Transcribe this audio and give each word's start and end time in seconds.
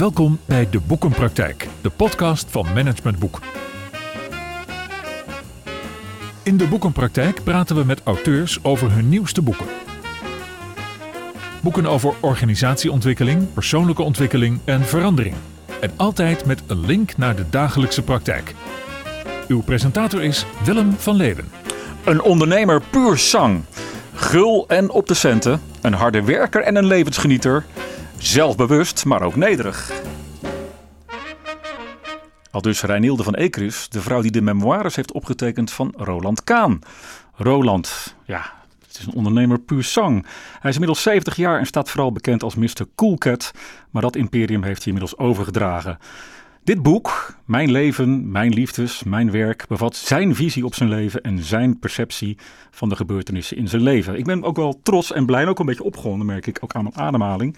Welkom 0.00 0.38
bij 0.44 0.70
De 0.70 0.80
Boekenpraktijk, 0.80 1.68
de 1.80 1.90
podcast 1.90 2.50
van 2.50 2.66
Management 2.74 3.18
Boek. 3.18 3.40
In 6.42 6.56
De 6.56 6.68
Boekenpraktijk 6.68 7.44
praten 7.44 7.76
we 7.76 7.84
met 7.84 8.00
auteurs 8.04 8.64
over 8.64 8.92
hun 8.92 9.08
nieuwste 9.08 9.42
boeken. 9.42 9.66
Boeken 11.62 11.86
over 11.86 12.14
organisatieontwikkeling, 12.20 13.52
persoonlijke 13.52 14.02
ontwikkeling 14.02 14.58
en 14.64 14.84
verandering. 14.84 15.34
En 15.80 15.90
altijd 15.96 16.44
met 16.44 16.62
een 16.66 16.86
link 16.86 17.16
naar 17.16 17.36
de 17.36 17.44
dagelijkse 17.50 18.02
praktijk. 18.02 18.54
Uw 19.48 19.62
presentator 19.62 20.22
is 20.22 20.46
Willem 20.64 20.92
van 20.92 21.16
Leeuwen. 21.16 21.48
Een 22.04 22.22
ondernemer 22.22 22.82
puur 22.90 23.18
sang. 23.18 23.62
Gul 24.14 24.64
en 24.68 24.90
op 24.90 25.06
de 25.06 25.14
centen. 25.14 25.60
Een 25.80 25.94
harde 25.94 26.22
werker 26.22 26.62
en 26.62 26.76
een 26.76 26.86
levensgenieter. 26.86 27.64
Zelfbewust, 28.20 29.04
maar 29.04 29.22
ook 29.22 29.36
nederig. 29.36 29.92
Al 32.50 32.60
dus 32.60 32.82
Reinilde 32.82 33.22
van 33.22 33.34
Ekeris, 33.34 33.88
de 33.88 34.00
vrouw 34.00 34.20
die 34.20 34.30
de 34.30 34.40
memoires 34.40 34.96
heeft 34.96 35.12
opgetekend 35.12 35.70
van 35.70 35.94
Roland 35.96 36.44
Kaan. 36.44 36.78
Roland, 37.34 38.16
ja, 38.24 38.52
het 38.86 38.98
is 38.98 39.06
een 39.06 39.14
ondernemer 39.14 39.58
puur 39.58 39.84
sang. 39.84 40.26
Hij 40.60 40.70
is 40.70 40.74
inmiddels 40.74 41.02
70 41.02 41.36
jaar 41.36 41.58
en 41.58 41.66
staat 41.66 41.90
vooral 41.90 42.12
bekend 42.12 42.42
als 42.42 42.54
Mr. 42.54 42.86
Coolcat. 42.94 43.50
Maar 43.90 44.02
dat 44.02 44.16
imperium 44.16 44.62
heeft 44.62 44.84
hij 44.84 44.92
inmiddels 44.92 45.18
overgedragen. 45.18 45.98
Dit 46.70 46.82
boek, 46.82 47.34
Mijn 47.44 47.70
leven, 47.70 48.30
mijn 48.30 48.52
liefdes, 48.52 49.02
mijn 49.02 49.30
werk, 49.30 49.64
bevat 49.68 49.96
zijn 49.96 50.34
visie 50.34 50.64
op 50.64 50.74
zijn 50.74 50.88
leven 50.88 51.20
en 51.20 51.38
zijn 51.38 51.78
perceptie 51.78 52.38
van 52.70 52.88
de 52.88 52.96
gebeurtenissen 52.96 53.56
in 53.56 53.68
zijn 53.68 53.82
leven. 53.82 54.18
Ik 54.18 54.24
ben 54.24 54.42
ook 54.42 54.56
wel 54.56 54.80
trots 54.82 55.12
en 55.12 55.26
blij 55.26 55.46
ook 55.46 55.58
een 55.58 55.66
beetje 55.66 55.84
opgewonden, 55.84 56.26
merk 56.26 56.46
ik, 56.46 56.58
ook 56.60 56.74
aan 56.74 56.82
mijn 56.82 56.96
ademhaling, 56.96 57.56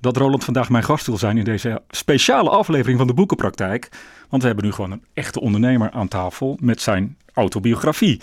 dat 0.00 0.16
Roland 0.16 0.44
vandaag 0.44 0.68
mijn 0.68 0.84
gast 0.84 1.06
wil 1.06 1.18
zijn 1.18 1.38
in 1.38 1.44
deze 1.44 1.82
speciale 1.90 2.50
aflevering 2.50 2.98
van 2.98 3.06
de 3.06 3.14
Boekenpraktijk. 3.14 3.88
Want 4.28 4.42
we 4.42 4.48
hebben 4.48 4.66
nu 4.66 4.72
gewoon 4.72 4.90
een 4.90 5.04
echte 5.14 5.40
ondernemer 5.40 5.90
aan 5.90 6.08
tafel 6.08 6.58
met 6.60 6.80
zijn 6.80 7.16
autobiografie. 7.34 8.20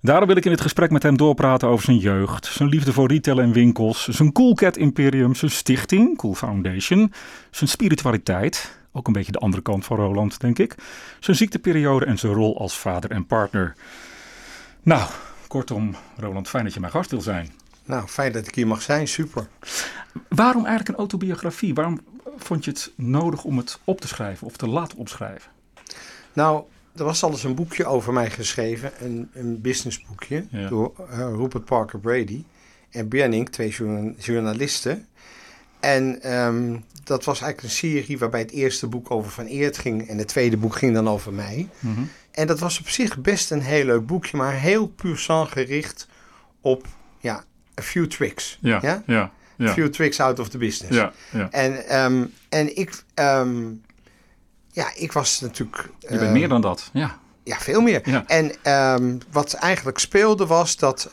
Daarom 0.00 0.26
wil 0.26 0.36
ik 0.36 0.44
in 0.44 0.50
dit 0.50 0.60
gesprek 0.60 0.90
met 0.90 1.02
hem 1.02 1.16
doorpraten 1.16 1.68
over 1.68 1.84
zijn 1.84 1.98
jeugd, 1.98 2.46
zijn 2.46 2.68
liefde 2.68 2.92
voor 2.92 3.08
retail 3.08 3.40
en 3.40 3.52
winkels, 3.52 4.08
zijn 4.08 4.32
Coolcat 4.32 4.76
Imperium, 4.76 5.34
zijn 5.34 5.50
stichting, 5.50 6.16
Cool 6.16 6.34
Foundation, 6.34 7.12
zijn 7.50 7.70
spiritualiteit, 7.70 8.82
ook 8.96 9.06
een 9.06 9.12
beetje 9.12 9.32
de 9.32 9.38
andere 9.38 9.62
kant 9.62 9.84
van 9.84 9.96
Roland, 9.96 10.40
denk 10.40 10.58
ik, 10.58 10.74
zijn 11.20 11.36
ziekteperiode 11.36 12.04
en 12.04 12.18
zijn 12.18 12.32
rol 12.32 12.58
als 12.58 12.78
vader 12.78 13.10
en 13.10 13.26
partner. 13.26 13.74
Nou, 14.82 15.08
kortom, 15.46 15.94
Roland, 16.16 16.48
fijn 16.48 16.64
dat 16.64 16.74
je 16.74 16.80
mijn 16.80 16.92
gast 16.92 17.10
wil 17.10 17.20
zijn. 17.20 17.52
Nou, 17.84 18.06
fijn 18.06 18.32
dat 18.32 18.46
ik 18.46 18.54
hier 18.54 18.66
mag 18.66 18.82
zijn, 18.82 19.08
super. 19.08 19.46
Waarom 20.28 20.62
eigenlijk 20.64 20.88
een 20.88 20.96
autobiografie? 20.98 21.74
Waarom 21.74 22.00
vond 22.36 22.64
je 22.64 22.70
het 22.70 22.92
nodig 22.96 23.44
om 23.44 23.56
het 23.56 23.78
op 23.84 24.00
te 24.00 24.08
schrijven 24.08 24.46
of 24.46 24.56
te 24.56 24.68
laten 24.68 24.98
opschrijven? 24.98 25.50
Nou, 26.32 26.64
er 26.96 27.04
was 27.04 27.22
al 27.22 27.30
eens 27.30 27.44
een 27.44 27.54
boekje 27.54 27.84
over 27.86 28.12
mij 28.12 28.30
geschreven, 28.30 28.92
een, 29.04 29.30
een 29.32 29.60
businessboekje, 29.60 30.46
Ja. 30.50 30.68
door 30.68 30.92
eh, 31.10 31.18
Rupert 31.18 31.64
Parker 31.64 31.98
Brady 31.98 32.44
en 32.90 33.08
Branning, 33.08 33.48
twee 33.48 33.68
journa- 33.70 34.12
journalisten. 34.18 35.06
En 35.84 36.22
ehm, 36.22 36.76
dat 37.04 37.24
was 37.24 37.40
eigenlijk 37.40 37.62
een 37.62 37.78
serie 37.78 38.18
waarbij 38.18 38.40
het 38.40 38.50
eerste 38.50 38.86
boek 38.86 39.10
over 39.10 39.30
Van 39.30 39.46
Eert 39.46 39.78
ging 39.78 40.08
en 40.08 40.18
het 40.18 40.28
tweede 40.28 40.56
boek 40.56 40.76
ging 40.76 40.94
dan 40.94 41.08
over 41.08 41.32
mij. 41.32 41.68
Mhm. 41.78 42.00
En 42.30 42.46
dat 42.46 42.58
was 42.58 42.78
op 42.78 42.88
zich 42.88 43.18
best 43.18 43.50
een 43.50 43.62
heel 43.62 43.84
leuk 43.84 44.06
boekje, 44.06 44.36
maar 44.36 44.52
heel 44.52 44.86
puur 44.86 45.16
sang 45.18 45.48
gericht 45.48 46.08
op, 46.60 46.86
ja, 47.20 47.44
a 47.80 47.82
few 47.82 48.06
tricks. 48.06 48.58
Ja, 48.60 48.78
Ja? 48.82 49.02
ja, 49.06 49.32
A 49.60 49.72
few 49.72 49.88
tricks 49.88 50.20
out 50.20 50.38
of 50.38 50.48
the 50.48 50.58
business. 50.58 50.96
ja, 50.96 51.12
ja. 51.30 51.48
En, 51.50 51.88
ehm, 51.88 52.24
en 52.48 52.76
ik, 52.76 53.02
ehm, 53.14 53.62
ja, 54.72 54.86
ik 54.94 55.12
was 55.12 55.40
natuurlijk. 55.40 55.88
Je 55.98 56.18
bent 56.18 56.32
meer 56.32 56.48
dan 56.48 56.60
dat, 56.60 56.90
ja. 56.92 57.18
Ja, 57.42 57.58
veel 57.58 57.80
meer. 57.80 58.00
Ja. 58.10 58.24
En 58.26 58.52
wat 59.30 59.52
eigenlijk 59.52 59.98
speelde 59.98 60.46
was 60.46 60.76
dat 60.76 61.10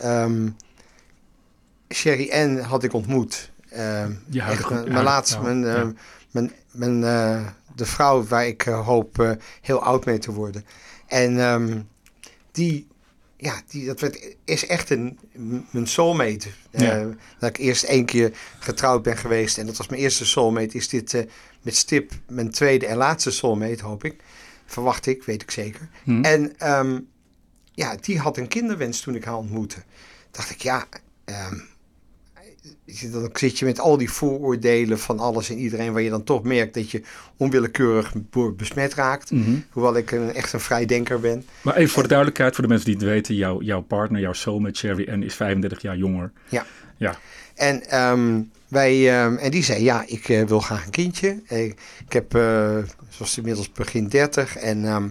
Sherry 1.93 2.31
Ann 2.31 2.59
had 2.59 2.83
ik 2.83 2.93
ontmoet. 2.93 3.50
Ehm, 3.71 4.11
echt 4.33 4.69
mijn, 4.69 5.03
laatste, 5.03 5.39
vrouw, 5.39 5.53
mijn, 5.53 5.75
ja. 5.75 5.93
mijn, 6.31 6.51
mijn, 6.71 7.03
eh, 7.03 7.47
de 7.75 7.85
vrouw 7.85 8.23
waar 8.23 8.47
ik 8.47 8.65
eh, 8.65 8.85
hoop 8.85 9.19
eh, 9.19 9.31
heel 9.61 9.83
oud 9.83 10.05
mee 10.05 10.17
te 10.17 10.31
worden. 10.31 10.65
En 11.07 11.39
ehm, 11.39 11.81
die, 12.51 12.87
ja, 13.41 13.61
die, 13.67 13.85
dat 13.85 13.99
werd, 13.99 14.35
is 14.45 14.65
echt 14.65 14.89
een, 14.89 15.19
mijn 15.71 15.87
soulmate. 15.87 16.49
Eh, 16.71 17.05
dat 17.39 17.49
ik 17.49 17.57
eerst 17.57 17.83
één 17.83 18.05
keer 18.05 18.37
getrouwd 18.59 19.03
ben 19.03 19.17
geweest 19.17 19.57
en 19.57 19.65
dat 19.65 19.77
was 19.77 19.87
mijn 19.87 20.01
eerste 20.01 20.25
soulmate. 20.25 20.77
Is 20.77 20.89
dit 20.89 21.13
eh, 21.13 21.23
met 21.61 21.75
stip 21.75 22.11
mijn 22.27 22.51
tweede 22.51 22.85
en 22.85 22.97
laatste 22.97 23.31
soulmate, 23.31 23.83
hoop 23.83 24.03
ik. 24.03 24.15
Verwacht 24.65 25.05
ik, 25.05 25.23
weet 25.23 25.41
ik 25.41 25.51
zeker. 25.51 25.89
Hm. 26.03 26.23
En 26.23 26.57
ehm, 26.57 26.99
ja, 27.73 27.95
die 27.95 28.19
had 28.19 28.37
een 28.37 28.47
kinderwens 28.47 29.01
toen 29.01 29.15
ik 29.15 29.23
haar 29.23 29.37
ontmoette. 29.37 29.83
Dacht 30.31 30.49
ik, 30.49 30.61
ja, 30.61 30.87
dan 33.11 33.29
zit 33.33 33.59
je 33.59 33.65
met 33.65 33.79
al 33.79 33.97
die 33.97 34.11
vooroordelen 34.11 34.99
van 34.99 35.19
alles 35.19 35.49
en 35.49 35.57
iedereen, 35.57 35.93
waar 35.93 36.01
je 36.01 36.09
dan 36.09 36.23
toch 36.23 36.43
merkt 36.43 36.73
dat 36.73 36.91
je 36.91 37.01
onwillekeurig 37.37 38.13
besmet 38.55 38.93
raakt. 38.93 39.31
Mhm. 39.31 39.51
Hoewel 39.69 39.97
ik 39.97 40.11
een, 40.11 40.33
echt 40.33 40.53
een 40.53 40.59
vrijdenker 40.59 41.19
ben. 41.19 41.45
Maar 41.61 41.75
even 41.75 41.89
voor 41.89 42.03
de 42.03 42.09
duidelijkheid, 42.09 42.53
voor 42.53 42.63
de 42.63 42.69
mensen 42.69 42.85
die 42.85 42.95
het 42.95 43.05
weten, 43.05 43.35
jouw, 43.35 43.61
jouw 43.61 43.81
partner, 43.81 44.21
jouw 44.21 44.33
soulmate 44.33 44.77
Sherry 44.77 45.09
Ann 45.11 45.23
is 45.23 45.35
35 45.35 45.81
jaar 45.81 45.97
jonger. 45.97 46.31
Ja. 46.49 46.65
Ja, 46.97 47.19
En, 47.55 47.89
ehm, 47.89 48.41
wij, 48.67 49.21
ehm, 49.21 49.35
en 49.35 49.51
die 49.51 49.63
zei, 49.63 49.83
ja, 49.83 50.03
ik 50.07 50.29
eh, 50.29 50.43
wil 50.43 50.59
graag 50.59 50.85
een 50.85 50.91
kindje. 50.91 51.41
Eh, 51.47 51.65
ik 51.65 51.75
heb, 52.09 52.35
eh 52.35 52.77
zoals 53.09 53.37
inmiddels 53.37 53.71
begin 53.71 54.07
30 54.07 54.57
en 54.57 54.85
ehm, 54.85 55.09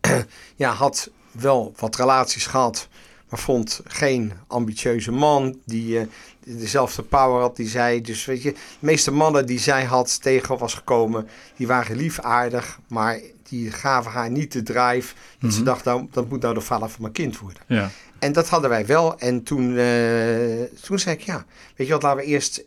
ja, 0.56 0.72
had 0.72 1.10
wel 1.30 1.72
wat 1.76 1.96
relaties 1.96 2.46
gehad, 2.46 2.88
maar 3.32 3.40
vond 3.40 3.80
geen 3.84 4.32
ambitieuze 4.46 5.12
man 5.12 5.58
die 5.64 5.98
eh, 5.98 6.06
dezelfde 6.44 7.02
power 7.02 7.40
had 7.40 7.56
die 7.56 7.68
zij. 7.68 8.00
Dus 8.00 8.24
weet 8.24 8.42
je, 8.42 8.52
de 8.52 8.58
meeste 8.78 9.10
mannen 9.10 9.46
die 9.46 9.58
zij 9.58 9.84
had 9.84 10.22
tegen 10.22 10.58
was 10.58 10.74
gekomen, 10.74 11.28
die 11.56 11.66
waren 11.66 11.96
lief 11.96 12.20
aardig, 12.20 12.78
maar 12.88 13.20
die 13.48 13.70
gaven 13.70 14.10
haar 14.10 14.30
niet 14.30 14.52
de 14.52 14.62
drive. 14.62 15.14
Dat 15.40 15.50
ze 15.52 15.56
Mhm. 15.56 15.66
dacht, 15.66 15.84
nou, 15.84 16.06
dat 16.10 16.28
moet 16.28 16.40
nou 16.42 16.54
de 16.54 16.60
vader 16.60 16.88
van 16.88 17.00
mijn 17.02 17.12
kind 17.12 17.38
worden. 17.38 17.62
ja. 17.66 17.90
En 18.18 18.32
dat 18.32 18.48
hadden 18.48 18.70
wij 18.70 18.86
wel. 18.86 19.18
En 19.18 19.42
toen, 19.42 19.76
eh, 19.76 20.62
toen 20.82 20.98
zei 20.98 21.14
ik, 21.16 21.20
ja, 21.22 21.44
weet 21.76 21.86
je 21.86 21.92
wat, 21.92 22.02
laten 22.02 22.18
we 22.20 22.24
eerst 22.26 22.64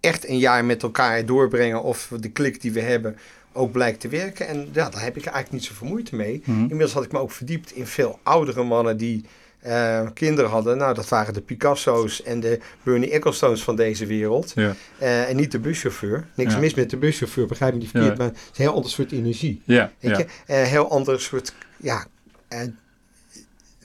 echt 0.00 0.28
een 0.28 0.38
jaar 0.38 0.64
met 0.64 0.82
elkaar 0.82 1.26
doorbrengen 1.26 1.82
of 1.82 2.12
de 2.20 2.30
klik 2.30 2.60
die 2.60 2.72
we 2.72 2.80
hebben 2.80 3.16
ook 3.52 3.72
blijkt 3.72 4.00
te 4.00 4.08
werken. 4.08 4.46
En 4.48 4.68
ja, 4.72 4.88
daar 4.88 5.02
heb 5.02 5.16
ik 5.16 5.24
eigenlijk 5.24 5.50
niet 5.52 5.64
zoveel 5.64 5.86
moeite 5.88 6.16
mee. 6.16 6.42
Mhm. 6.44 6.60
Inmiddels 6.60 6.92
had 6.92 7.04
ik 7.04 7.12
me 7.12 7.18
ook 7.18 7.30
verdiept 7.32 7.72
in 7.72 7.86
veel 7.86 8.18
oudere 8.22 8.62
mannen 8.64 8.96
die 8.96 9.24
eh, 9.58 10.06
kinderen 10.14 10.50
hadden. 10.50 10.76
Nou, 10.78 10.94
dat 10.94 11.08
waren 11.08 11.34
de 11.34 11.40
Picasso's 11.40 12.22
en 12.22 12.40
de 12.40 12.60
Bernie 12.82 13.10
Ecclestones 13.10 13.62
van 13.62 13.76
deze 13.76 14.06
wereld. 14.06 14.52
Ja. 14.54 14.74
Eh, 14.98 15.28
en 15.28 15.36
niet 15.36 15.52
de 15.52 15.58
buschauffeur. 15.58 16.26
Niks 16.34 16.52
Ja. 16.52 16.58
mis 16.58 16.74
met 16.74 16.90
de 16.90 16.96
buschauffeur, 16.96 17.46
begrijp 17.46 17.72
me 17.72 17.78
niet 17.78 17.90
verkeerd, 17.90 18.16
Ja. 18.16 18.18
maar 18.24 18.26
het 18.26 18.36
is 18.36 18.58
een 18.58 18.64
heel 18.64 18.74
ander 18.74 18.90
soort 18.90 19.12
energie. 19.12 19.62
Ja, 19.64 19.92
Weet 20.00 20.10
ja. 20.10 20.18
je? 20.18 20.26
Een 20.46 20.64
heel 20.66 20.90
ander 20.90 21.20
soort 21.20 21.54
ja, 21.76 22.06
eh, 22.48 22.60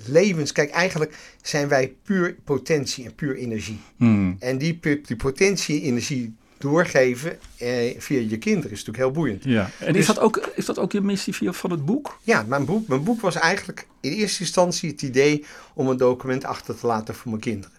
levens. 0.05 0.51
Kijk, 0.51 0.69
eigenlijk 0.69 1.15
zijn 1.41 1.67
wij 1.67 1.93
puur 2.03 2.35
potentie 2.43 3.05
en 3.05 3.15
puur 3.15 3.35
energie. 3.35 3.79
Mhm. 3.97 4.33
En 4.39 4.57
die, 4.57 4.79
die 5.05 5.15
potentie 5.15 5.81
en 5.81 5.87
energie 5.87 6.35
doorgeven 6.69 7.39
eh, 7.57 7.95
via 7.99 8.19
je 8.19 8.37
kinderen 8.37 8.71
is 8.71 8.77
natuurlijk 8.85 8.97
heel 8.97 9.11
boeiend. 9.11 9.43
ja. 9.43 9.69
En 9.79 9.87
is 9.87 9.93
Dus- 9.93 10.05
dat, 10.05 10.19
ook, 10.19 10.37
is 10.55 10.65
dat 10.65 10.79
ook 10.79 10.91
je 10.91 11.01
missie 11.01 11.33
via- 11.35 11.53
van 11.53 11.71
het 11.71 11.85
boek? 11.85 12.19
Ja, 12.23 12.43
mijn 12.47 12.65
boek, 12.65 12.87
mijn 12.87 13.03
boek 13.03 13.21
was 13.21 13.35
eigenlijk 13.35 13.87
in 13.99 14.11
eerste 14.11 14.39
instantie 14.41 14.89
het 14.89 15.01
idee 15.01 15.45
om 15.73 15.87
een 15.87 15.97
document 15.97 16.45
achter 16.45 16.79
te 16.79 16.87
laten 16.87 17.15
voor 17.15 17.29
mijn 17.29 17.41
kinderen. 17.41 17.77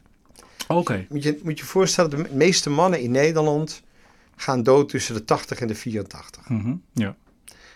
Oké. 0.69 1.07
Moet 1.09 1.23
je 1.23 1.41
moet 1.43 1.59
je 1.59 1.65
voorstellen, 1.65 2.11
de 2.11 2.25
meeste 2.33 2.71
mannen 2.71 3.01
in 3.01 3.11
Nederland 3.11 3.83
gaan 4.37 4.63
dood 4.63 4.89
tussen 4.89 5.15
de 5.15 5.25
80 5.25 5.61
en 5.61 5.67
de 5.67 5.75
84. 5.75 6.49
Mhm. 6.49 6.75
Ja, 6.93 7.17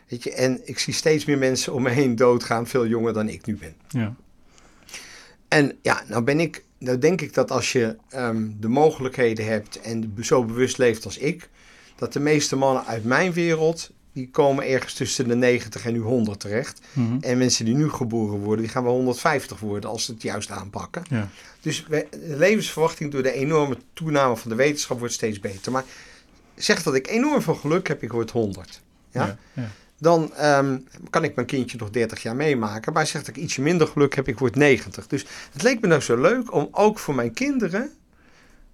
Weet 0.08 0.22
je? 0.22 0.32
En 0.32 0.60
ik 0.64 0.78
zie 0.78 0.94
steeds 0.94 1.24
meer 1.24 1.38
mensen 1.38 1.72
om 1.72 1.82
me 1.82 1.90
heen 1.90 2.16
doodgaan, 2.16 2.66
veel 2.66 2.86
jonger 2.86 3.12
dan 3.12 3.28
ik 3.28 3.46
nu 3.46 3.56
ben. 3.56 3.74
ja. 3.88 4.14
En 5.48 5.78
ja, 5.82 6.02
nou 6.08 6.22
ben 6.22 6.40
ik, 6.40 6.64
nou 6.78 6.98
denk 6.98 7.20
ik 7.20 7.34
dat 7.34 7.50
als 7.50 7.72
je 7.72 7.96
ehm, 8.08 8.46
de 8.60 8.68
mogelijkheden 8.68 9.46
hebt 9.46 9.80
en 9.80 10.14
zo 10.20 10.44
bewust 10.44 10.78
leeft 10.78 11.04
als 11.04 11.18
ik, 11.18 11.48
dat 11.96 12.12
de 12.12 12.20
meeste 12.20 12.56
mannen 12.56 12.84
uit 12.86 13.04
mijn 13.04 13.32
wereld, 13.32 13.90
die 14.12 14.30
komen 14.30 14.66
ergens 14.68 14.94
tussen 14.94 15.28
de 15.28 15.34
90 15.34 15.84
en 15.86 15.92
nu 15.92 16.00
100 16.00 16.40
terecht. 16.40 16.80
Mhm. 16.92 17.16
En 17.20 17.38
mensen 17.38 17.64
die 17.64 17.74
nu 17.74 17.90
geboren 17.90 18.38
worden, 18.38 18.64
die 18.64 18.72
gaan 18.72 18.84
wel 18.84 18.92
150 18.94 19.60
worden 19.60 19.90
als 19.90 20.04
ze 20.04 20.12
het 20.12 20.22
juist 20.22 20.50
aanpakken. 20.50 21.02
ja. 21.10 21.28
Dus 21.60 21.86
we- 21.88 22.06
de 22.10 22.36
levensverwachting 22.36 23.10
door 23.12 23.22
de 23.22 23.32
enorme 23.32 23.76
toename 23.92 24.36
van 24.36 24.50
de 24.50 24.56
wetenschap 24.56 24.98
wordt 24.98 25.14
steeds 25.14 25.40
beter. 25.40 25.72
Maar 25.72 25.84
zeg 26.54 26.82
dat 26.82 26.94
ik 26.94 27.06
enorm 27.08 27.42
veel 27.42 27.54
geluk 27.54 27.88
heb, 27.88 28.02
ik 28.02 28.12
word 28.12 28.30
100. 28.30 28.80
Ja? 29.12 29.26
ja. 29.26 29.38
ja. 29.52 29.70
Dan 29.98 30.34
ehm, 30.34 30.78
kan 31.10 31.24
ik 31.24 31.34
mijn 31.34 31.46
kindje 31.46 31.78
nog 31.78 31.90
30 31.90 32.22
jaar 32.22 32.36
meemaken. 32.36 32.92
Maar 32.92 33.06
zeg 33.06 33.24
dat 33.24 33.36
ik 33.36 33.42
ietsje 33.42 33.62
minder 33.62 33.86
geluk 33.86 34.14
heb, 34.14 34.28
ik 34.28 34.38
word 34.38 34.56
90. 34.56 35.06
Dus 35.06 35.24
het 35.52 35.62
leek 35.62 35.80
me 35.80 35.86
nou 35.86 36.00
zo 36.00 36.20
leuk 36.20 36.52
om 36.52 36.68
ook 36.70 36.98
voor 36.98 37.14
mijn 37.14 37.32
kinderen 37.32 37.90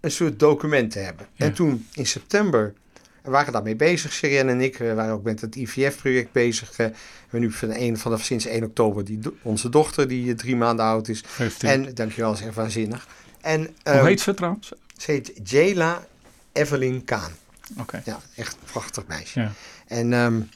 een 0.01 0.11
soort 0.11 0.39
document 0.39 0.91
te 0.91 0.99
hebben. 0.99 1.27
Ja. 1.33 1.45
En 1.45 1.53
toen 1.53 1.87
in 1.93 2.07
september 2.07 2.75
We 3.23 3.31
waren 3.31 3.53
daarmee 3.53 3.77
bezig, 3.77 4.13
Sherien 4.13 4.49
en 4.49 4.61
ik. 4.61 4.79
We 4.79 4.95
waren 4.95 5.15
ook 5.15 5.23
met 5.23 5.41
het 5.41 5.57
IVF-project 5.57 6.33
bezig. 6.33 6.79
Uh, 6.79 6.87
we 7.31 7.39
nu 7.39 7.53
van 7.53 7.71
een, 7.71 7.99
vanaf 7.99 8.23
sinds 8.23 8.47
1 8.47 8.65
oktober 8.65 9.05
die, 9.05 9.19
onze 9.43 9.69
dochter, 9.69 10.09
die 10.09 10.27
uh, 10.27 10.35
drie 10.35 10.57
maanden 10.57 10.85
oud 10.85 11.09
is. 11.09 11.25
En 11.61 11.95
dankjewel, 11.95 12.33
is 12.33 12.41
echt 12.41 12.55
waanzinnig. 12.55 13.07
En, 13.41 13.61
um, 13.61 13.99
Hoe 13.99 14.07
heet 14.07 14.21
ze 14.21 14.35
trouwens? 14.35 14.73
Ze 14.97 15.11
heet 15.11 15.33
Jayla 15.43 16.07
Evelyn 16.53 17.05
Kaan. 17.05 17.33
Oké. 17.71 17.81
Okay. 17.81 18.03
Ja, 18.05 18.21
echt 18.37 18.53
een 18.53 18.71
prachtig 18.73 19.07
meisje. 19.07 19.41
Ja. 19.41 19.53
En 19.87 20.13
um, 20.13 20.49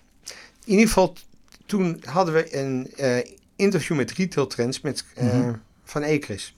in 0.69 0.75
ieder 0.75 0.87
geval, 0.87 1.17
toen 1.67 2.03
hadden 2.05 2.35
we 2.35 2.56
een 2.56 2.93
uh, 3.00 3.17
interview 3.56 3.97
met 3.97 4.12
Retail 4.12 4.47
Trends 4.47 4.81
met 4.81 5.05
mm 5.20 5.29
-hmm. 5.29 5.62
Van 5.85 6.03
Ekris 6.03 6.55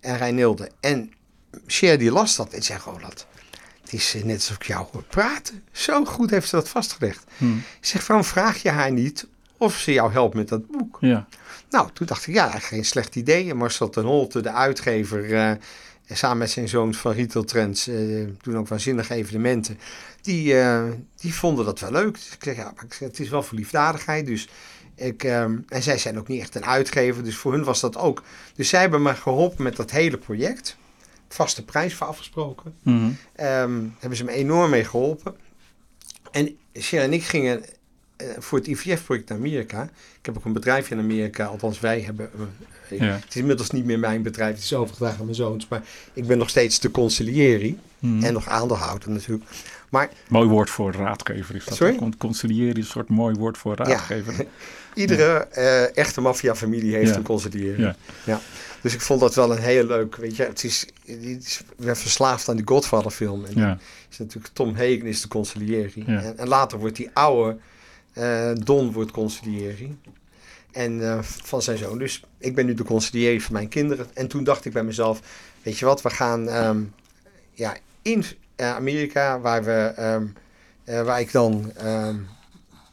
en 0.00 0.16
Reinilde. 0.16 0.70
En 0.80 1.12
Cher 1.66 1.98
die 1.98 2.10
las 2.10 2.36
dat 2.36 2.52
en 2.52 2.62
zei 2.62 2.78
Roland, 2.84 3.26
het 3.80 3.92
is 3.92 4.14
net 4.24 4.34
alsof 4.34 4.56
ik 4.56 4.62
jou 4.62 4.86
hoor 4.92 5.02
praten. 5.02 5.62
Zo 5.72 6.04
goed 6.04 6.30
heeft 6.30 6.48
ze 6.48 6.56
dat 6.56 6.68
vastgelegd. 6.68 7.24
Ik 7.80 7.86
zeg, 7.86 8.06
waarom 8.06 8.26
vraag 8.26 8.62
je 8.62 8.70
haar 8.70 8.92
niet 8.92 9.26
of 9.56 9.76
ze 9.76 9.92
jou 9.92 10.12
helpt 10.12 10.34
met 10.34 10.48
dat 10.48 10.66
boek? 10.66 10.98
Ja. 11.00 11.26
Nou, 11.70 11.88
toen 11.92 12.06
dacht 12.06 12.26
ik, 12.26 12.34
ja, 12.34 12.58
geen 12.58 12.84
slecht 12.84 13.16
idee. 13.16 13.50
En 13.50 13.56
Marcel 13.56 13.88
ten 13.88 14.04
Holte, 14.04 14.40
de 14.40 14.52
uitgever, 14.52 15.58
uh, 16.08 16.16
samen 16.16 16.38
met 16.38 16.50
zijn 16.50 16.68
zoon 16.68 16.94
van 16.94 17.12
Retail 17.12 17.44
Trends, 17.44 17.88
uh, 17.88 18.28
doen 18.40 18.58
ook 18.58 18.68
waanzinnige 18.68 19.14
evenementen. 19.14 19.78
Die, 20.20 20.54
uh, 20.54 20.84
die 21.16 21.34
vonden 21.34 21.64
dat 21.64 21.80
wel 21.80 21.90
leuk. 21.90 22.14
Dus 22.14 22.32
ik 22.32 22.42
zeg, 22.44 22.56
ja, 22.56 22.72
maar 22.76 22.84
het 22.98 23.20
is 23.20 23.28
wel 23.28 23.42
voor 23.42 23.58
liefdadigheid. 23.58 24.26
Dus 24.26 24.48
ik, 24.94 25.24
um, 25.24 25.64
en 25.68 25.82
zij 25.82 25.98
zijn 25.98 26.18
ook 26.18 26.28
niet 26.28 26.40
echt 26.40 26.54
een 26.54 26.64
uitgever, 26.64 27.24
dus 27.24 27.36
voor 27.36 27.52
hun 27.52 27.64
was 27.64 27.80
dat 27.80 27.96
ook. 27.96 28.22
Dus 28.54 28.68
zij 28.68 28.80
hebben 28.80 29.02
me 29.02 29.14
geholpen 29.14 29.62
met 29.62 29.76
dat 29.76 29.90
hele 29.90 30.18
project 30.18 30.76
vaste 31.28 31.64
prijs 31.64 31.94
voor 31.94 32.06
afgesproken. 32.06 32.74
Mm 32.82 32.98
-hmm. 32.98 33.46
um, 33.46 33.94
hebben 33.98 34.18
ze 34.18 34.24
me 34.24 34.32
enorm 34.32 34.70
mee 34.70 34.84
geholpen. 34.84 35.36
En 36.30 36.58
Sher 36.80 37.02
en 37.02 37.12
ik 37.12 37.24
gingen 37.24 37.64
voor 38.38 38.58
het 38.58 38.66
IVF-project 38.66 39.28
naar 39.28 39.38
Amerika. 39.38 39.82
Ik 40.18 40.26
heb 40.26 40.36
ook 40.36 40.44
een 40.44 40.52
bedrijf 40.52 40.90
in 40.90 40.98
Amerika, 40.98 41.44
althans 41.44 41.80
wij 41.80 42.00
hebben... 42.00 42.30
Ja. 42.90 43.04
Het 43.04 43.24
is 43.28 43.36
inmiddels 43.36 43.70
niet 43.70 43.84
meer 43.84 43.98
mijn 43.98 44.22
bedrijf, 44.22 44.54
het 44.54 44.64
is 44.64 44.74
overgedragen 44.74 45.18
aan 45.18 45.24
mijn 45.24 45.36
zoons. 45.36 45.68
Maar 45.68 45.82
ik 46.12 46.26
ben 46.26 46.38
nog 46.38 46.48
steeds 46.48 46.80
de 46.80 46.90
conciliëring 46.90 47.78
mm 47.98 48.12
-hmm. 48.12 48.24
en 48.24 48.32
nog 48.32 48.48
aandeelhouder 48.48 49.10
natuurlijk. 49.10 49.44
Maar, 49.88 50.08
mooi 50.28 50.48
woord 50.48 50.70
voor 50.70 50.92
raadgever 50.92 51.54
is 51.54 51.64
dat. 51.64 51.76
Sorry? 51.76 51.98
Conciliëren 52.18 52.74
is 52.74 52.84
een 52.84 52.90
soort 52.90 53.08
mooi 53.08 53.34
woord 53.34 53.58
voor 53.58 53.76
raadgever. 53.76 54.32
Ja. 54.32 54.44
Iedere 55.02 55.48
ja. 55.54 55.62
uh, 55.62 55.96
echte 55.96 56.20
maffiafamilie 56.20 56.94
heeft 56.94 57.16
een 57.16 57.22
conciliëring. 57.22 57.94
Ja. 58.24 58.40
Dus 58.80 58.94
ik 58.94 59.00
vond 59.00 59.20
dat 59.20 59.34
wel 59.34 59.52
een 59.52 59.62
heel 59.62 59.84
leuk, 59.84 60.16
weet 60.16 60.36
je, 60.36 60.42
het 60.42 60.64
is, 60.64 60.86
ik 61.04 61.60
ben 61.76 61.96
verslaafd 61.96 62.48
aan 62.48 62.56
die 62.56 62.66
Godfather 62.66 63.10
film. 63.10 63.44
En 63.44 63.52
ja. 63.54 63.78
is 64.10 64.18
natuurlijk 64.18 64.54
Tom 64.54 64.74
Hagen 64.74 65.06
is 65.06 65.20
de 65.20 65.28
conciliëring. 65.28 66.06
En, 66.06 66.38
en, 66.38 66.48
later 66.48 66.78
wordt 66.78 66.96
die 66.96 67.10
oude 67.12 67.56
uh, 68.18 68.50
Don 68.64 68.92
wordt 68.92 69.10
conciliëring. 69.10 69.96
En 70.72 70.92
uh, 70.92 71.22
van 71.22 71.62
zijn 71.62 71.78
zoon. 71.78 71.98
Dus 71.98 72.24
ik 72.38 72.54
ben 72.54 72.66
nu 72.66 72.74
de 72.74 72.84
conciliëring 72.84 73.42
van 73.42 73.52
mijn 73.52 73.68
kinderen. 73.68 74.06
En 74.14 74.28
toen 74.28 74.44
dacht 74.44 74.64
ik 74.64 74.72
bij 74.72 74.84
mezelf, 74.84 75.20
weet 75.62 75.78
je 75.78 75.84
wat, 75.84 76.02
we 76.02 76.10
gaan 76.10 76.48
um, 76.48 76.94
ja, 77.52 77.76
in 78.02 78.24
uh, 78.56 78.74
Amerika, 78.74 79.40
waar, 79.40 79.64
we, 79.64 79.94
um, 79.98 80.34
waar 81.04 81.20
ik 81.20 81.32
dan 81.32 81.72
um, 81.84 82.26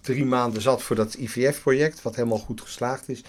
drie 0.01 0.25
maanden 0.25 0.62
zat 0.62 0.83
voor 0.83 0.95
dat 0.95 1.13
IVF-project, 1.13 2.01
wat 2.01 2.16
helemaal 2.16 2.38
goed 2.38 2.62
geslaagd 2.62 3.10
is 3.10 3.24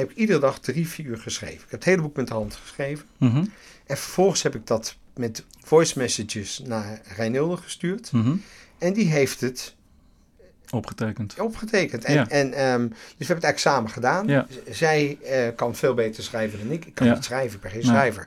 heb 0.00 0.10
ik 0.10 0.16
iedere 0.16 0.38
dag 0.38 0.58
drie, 0.58 0.88
vier 0.88 1.06
uur 1.06 1.18
geschreven. 1.18 1.54
Ik 1.54 1.60
heb 1.60 1.70
het 1.70 1.84
hele 1.84 2.02
boek 2.02 2.16
met 2.16 2.26
de 2.26 2.34
hand 2.34 2.54
geschreven. 2.54 3.06
Mm 3.16 3.30
-hmm. 3.30 3.52
En 3.86 3.96
vervolgens 3.96 4.42
heb 4.42 4.54
ik 4.54 4.66
dat 4.66 4.96
met 5.14 5.44
voice 5.64 5.98
messages 5.98 6.60
naar 6.64 7.00
Reinilde 7.16 7.56
gestuurd. 7.56 8.12
Mm 8.12 8.22
-hmm. 8.22 8.42
En 8.78 8.92
die 8.92 9.06
heeft 9.06 9.40
het 9.40 9.74
opgetekend. 10.70 11.34
Opgetekend. 11.38 12.04
En, 12.04 12.14
ja. 12.14 12.28
en, 12.28 12.46
um, 12.46 12.88
dus 12.88 12.98
we 12.98 13.24
hebben 13.24 13.26
het 13.26 13.28
eigenlijk 13.28 13.58
samen 13.58 13.90
gedaan. 13.90 14.26
Ja. 14.26 14.46
Zij 14.70 15.18
uh, 15.22 15.30
kan 15.56 15.74
veel 15.74 15.94
beter 15.94 16.22
schrijven 16.22 16.58
dan 16.58 16.70
ik. 16.70 16.84
Ik 16.84 16.94
kan 16.94 17.06
Ja. 17.06 17.14
niet 17.14 17.24
schrijven, 17.24 17.54
ik 17.54 17.60
ben 17.60 17.70
geen 17.70 17.82
schrijver. 17.82 18.26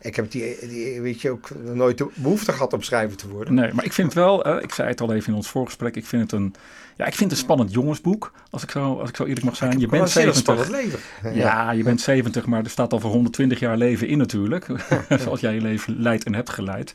Ik 0.00 0.16
heb 0.16 0.30
die, 0.30 0.56
die, 0.68 1.00
weet 1.00 1.20
je, 1.20 1.30
ook 1.30 1.48
nooit 1.62 1.98
de 1.98 2.08
behoefte 2.14 2.52
gehad 2.52 2.72
om 2.72 2.82
schrijver 2.82 3.16
te 3.16 3.28
worden. 3.28 3.54
Nee, 3.54 3.72
maar 3.72 3.84
ik 3.84 3.92
vind 3.92 4.12
wel, 4.12 4.48
uh, 4.48 4.62
ik 4.62 4.72
zei 4.74 4.88
het 4.88 5.00
al 5.00 5.12
even 5.12 5.28
in 5.28 5.34
ons 5.34 5.48
voorgesprek, 5.48 5.96
ik 5.96 6.06
vind 6.06 6.22
het 6.22 6.32
een, 6.32 6.54
ja, 6.96 7.06
ik 7.06 7.14
vind 7.14 7.30
het 7.30 7.38
een 7.38 7.44
spannend 7.44 7.72
jongensboek, 7.72 8.32
als 8.50 8.62
ik 8.62 8.70
zo, 8.70 8.98
als 8.98 9.08
ik 9.08 9.16
zo 9.16 9.24
eerlijk 9.24 9.44
mag 9.44 9.56
zijn. 9.56 9.78
Je 9.78 9.86
bent 9.86 10.10
70. 10.10 10.68
Leven. 10.68 10.98
Ja, 11.34 11.70
je 11.70 11.82
bent 11.82 12.00
70, 12.00 12.46
maar 12.46 12.64
er 12.64 12.70
staat 12.70 12.92
al 12.92 13.00
voor 13.00 13.10
120 13.10 13.58
jaar 13.58 13.76
leven 13.76 14.08
in 14.08 14.18
natuurlijk. 14.18 14.66
Zoals 15.22 15.40
jij 15.40 15.54
je 15.54 15.60
leven 15.60 16.02
leidt 16.02 16.24
en 16.24 16.34
hebt 16.34 16.50
geleid. 16.50 16.94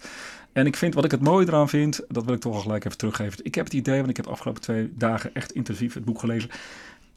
En 0.57 0.65
ik 0.65 0.75
vind, 0.75 0.93
wat 0.93 1.05
ik 1.05 1.11
het 1.11 1.21
mooie 1.21 1.47
eraan 1.47 1.69
vind, 1.69 2.01
dat 2.07 2.25
wil 2.25 2.33
ik 2.33 2.39
toch 2.39 2.53
wel 2.53 2.61
gelijk 2.61 2.85
even 2.85 2.97
teruggeven. 2.97 3.45
Ik 3.45 3.55
heb 3.55 3.65
het 3.65 3.73
idee, 3.73 3.97
want 3.97 4.09
ik 4.09 4.15
heb 4.15 4.25
de 4.25 4.31
afgelopen 4.31 4.61
twee 4.61 4.91
dagen 4.95 5.33
echt 5.33 5.51
intensief 5.51 5.93
het 5.93 6.05
boek 6.05 6.19
gelezen. 6.19 6.49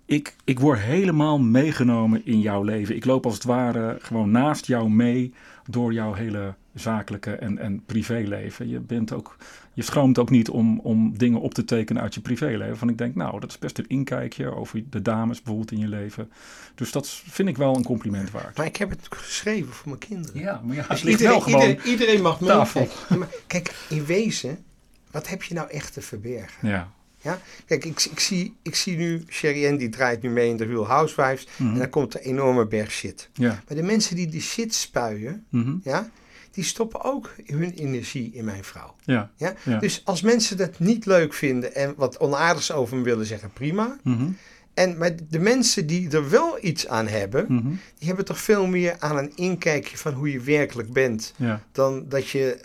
Ik, 0.05 0.37
ik 0.45 0.61
word 0.61 0.79
helemaal 0.79 1.39
meegenomen 1.39 2.27
in 2.27 2.41
jouw 2.41 2.63
leven. 2.63 2.97
Ik 2.97 3.05
loop 3.05 3.25
als 3.25 3.35
het 3.35 3.45
ware 3.45 3.97
gewoon 4.01 4.31
naast 4.31 4.67
jou 4.67 4.91
mee 4.91 5.33
door 5.67 5.93
jouw 5.93 6.13
hele 6.13 6.55
zakelijke 6.75 7.31
en, 7.31 7.59
en 7.59 7.83
privéleven. 7.87 8.69
Je, 8.69 8.81
bent 8.81 9.13
ook, 9.13 9.37
je 9.81 9.87
schroomt 9.87 10.19
ook 10.19 10.31
niet 10.31 10.49
om, 10.49 10.79
om 10.81 11.19
dingen 11.19 11.41
op 11.41 11.55
te 11.55 11.65
tekenen 11.65 12.03
uit 12.03 12.15
je 12.15 12.21
privéleven. 12.21 12.77
Van 12.77 12.89
ik 12.89 12.99
denk, 12.99 13.15
nou, 13.15 13.41
dat 13.41 13.51
is 13.51 13.59
best 13.59 13.79
een 13.79 13.89
inkijkje 13.89 14.55
over 14.55 14.83
de 14.91 15.03
dames 15.03 15.37
bijvoorbeeld 15.43 15.73
in 15.73 15.79
je 15.79 15.89
leven. 15.89 16.31
Dus 16.75 16.93
dat 16.93 17.09
vind 17.09 17.49
ik 17.49 17.57
wel 17.57 17.77
een 17.77 17.85
compliment 17.85 18.31
waard. 18.31 18.57
Maar 18.57 18.67
ik 18.67 18.77
heb 18.77 18.91
het 18.91 19.07
geschreven 19.11 19.73
voor 19.73 19.89
mijn 19.89 19.99
kinderen. 20.01 20.41
Ja, 20.41 20.61
maar 20.65 20.77
ja, 20.77 20.83
Dus 20.89 20.91
het 21.01 21.03
ligt 21.03 21.21
iedereen, 21.21 21.33
wel 21.41 21.41
gewoon 21.51 21.69
iedereen, 21.69 21.91
iedereen 21.91 22.23
mag 22.23 22.39
tafel. 22.39 22.89
maar 23.19 23.29
Kijk, 23.47 23.75
in 23.89 24.05
wezen, 24.05 24.65
wat 25.11 25.29
heb 25.29 25.43
je 25.43 25.55
nou 25.55 25.71
echt 25.71 25.93
te 25.93 26.01
verbergen? 26.01 26.69
Ja, 26.69 26.91
Ja? 27.23 27.39
Kijk, 27.67 27.85
ik, 27.85 28.05
ik, 28.11 28.21
zie, 28.21 28.55
ik 28.63 28.75
zie 28.75 28.97
nu, 28.97 29.25
Sherry 29.29 29.77
die 29.77 29.89
draait 29.89 30.23
nu 30.23 30.29
mee 30.31 30.49
in 30.49 30.57
de 30.57 30.65
Real 30.65 30.87
Housewives. 30.87 31.47
Mhm. 31.57 31.73
En 31.73 31.79
dan 31.79 31.91
komt 31.91 32.15
een 32.15 32.21
enorme 32.21 32.67
berg 32.67 32.91
shit. 32.91 33.29
ja. 33.33 33.63
Maar 33.69 33.77
de 33.77 33.83
mensen 33.83 34.17
die 34.17 34.27
die 34.27 34.41
shit 34.43 34.75
spuien, 34.75 35.45
Mhm. 35.49 35.75
ja, 35.83 36.11
die 36.51 36.65
stoppen 36.65 37.03
ook 37.05 37.31
hun 37.47 37.73
energie 37.73 38.31
in 38.35 38.45
mijn 38.45 38.65
vrouw. 38.65 38.95
ja. 39.05 39.31
Ja? 39.37 39.55
Ja. 39.65 39.79
Dus 39.79 40.03
als 40.05 40.23
mensen 40.23 40.57
dat 40.57 40.79
niet 40.79 41.07
leuk 41.07 41.35
vinden 41.35 41.75
en 41.75 41.95
wat 41.97 42.19
onaardigs 42.19 42.73
over 42.73 42.97
me 42.97 43.03
willen 43.03 43.27
zeggen, 43.27 43.51
prima. 43.53 43.97
Mhm. 44.03 44.29
En 44.75 44.99
maar 44.99 45.11
de 45.29 45.39
mensen 45.39 45.87
die 45.87 46.11
er 46.11 46.31
wel 46.31 46.59
iets 46.61 46.89
aan 46.89 47.07
hebben, 47.07 47.45
Mhm. 47.49 47.69
die 47.99 48.07
hebben 48.09 48.25
toch 48.25 48.39
veel 48.41 48.67
meer 48.67 48.97
aan 48.99 49.17
een 49.19 49.33
inkijkje 49.37 49.97
van 49.97 50.13
hoe 50.13 50.33
je 50.33 50.41
werkelijk 50.41 50.93
bent. 50.93 51.33
ja. 51.37 51.61
Dan 51.73 52.05
dat 52.09 52.29
je 52.29 52.61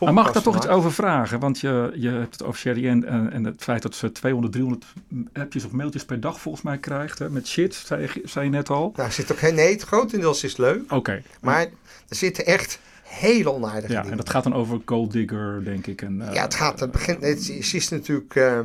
Maar 0.00 0.12
mag 0.12 0.26
ik 0.28 0.32
daar 0.34 0.42
toch 0.42 0.56
iets 0.56 0.66
over 0.68 0.92
vragen? 0.92 1.38
Want 1.40 1.60
je, 1.60 1.92
je 1.94 2.08
hebt 2.08 2.32
het 2.32 2.42
over 2.44 2.60
Sherry 2.60 2.88
en, 2.88 3.30
en 3.32 3.44
het 3.44 3.62
feit 3.62 3.82
dat 3.82 3.94
ze 3.94 4.12
200, 4.12 4.52
300 4.52 4.84
appjes 5.32 5.64
of 5.64 5.70
mailtjes 5.72 6.04
per 6.04 6.20
dag 6.20 6.40
volgens 6.40 6.64
mij 6.64 6.78
krijgt. 6.78 7.18
Hè, 7.18 7.30
met 7.30 7.46
shit, 7.48 7.74
zei, 7.74 8.02
je- 8.02 8.20
zei 8.24 8.44
je 8.44 8.50
net 8.50 8.70
al. 8.70 8.92
Nou, 8.96 9.10
zit 9.10 9.32
ook, 9.32 9.40
nee, 9.40 9.72
het 9.72 9.82
grotendeels 9.82 10.44
is 10.44 10.56
leuk, 10.56 10.92
Oké. 10.92 11.22
maar 11.40 11.62
er 12.08 12.16
zitten 12.16 12.46
echt 12.46 12.78
hele 13.08 13.52
onaardige 13.52 13.92
Ja, 13.92 13.98
dingen. 13.98 14.10
en 14.10 14.16
dat 14.16 14.30
gaat 14.30 14.42
dan 14.44 14.54
over 14.54 14.80
Gold 14.84 15.12
Digger, 15.12 15.64
denk 15.64 15.86
ik. 15.86 16.02
En, 16.02 16.28
eh, 16.28 16.34
ja, 16.34 16.42
het 16.42 16.54
gaat, 16.54 16.80
het 16.80 16.90
begint, 16.90 17.22
het 17.22 17.48
is, 17.48 17.68
ze 17.70 17.76
is 17.76 17.88
natuurlijk 17.88 18.34
eh, 18.34 18.58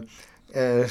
eh, 0.81 0.87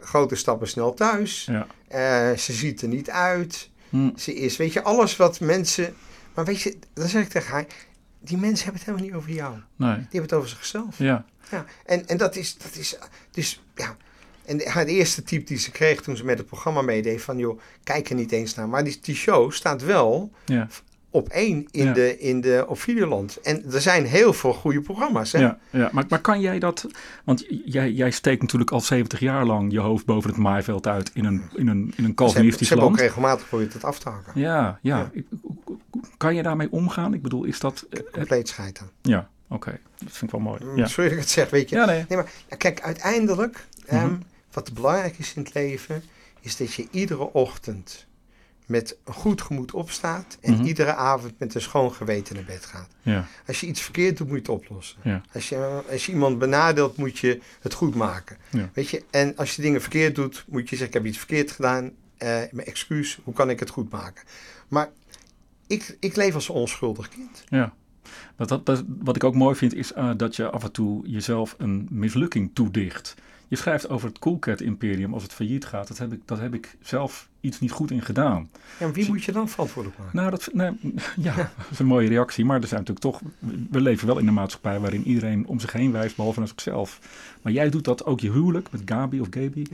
grote 0.00 0.34
stappen 0.34 0.68
snel 0.68 0.94
thuis. 0.94 1.44
Ja. 1.50 1.66
Eh, 1.88 2.36
ze 2.38 2.52
ziet 2.52 2.82
er 2.82 2.88
niet 2.88 3.10
uit. 3.10 3.70
Hm, 3.88 4.10
Ze 4.16 4.34
is, 4.34 4.56
weet 4.56 4.72
je, 4.72 4.82
alles 4.82 5.16
wat 5.16 5.40
mensen... 5.40 5.94
Maar 6.34 6.44
weet 6.44 6.60
je, 6.60 6.76
dan 6.94 7.08
zeg 7.08 7.22
ik 7.22 7.28
tegen 7.28 7.50
haar, 7.52 7.66
die 8.20 8.36
mensen 8.38 8.64
hebben 8.64 8.82
het 8.82 8.84
helemaal 8.90 9.06
niet 9.06 9.14
over 9.16 9.30
jou. 9.32 9.54
nee. 9.76 9.94
Die 9.94 10.02
hebben 10.02 10.22
het 10.22 10.32
over 10.32 10.48
zichzelf. 10.48 10.98
Ja. 10.98 11.24
Ja, 11.50 11.64
en, 11.86 12.06
en 12.08 12.16
dat 12.16 12.36
is, 12.36 12.56
dat 12.58 12.74
is, 12.76 12.96
dus 13.30 13.62
ja. 13.74 13.96
En 14.44 14.56
de- 14.56 14.68
haar 14.70 14.84
eerste 14.86 15.22
tip 15.22 15.46
die 15.46 15.58
ze 15.58 15.70
kreeg 15.70 16.00
toen 16.02 16.16
ze 16.16 16.24
met 16.24 16.38
het 16.38 16.46
programma 16.46 16.82
meedeed 16.82 17.22
van, 17.22 17.38
joh, 17.38 17.60
kijk 17.84 18.08
er 18.08 18.14
niet 18.14 18.32
eens 18.32 18.54
naar. 18.54 18.68
Maar 18.68 18.84
die, 18.84 18.98
die 19.02 19.14
show 19.14 19.52
staat 19.52 19.82
wel 19.82 20.30
Ja. 20.44 20.68
Op 21.14 21.28
één 21.28 21.66
in, 21.70 21.84
Ja. 21.84 21.92
de, 21.92 22.18
in 22.18 22.40
de, 22.40 22.64
op 22.68 22.80
Videoland. 22.80 23.40
En 23.40 23.64
er 23.72 23.80
zijn 23.80 24.04
heel 24.06 24.32
veel 24.32 24.52
goede 24.52 24.80
programma's, 24.80 25.32
hè? 25.32 25.38
Ja, 25.40 25.58
ja. 25.70 25.88
Maar, 25.92 26.04
maar 26.08 26.20
kan 26.20 26.40
jij 26.40 26.58
dat... 26.58 26.86
Want 27.24 27.44
jij, 27.64 27.90
jij 27.92 28.10
steekt 28.10 28.40
natuurlijk 28.42 28.70
al 28.70 28.80
70 28.80 29.20
jaar 29.20 29.44
lang 29.44 29.72
je 29.72 29.80
hoofd 29.80 30.04
boven 30.04 30.30
het 30.30 30.38
maaiveld 30.38 30.86
uit 30.86 31.10
in 31.14 31.24
een, 31.24 31.42
in 31.54 31.68
een, 31.68 31.68
in 31.68 31.82
een 31.86 31.94
ze 31.94 31.94
hebben, 31.96 32.14
Calvinistisch 32.14 32.66
ze 32.68 32.72
hebben 32.74 32.90
ook 32.92 32.96
land. 32.96 33.08
regelmatig 33.08 33.42
geprobeerd 33.42 33.72
het 33.72 33.84
af 33.84 33.98
te 33.98 34.08
hakken. 34.08 34.32
Ja, 34.40 34.78
ja. 34.82 35.10
Kan 36.16 36.34
je 36.34 36.42
daarmee 36.42 36.70
omgaan? 36.72 37.14
Ik 37.14 37.22
bedoel, 37.22 37.44
is 37.44 37.60
dat... 37.60 37.86
eh, 37.90 37.98
eh, 38.00 38.04
Compleet 38.12 38.48
scheiden. 38.48 38.90
ja, 39.02 39.28
oké. 39.48 39.78
Dat 39.98 40.12
vind 40.12 40.22
ik 40.22 40.30
wel 40.30 40.40
mooi. 40.40 40.60
Ja, 40.76 40.86
Sorry 40.86 41.04
dat 41.08 41.12
ik 41.18 41.24
het 41.24 41.30
zeg, 41.32 41.50
weet 41.50 41.68
je. 41.68 41.76
ja 41.76 41.84
nee. 41.84 42.04
Nee, 42.08 42.18
maar 42.18 42.30
kijk, 42.58 42.80
uiteindelijk, 42.80 43.66
ehm, 43.86 44.06
Mhm. 44.06 44.16
wat 44.52 44.72
belangrijk 44.74 45.18
is 45.18 45.34
in 45.34 45.42
het 45.42 45.54
leven, 45.54 46.02
is 46.40 46.56
dat 46.56 46.74
je 46.74 46.86
iedere 46.90 47.32
ochtend 47.32 48.06
met 48.72 48.96
goed 49.04 49.42
gemoed 49.42 49.72
opstaat 49.72 50.38
en 50.40 50.52
Mhm. 50.52 50.64
iedere 50.64 50.94
avond 50.94 51.38
met 51.38 51.54
een 51.54 51.60
schoon 51.60 51.92
geweten 51.92 52.34
naar 52.34 52.44
bed 52.44 52.64
gaat. 52.64 52.88
Ja, 53.02 53.26
Als 53.46 53.60
je 53.60 53.66
iets 53.66 53.80
verkeerd 53.80 54.16
doet, 54.16 54.26
moet 54.28 54.46
je 54.46 54.52
het 54.52 54.60
oplossen. 54.62 54.98
Ja. 55.04 55.22
Als, 55.34 55.48
je, 55.48 55.82
als 55.90 56.06
je 56.06 56.12
iemand 56.12 56.38
benadeelt, 56.38 56.96
moet 56.96 57.18
je 57.18 57.40
het 57.60 57.74
goed 57.74 57.94
maken. 57.94 58.36
Ja. 58.50 58.70
Weet 58.74 58.88
je? 58.88 59.04
En 59.10 59.36
als 59.36 59.56
je 59.56 59.62
dingen 59.62 59.80
verkeerd 59.80 60.14
doet, 60.14 60.44
moet 60.48 60.62
je 60.68 60.76
zeggen, 60.76 60.86
ik 60.86 60.92
heb 60.92 61.04
iets 61.04 61.18
verkeerd 61.18 61.50
gedaan. 61.50 61.90
eh 62.16 62.28
mijn 62.50 62.66
excuus, 62.66 63.18
hoe 63.24 63.34
kan 63.34 63.50
ik 63.50 63.60
het 63.60 63.70
goed 63.70 63.90
maken? 63.90 64.24
Maar 64.68 64.90
ik, 65.66 65.96
ik 66.00 66.16
leef 66.16 66.34
als 66.34 66.48
een 66.48 66.54
onschuldig 66.54 67.08
kind. 67.08 67.44
ja. 67.48 67.74
Wat, 68.36 68.48
dat, 68.48 68.66
dat, 68.66 68.84
wat 68.86 69.16
ik 69.16 69.24
ook 69.24 69.34
mooi 69.34 69.54
vind 69.56 69.74
is 69.74 69.92
uh, 69.96 70.10
dat 70.16 70.36
je 70.36 70.50
af 70.50 70.62
en 70.62 70.72
toe 70.72 71.08
jezelf 71.08 71.54
een 71.58 71.86
mislukking 71.90 72.50
toedicht. 72.54 73.14
Je 73.52 73.58
schrijft 73.58 73.88
over 73.88 74.08
het 74.08 74.18
Coolcat 74.18 74.60
Imperium 74.60 75.14
als 75.14 75.22
het 75.22 75.32
failliet 75.32 75.64
gaat. 75.64 75.88
Dat 75.88 75.98
heb 75.98 76.12
ik, 76.12 76.20
dat 76.24 76.38
heb 76.38 76.54
ik 76.54 76.76
zelf 76.80 77.28
iets 77.40 77.60
niet 77.60 77.70
goed 77.70 77.90
in 77.90 78.02
gedaan. 78.02 78.50
Ja, 78.78 78.90
wie 78.90 79.08
moet 79.08 79.24
je 79.24 79.32
dan 79.32 79.48
verantwoordelijk 79.48 80.00
maken? 80.00 80.16
Nou, 80.16 80.30
dat, 80.30 80.50
ja, 81.26 81.36
dat 81.36 81.66
is 81.70 81.78
een 81.78 81.86
mooie 81.86 82.08
reactie. 82.08 82.44
Maar 82.44 82.60
er 82.60 82.66
zijn 82.66 82.84
natuurlijk 82.84 83.06
toch... 83.06 83.20
We 83.70 83.80
leven 83.80 84.06
wel 84.06 84.18
in 84.18 84.26
een 84.26 84.34
maatschappij 84.34 84.80
waarin 84.80 85.06
iedereen 85.06 85.46
om 85.46 85.60
zich 85.60 85.72
heen 85.72 85.92
wijst, 85.92 86.16
behalve 86.16 86.38
naar 86.38 86.48
zichzelf. 86.48 86.98
Maar 87.42 87.52
jij 87.52 87.70
doet 87.70 87.84
dat 87.84 88.04
ook 88.04 88.20
je 88.20 88.30
huwelijk 88.30 88.70
met 88.70 88.82
Gabi 88.84 89.20
of 89.20 89.26
Gabi 89.30 89.66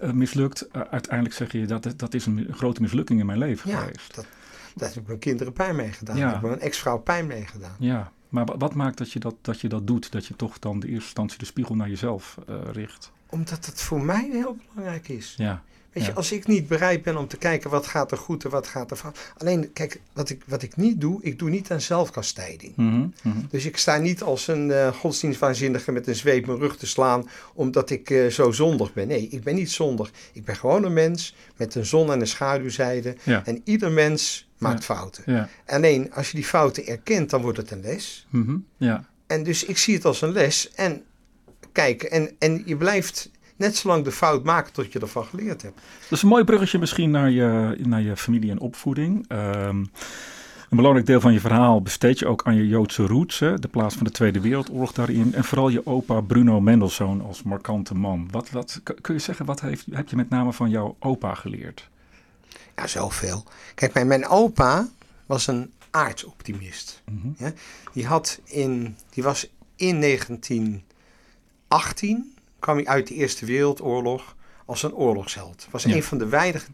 uh, 0.00 0.10
mislukt. 0.10 0.68
Uh, 0.72 0.82
uiteindelijk 0.90 1.34
zeg 1.34 1.52
je 1.52 1.66
dat 1.66 1.94
dat 1.96 2.14
is 2.14 2.26
een 2.26 2.46
grote 2.50 2.80
mislukking 2.80 3.20
in 3.20 3.26
mijn 3.26 3.38
leven 3.38 3.70
ja, 3.70 3.78
geweest. 3.78 4.14
Dat, 4.14 4.26
daar 4.74 4.88
heb 4.88 4.98
ik 4.98 5.06
mijn 5.06 5.18
kinderen 5.18 5.52
pijn 5.52 5.76
mee 5.76 5.92
gedaan. 5.92 6.16
Ja. 6.16 6.22
Daar 6.22 6.32
heb 6.32 6.42
ik 6.42 6.48
mijn 6.48 6.60
ex-vrouw 6.60 6.98
pijn 6.98 7.26
mee 7.26 7.46
gedaan. 7.46 7.76
Ja, 7.78 8.12
maar 8.28 8.44
wat 8.58 8.74
maakt 8.74 8.98
dat 8.98 9.12
je 9.12 9.18
dat, 9.18 9.34
dat 9.40 9.60
je 9.60 9.68
dat 9.68 9.86
doet? 9.86 10.12
Dat 10.12 10.26
je 10.26 10.36
toch 10.36 10.58
dan 10.58 10.80
de 10.80 10.86
eerste 10.86 11.04
instantie 11.04 11.38
de 11.38 11.44
spiegel 11.44 11.74
naar 11.74 11.88
jezelf 11.88 12.38
uh, 12.48 12.56
richt? 12.72 13.12
Omdat 13.32 13.66
het 13.66 13.80
voor 13.80 14.02
mij 14.02 14.28
heel 14.32 14.56
belangrijk 14.74 15.08
is. 15.08 15.34
Ja. 15.36 15.62
Weet 15.92 16.04
je, 16.04 16.12
als 16.12 16.32
ik 16.32 16.46
niet 16.46 16.68
bereid 16.68 17.02
ben 17.02 17.16
om 17.16 17.28
te 17.28 17.36
kijken 17.36 17.70
wat 17.70 17.86
gaat 17.86 18.10
er 18.10 18.16
goed 18.16 18.44
en 18.44 18.50
wat 18.50 18.66
gaat 18.66 18.90
er 18.90 18.96
fout. 18.96 19.18
Alleen, 19.38 19.72
kijk, 19.72 20.00
wat 20.12 20.30
ik, 20.30 20.42
wat 20.46 20.62
ik 20.62 20.76
niet 20.76 21.00
doe, 21.00 21.22
ik 21.22 21.38
doe 21.38 21.50
niet 21.50 21.70
aan 21.70 21.80
zelfkastijding. 21.80 22.76
Mhm. 22.76 23.06
Dus 23.50 23.64
ik 23.64 23.76
sta 23.76 23.96
niet 23.96 24.22
als 24.22 24.48
een 24.48 24.70
eh 24.70 24.94
godsdienstwaanzinnige 24.94 25.92
met 25.92 26.06
een 26.06 26.14
zweep 26.14 26.46
mijn 26.46 26.58
rug 26.58 26.76
te 26.76 26.86
slaan 26.86 27.28
omdat 27.54 27.90
ik 27.90 28.10
eh, 28.10 28.26
zo 28.26 28.50
zondig 28.52 28.92
ben. 28.92 29.08
Nee, 29.08 29.28
ik 29.28 29.42
ben 29.42 29.54
niet 29.54 29.70
zondig. 29.70 30.10
Ik 30.32 30.44
ben 30.44 30.56
gewoon 30.56 30.84
een 30.84 30.92
mens 30.92 31.34
met 31.56 31.74
een 31.74 31.86
zon- 31.86 32.12
en 32.12 32.20
een 32.20 32.26
schaduwzijde. 32.26 33.16
Ja. 33.22 33.42
En 33.44 33.60
ieder 33.64 33.90
mens 33.90 34.48
maakt 34.58 34.84
fouten. 34.84 35.48
Alleen, 35.66 36.12
als 36.12 36.30
je 36.30 36.36
die 36.36 36.46
fouten 36.46 36.86
erkent, 36.86 37.30
dan 37.30 37.42
wordt 37.42 37.58
het 37.58 37.70
een 37.70 37.80
les. 37.80 38.26
Mhm, 38.30 38.56
ja. 38.76 39.08
En 39.26 39.42
dus 39.42 39.64
ik 39.64 39.78
zie 39.78 39.94
het 39.94 40.04
als 40.04 40.20
een 40.20 40.32
les. 40.32 40.70
En 40.70 41.02
kijk, 41.72 42.02
en, 42.02 42.30
en 42.38 42.62
je 42.66 42.76
blijft 42.76 43.30
net 43.56 43.76
zo 43.76 43.88
lang 43.88 44.04
de 44.04 44.12
fout 44.12 44.44
maken 44.44 44.72
tot 44.72 44.92
je 44.92 44.98
ervan 44.98 45.24
geleerd 45.24 45.62
hebt. 45.62 45.80
Dat 46.02 46.10
is 46.10 46.22
een 46.22 46.28
mooi 46.28 46.44
bruggetje 46.44 46.78
misschien 46.78 47.10
naar 47.10 47.30
je, 47.30 47.76
naar 47.78 48.02
je 48.02 48.16
familie 48.16 48.50
en 48.50 48.60
opvoeding. 48.60 49.24
Ehm, 49.28 49.84
een 50.72 50.78
belangrijk 50.78 51.06
deel 51.06 51.20
van 51.20 51.32
je 51.32 51.40
verhaal 51.40 51.82
besteed 51.82 52.18
je 52.18 52.26
ook 52.26 52.42
aan 52.44 52.54
je 52.54 52.68
Joodse 52.68 53.06
roots, 53.06 53.38
hè, 53.38 53.58
de 53.58 53.68
plaats 53.68 53.94
van 53.94 54.04
de 54.04 54.10
Tweede 54.10 54.40
Wereldoorlog 54.40 54.92
daarin. 54.92 55.34
En 55.34 55.44
vooral 55.44 55.68
je 55.68 55.86
opa 55.86 56.20
Bruno 56.20 56.60
Mendelssohn 56.60 57.20
als 57.20 57.42
markante 57.42 57.94
man. 57.94 58.28
Wat, 58.30 58.50
wat, 58.50 58.80
kun 59.00 59.14
je 59.14 59.20
zeggen, 59.20 59.46
wat 59.46 59.60
heeft, 59.60 59.86
heb 59.90 60.08
je 60.08 60.16
met 60.16 60.28
name 60.28 60.52
van 60.52 60.70
jouw 60.70 60.96
opa 60.98 61.34
geleerd? 61.34 61.88
Ja, 62.76 62.86
zoveel. 62.86 63.44
Kijk, 63.74 63.94
mijn, 63.94 64.06
mijn 64.06 64.26
opa 64.26 64.88
was 65.26 65.46
een 65.46 65.72
aardsoptimist. 65.90 67.02
Mhm. 67.10 67.28
Ja? 67.36 67.52
Die, 67.92 68.06
had 68.06 68.40
in, 68.44 68.96
die 69.10 69.22
was 69.22 69.50
in 69.76 69.98
1918, 71.72 72.34
kwam 72.58 72.76
hij 72.76 72.86
uit 72.86 73.06
de 73.08 73.14
Eerste 73.14 73.46
Wereldoorlog 73.46 74.36
als 74.66 74.82
een 74.82 74.94
oorlogsheld. 74.94 75.66
Was 75.70 75.82
Ja. 75.82 75.94
een 75.94 76.02
van 76.02 76.18
de 76.18 76.26
weinige 76.26 76.66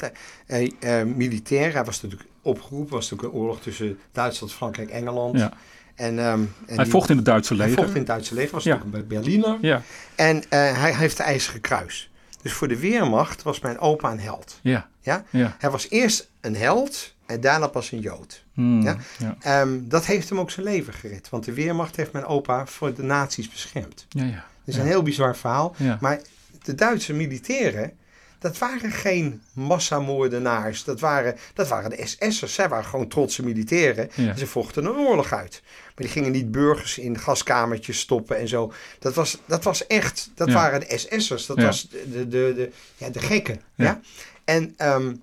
uh, 0.46 1.02
militairen. 1.02 1.72
Hij 1.72 1.84
was 1.84 2.00
natuurlijk 2.02 2.30
opgeroepen. 2.42 2.94
was 2.94 3.10
natuurlijk 3.10 3.34
een 3.34 3.40
oorlog 3.40 3.60
tussen 3.60 3.98
Duitsland, 4.12 4.52
Frankrijk, 4.52 4.90
Engeland. 4.90 5.38
Ja. 5.38 5.52
En, 5.94 6.18
um, 6.18 6.18
en 6.18 6.52
hij 6.66 6.76
die, 6.84 6.92
vocht 6.92 7.10
in 7.10 7.16
het 7.16 7.24
Duitse 7.24 7.54
hij 7.54 7.66
leger. 7.66 7.82
vocht 7.82 7.90
in 7.94 7.98
het 7.98 8.06
Duitse 8.06 8.34
leger. 8.34 8.52
Was 8.52 8.64
Ja. 8.64 8.74
natuurlijk 8.74 9.02
een 9.02 9.08
Berliner. 9.08 9.58
Ja, 9.60 9.82
En 10.14 10.36
uh, 10.36 10.42
hij 10.50 10.94
heeft 10.94 11.16
de 11.16 11.22
IJzeren 11.22 11.60
Kruis. 11.60 12.10
Dus 12.42 12.52
voor 12.52 12.68
de 12.68 12.78
Weermacht 12.78 13.42
was 13.42 13.60
mijn 13.60 13.78
opa 13.78 14.10
een 14.10 14.20
held. 14.20 14.58
ja, 14.62 14.88
Ja? 15.00 15.24
ja. 15.30 15.56
Hij 15.58 15.70
was 15.70 15.90
eerst 15.90 16.28
een 16.40 16.56
held 16.56 17.14
en 17.26 17.40
daarna 17.40 17.66
pas 17.66 17.92
een 17.92 18.00
Jood. 18.00 18.44
Hmm, 18.54 18.82
Ja? 18.82 18.96
ja. 19.42 19.60
Um, 19.60 19.88
dat 19.88 20.06
heeft 20.06 20.28
hem 20.28 20.38
ook 20.40 20.50
zijn 20.50 20.66
leven 20.66 20.92
gered. 20.92 21.28
Want 21.28 21.44
de 21.44 21.52
Weermacht 21.52 21.96
heeft 21.96 22.12
mijn 22.12 22.24
opa 22.24 22.66
voor 22.66 22.94
de 22.94 23.02
nazi's 23.02 23.48
beschermd. 23.48 24.06
ja, 24.08 24.24
ja. 24.24 24.46
Is 24.68 24.76
een 24.76 24.86
heel 24.86 25.02
bizar 25.02 25.36
verhaal. 25.36 25.74
Maar 26.00 26.20
de 26.62 26.74
Duitse 26.74 27.12
militairen, 27.12 27.92
dat 28.38 28.58
waren 28.58 28.90
geen 28.90 29.42
massamoordenaars. 29.52 30.84
Dat 30.84 31.00
waren, 31.00 31.36
dat 31.54 31.68
waren 31.68 31.90
de 31.90 32.06
SS'ers. 32.06 32.54
Zij 32.54 32.68
waren 32.68 32.84
gewoon 32.84 33.08
trotse 33.08 33.44
militairen. 33.44 34.10
Ja. 34.14 34.28
En 34.28 34.38
ze 34.38 34.46
vochten 34.46 34.84
een 34.84 34.96
oorlog 34.96 35.32
uit. 35.32 35.62
Maar 35.84 35.94
die 36.06 36.08
gingen 36.08 36.32
niet 36.32 36.50
burgers 36.52 36.98
in 36.98 37.18
gaskamertjes 37.18 37.98
stoppen 37.98 38.36
en 38.38 38.48
zo. 38.48 38.72
Dat 38.98 39.14
was, 39.14 39.38
dat 39.46 39.64
was 39.64 39.86
echt, 39.86 40.30
dat 40.34 40.48
Ja. 40.48 40.54
waren 40.54 40.80
de 40.80 40.98
SS'ers. 40.98 41.46
Dat 41.46 41.56
Ja. 41.56 41.64
was 41.64 41.88
de, 41.88 42.04
de, 42.10 42.28
de, 42.28 42.52
de, 42.56 42.70
ja, 42.96 43.08
de 43.08 43.18
gekken. 43.20 43.60
Ja. 43.74 43.84
Ja. 43.84 44.00
En 44.44 44.74
ehm, 44.76 45.14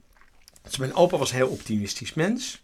dus 0.62 0.78
mijn 0.78 0.94
opa 0.96 1.18
was 1.18 1.30
een 1.30 1.36
heel 1.36 1.48
optimistisch 1.48 2.14
mens. 2.14 2.64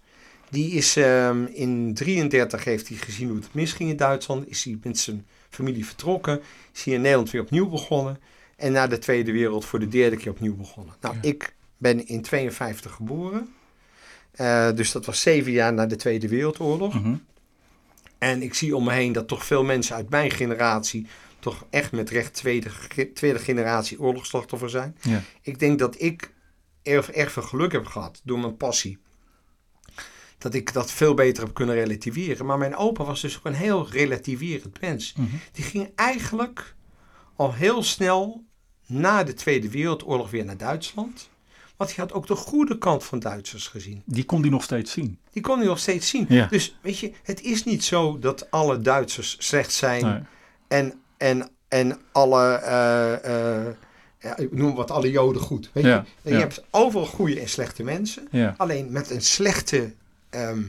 Die 0.49 0.71
is 0.71 0.95
ehm, 0.95 1.45
in 1.45 1.93
33 1.93 2.63
heeft 2.63 2.87
hij 2.87 2.97
gezien 2.97 3.27
hoe 3.27 3.37
het 3.37 3.53
misging 3.53 3.89
in 3.89 3.97
Duitsland. 3.97 4.49
Is 4.49 4.63
hij 4.63 4.77
met 4.83 4.99
zijn 4.99 5.25
familie 5.55 5.85
vertrokken. 5.85 6.41
Is 6.73 6.83
hij 6.83 6.93
in 6.93 7.01
Nederland 7.01 7.31
weer 7.31 7.41
opnieuw 7.41 7.69
begonnen. 7.69 8.19
En 8.55 8.71
na 8.71 8.87
de 8.87 8.99
Tweede 8.99 9.31
Wereld 9.31 9.65
voor 9.65 9.79
de 9.79 9.87
derde 9.87 10.15
keer 10.17 10.31
opnieuw 10.31 10.55
begonnen. 10.55 10.93
Nou, 11.01 11.15
Ja. 11.15 11.21
ik 11.21 11.55
ben 11.77 12.07
in 12.07 12.21
52 12.21 12.91
geboren. 12.91 13.53
Eh, 14.31 14.71
dus 14.75 14.91
dat 14.91 15.05
was 15.05 15.21
zeven 15.21 15.51
jaar 15.51 15.73
na 15.73 15.85
de 15.85 15.95
Tweede 15.95 16.27
Wereldoorlog. 16.27 16.93
Mhm. 16.93 17.15
En 18.17 18.41
ik 18.41 18.53
zie 18.53 18.75
om 18.75 18.83
me 18.83 18.91
heen 18.93 19.11
dat 19.11 19.27
toch 19.27 19.45
veel 19.45 19.63
mensen 19.63 19.95
uit 19.95 20.09
mijn 20.09 20.31
generatie... 20.31 21.07
toch 21.39 21.65
echt 21.69 21.91
met 21.91 22.09
recht 22.09 22.33
tweede, 22.33 22.69
tweede 23.13 23.39
generatie 23.39 23.99
oorlogsslachtoffer 23.99 24.69
zijn. 24.69 24.97
ja. 25.01 25.21
Ik 25.41 25.59
denk 25.59 25.79
dat 25.79 26.01
ik 26.01 26.33
erg, 26.83 27.11
erg 27.11 27.31
veel 27.31 27.43
geluk 27.43 27.71
heb 27.71 27.85
gehad 27.85 28.21
door 28.23 28.39
mijn 28.39 28.57
passie. 28.57 28.97
Dat 30.41 30.53
ik 30.53 30.73
dat 30.73 30.91
veel 30.91 31.13
beter 31.13 31.43
heb 31.43 31.53
kunnen 31.53 31.75
relativeren. 31.75 32.45
Maar 32.45 32.57
mijn 32.57 32.75
opa 32.75 33.03
was 33.03 33.21
dus 33.21 33.37
ook 33.37 33.45
een 33.45 33.53
heel 33.53 33.87
relativerend 33.89 34.81
mens. 34.81 35.13
Mhm. 35.17 35.27
Die 35.51 35.63
ging 35.63 35.89
eigenlijk 35.95 36.75
al 37.35 37.53
heel 37.53 37.83
snel 37.83 38.43
na 38.85 39.23
de 39.23 39.33
Tweede 39.33 39.69
Wereldoorlog 39.69 40.29
weer 40.29 40.45
naar 40.45 40.57
Duitsland. 40.57 41.29
Want 41.77 41.95
hij 41.95 42.05
had 42.05 42.13
ook 42.13 42.27
de 42.27 42.35
goede 42.35 42.77
kant 42.77 43.03
van 43.03 43.19
Duitsers 43.19 43.67
gezien. 43.67 44.01
Die 44.05 44.25
kon 44.25 44.41
die 44.41 44.51
nog 44.51 44.63
steeds 44.63 44.91
zien. 44.91 45.19
Die 45.31 45.41
kon 45.41 45.57
hij 45.57 45.67
nog 45.67 45.79
steeds 45.79 46.09
zien. 46.09 46.25
Ja. 46.29 46.47
Dus 46.47 46.77
weet 46.81 46.97
je, 46.97 47.11
het 47.23 47.41
is 47.41 47.63
niet 47.63 47.83
zo 47.83 48.19
dat 48.19 48.51
alle 48.51 48.79
Duitsers 48.81 49.35
slecht 49.39 49.73
zijn. 49.73 50.05
Nee. 50.05 50.19
En, 50.67 50.93
en, 51.17 51.49
en 51.67 51.99
alle, 52.11 52.53
eh, 52.53 53.13
eh, 53.65 53.73
ja, 54.19 54.37
ik 54.37 54.51
noem 54.53 54.75
wat, 54.75 54.91
alle 54.91 55.11
Joden 55.11 55.41
goed. 55.41 55.69
Weet 55.73 55.83
Ja, 55.83 56.05
je? 56.21 56.29
je 56.29 56.35
hebt 56.35 56.63
overal 56.69 57.05
goede 57.05 57.39
en 57.39 57.49
slechte 57.49 57.83
mensen. 57.83 58.27
Alleen 58.57 58.91
met 58.91 59.09
een 59.09 59.21
slechte 59.21 59.93
ehm, 60.31 60.61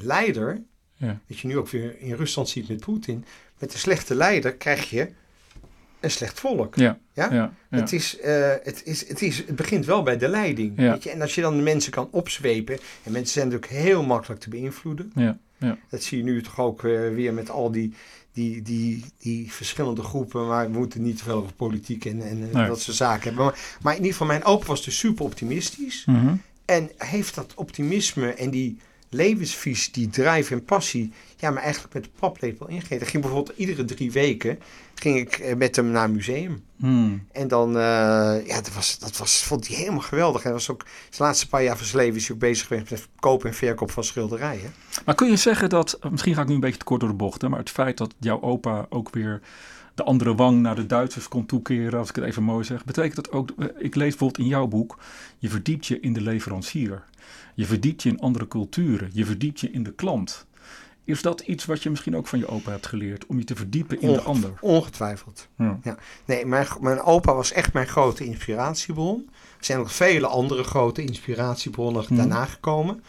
leider, 0.00 0.62
ja, 0.96 1.18
wat 1.28 1.38
je 1.38 1.46
nu 1.46 1.58
ook 1.58 1.68
weer 1.68 2.00
in 2.00 2.14
Rusland 2.14 2.48
ziet 2.48 2.68
met 2.68 2.80
Poetin. 2.80 3.24
Met 3.58 3.72
een 3.72 3.78
slechte 3.78 4.14
leider 4.14 4.54
krijg 4.54 4.90
je 4.90 5.08
een 6.00 6.10
slecht 6.10 6.40
volk. 6.40 6.74
ja, 6.74 6.98
Ja? 7.14 7.32
ja. 7.32 7.52
ja. 7.70 7.78
Het, 7.78 7.92
is, 7.92 8.18
eh, 8.18 8.52
het, 8.62 8.82
is, 8.84 9.08
het, 9.08 9.22
is, 9.22 9.36
het 9.36 9.56
begint 9.56 9.86
wel 9.86 10.02
bij 10.02 10.18
de 10.18 10.28
leiding. 10.28 10.76
Weet 10.76 11.02
je? 11.02 11.10
En 11.10 11.20
als 11.22 11.34
je 11.34 11.40
dan 11.40 11.56
de 11.56 11.62
mensen 11.62 11.92
kan 11.92 12.08
opzwepen. 12.10 12.78
En 13.02 13.12
mensen 13.12 13.32
zijn 13.32 13.48
natuurlijk 13.48 13.72
heel 13.82 14.02
makkelijk 14.02 14.40
te 14.40 14.48
beïnvloeden. 14.48 15.12
ja, 15.14 15.38
ja. 15.58 15.78
Dat 15.90 16.02
zie 16.02 16.18
je 16.18 16.24
nu 16.24 16.42
toch 16.42 16.58
ook 16.60 16.84
eh, 16.84 16.90
weer 17.14 17.34
met 17.34 17.50
al 17.50 17.70
die, 17.70 17.94
die, 18.32 18.62
die, 18.62 19.04
die 19.18 19.52
verschillende 19.52 20.02
groepen. 20.02 20.46
Maar 20.46 20.70
we 20.70 20.78
moeten 20.78 21.02
niet 21.02 21.16
te 21.18 21.24
veel 21.24 21.34
over 21.36 21.52
politiek 21.52 22.04
en, 22.04 22.22
en 22.22 22.42
eh, 22.48 22.54
Nee. 22.54 22.66
dat 22.66 22.80
soort 22.80 22.96
zaken 22.96 23.22
hebben. 23.24 23.44
Maar, 23.44 23.58
maar 23.82 23.92
in 23.92 23.98
ieder 23.98 24.12
geval, 24.12 24.26
mijn 24.26 24.44
opa 24.44 24.66
was 24.66 24.84
dus 24.84 24.98
super 24.98 25.24
optimistisch. 25.24 26.04
Mhm. 26.06 26.34
En 26.64 26.90
heeft 26.96 27.34
dat 27.34 27.54
optimisme 27.54 28.32
en 28.34 28.50
die 28.50 28.78
levensvisie, 29.10 29.92
die 29.92 30.08
drive 30.08 30.54
en 30.54 30.64
passie, 30.64 31.12
ja, 31.36 31.50
maar 31.50 31.62
eigenlijk 31.62 31.94
met 31.94 32.04
de 32.04 32.10
paplepel 32.18 32.68
ingegeten. 32.68 33.00
Ik 33.00 33.08
ging 33.08 33.22
bijvoorbeeld 33.22 33.58
iedere 33.58 33.84
drie 33.84 34.12
weken 34.12 34.58
ging 34.94 35.16
ik 35.16 35.38
eh, 35.38 35.56
met 35.56 35.76
hem 35.76 35.90
naar 35.90 36.04
een 36.04 36.12
museum. 36.12 36.64
Hmm. 36.76 37.26
En 37.32 37.48
dan, 37.48 37.68
eh, 37.68 38.46
ja, 38.46 38.54
dat, 38.54 38.74
was, 38.74 38.98
dat 38.98 39.16
was, 39.16 39.42
vond 39.42 39.68
hij 39.68 39.76
helemaal 39.76 40.00
geweldig. 40.00 40.44
En 40.44 40.52
was 40.52 40.70
ook, 40.70 40.84
zijn 41.10 41.28
laatste 41.28 41.48
paar 41.48 41.62
jaar 41.62 41.76
van 41.76 41.86
zijn 41.86 42.02
leven 42.02 42.16
is 42.16 42.26
hij 42.26 42.34
ook 42.34 42.40
bezig 42.40 42.66
geweest 42.66 42.90
met 42.90 43.08
kopen 43.20 43.48
en 43.48 43.54
verkoop 43.54 43.90
van 43.90 44.04
schilderijen. 44.04 44.72
Maar 45.04 45.14
kun 45.14 45.28
je 45.28 45.36
zeggen 45.36 45.68
dat, 45.68 45.98
misschien 46.10 46.34
ga 46.34 46.42
ik 46.42 46.48
nu 46.48 46.54
een 46.54 46.60
beetje 46.60 46.78
te 46.78 46.84
kort 46.84 47.00
door 47.00 47.08
de 47.08 47.14
bocht, 47.14 47.42
hè, 47.42 47.48
maar 47.48 47.58
het 47.58 47.70
feit 47.70 47.96
dat 47.96 48.14
jouw 48.18 48.40
opa 48.40 48.86
ook 48.88 49.10
weer 49.10 49.40
de 49.94 50.04
andere 50.04 50.34
wang 50.34 50.60
naar 50.60 50.74
de 50.74 50.86
Duitsers 50.86 51.28
kon 51.28 51.46
toekeren, 51.46 51.98
als 51.98 52.08
ik 52.08 52.16
het 52.16 52.24
even 52.24 52.42
mooi 52.42 52.64
zeg, 52.64 52.84
betekent 52.84 53.14
dat 53.14 53.30
ook, 53.30 53.50
eh, 53.58 53.66
ik 53.78 53.94
lees 53.94 54.08
bijvoorbeeld 54.08 54.38
in 54.38 54.46
jouw 54.46 54.66
boek, 54.66 54.98
je 55.38 55.48
verdiept 55.48 55.86
je 55.86 56.00
in 56.00 56.12
de 56.12 56.20
leverancier. 56.20 57.02
Je 57.58 57.66
verdiept 57.66 58.02
je 58.02 58.08
in 58.08 58.20
andere 58.20 58.48
culturen. 58.48 59.10
Je 59.12 59.24
verdiept 59.24 59.60
je 59.60 59.70
in 59.70 59.82
de 59.82 59.92
klant. 59.92 60.46
Is 61.04 61.22
dat 61.22 61.40
iets 61.40 61.64
wat 61.64 61.82
je 61.82 61.90
misschien 61.90 62.16
ook 62.16 62.26
van 62.26 62.38
je 62.38 62.46
opa 62.48 62.70
hebt 62.70 62.86
geleerd, 62.86 63.26
om 63.26 63.38
je 63.38 63.44
te 63.44 63.56
verdiepen 63.56 64.00
in 64.00 64.12
de 64.12 64.20
ander? 64.20 64.50
Ongetwijfeld. 64.60 65.48
Ja. 65.56 65.78
Ja. 65.82 65.96
Nee, 66.24 66.46
mijn, 66.46 66.66
mijn 66.80 67.00
opa 67.02 67.34
was 67.34 67.52
echt 67.52 67.72
mijn 67.72 67.86
grote 67.86 68.24
inspiratiebron. 68.24 69.28
Er 69.58 69.64
zijn 69.64 69.78
nog 69.78 69.92
vele 69.94 70.26
andere 70.26 70.62
grote 70.64 71.02
inspiratiebronnen 71.02 72.02
Mhm. 72.04 72.16
daarna 72.16 72.44
gekomen. 72.44 73.02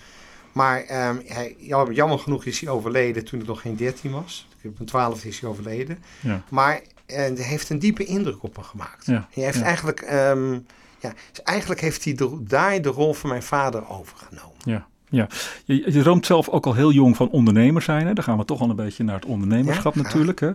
Maar 0.51 0.81
ehm, 0.83 1.17
hij, 1.25 1.55
jammer, 1.59 1.93
jammer 1.93 2.19
genoeg 2.19 2.45
is 2.45 2.59
hij 2.59 2.69
overleden 2.69 3.25
toen 3.25 3.39
ik 3.39 3.47
nog 3.47 3.61
geen 3.61 3.75
13 3.75 4.11
was. 4.11 4.47
Op 4.63 4.73
mijn 4.77 4.85
12 4.89 5.25
is 5.25 5.39
hij 5.39 5.49
overleden. 5.49 6.03
Ja. 6.19 6.43
Maar 6.49 6.81
eh, 7.05 7.15
hij 7.17 7.33
heeft 7.35 7.69
een 7.69 7.79
diepe 7.79 8.05
indruk 8.05 8.43
op 8.43 8.57
me 8.57 8.63
gemaakt. 8.63 9.05
Ja, 9.05 9.27
Hij 9.31 9.43
heeft 9.43 9.57
ja. 9.57 9.63
eigenlijk, 9.63 9.99
ehm, 10.01 10.59
ja, 10.99 11.13
dus 11.31 11.41
eigenlijk 11.43 11.81
heeft 11.81 12.03
hij 12.03 12.13
de- 12.13 12.43
daar 12.43 12.81
de 12.81 12.89
rol 12.89 13.13
van 13.13 13.29
mijn 13.29 13.43
vader 13.43 13.89
overgenomen. 13.89 14.55
Ja. 14.63 14.87
Ja, 15.11 15.27
je, 15.65 15.91
je 15.93 16.01
droomt 16.01 16.25
zelf 16.25 16.49
ook 16.49 16.65
al 16.65 16.73
heel 16.73 16.91
jong 16.91 17.15
van 17.15 17.29
ondernemer 17.29 17.81
zijn. 17.81 18.07
Hè? 18.07 18.13
Dan 18.13 18.23
gaan 18.23 18.37
we 18.37 18.45
toch 18.45 18.61
al 18.61 18.69
een 18.69 18.75
beetje 18.75 19.03
naar 19.03 19.15
het 19.15 19.25
ondernemerschap 19.25 19.95
Ja, 19.95 20.01
natuurlijk. 20.01 20.39
Hè? 20.39 20.51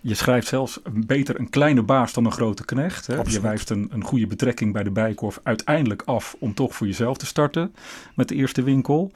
Je 0.00 0.14
schrijft 0.14 0.46
zelfs 0.46 0.80
beter 0.92 1.38
een 1.40 1.50
kleine 1.50 1.82
baas 1.82 2.12
dan 2.12 2.24
een 2.24 2.32
grote 2.32 2.64
knecht. 2.64 3.06
Hè? 3.06 3.20
Je 3.24 3.40
wijst 3.40 3.70
een, 3.70 3.88
een 3.92 4.04
goede 4.04 4.26
betrekking 4.26 4.72
bij 4.72 4.82
de 4.82 4.90
Bijkorf 4.90 5.40
uiteindelijk 5.42 6.02
af 6.04 6.36
om 6.38 6.54
toch 6.54 6.74
voor 6.74 6.86
jezelf 6.86 7.16
te 7.16 7.26
starten 7.26 7.74
met 8.14 8.28
de 8.28 8.34
eerste 8.34 8.62
winkel. 8.62 9.12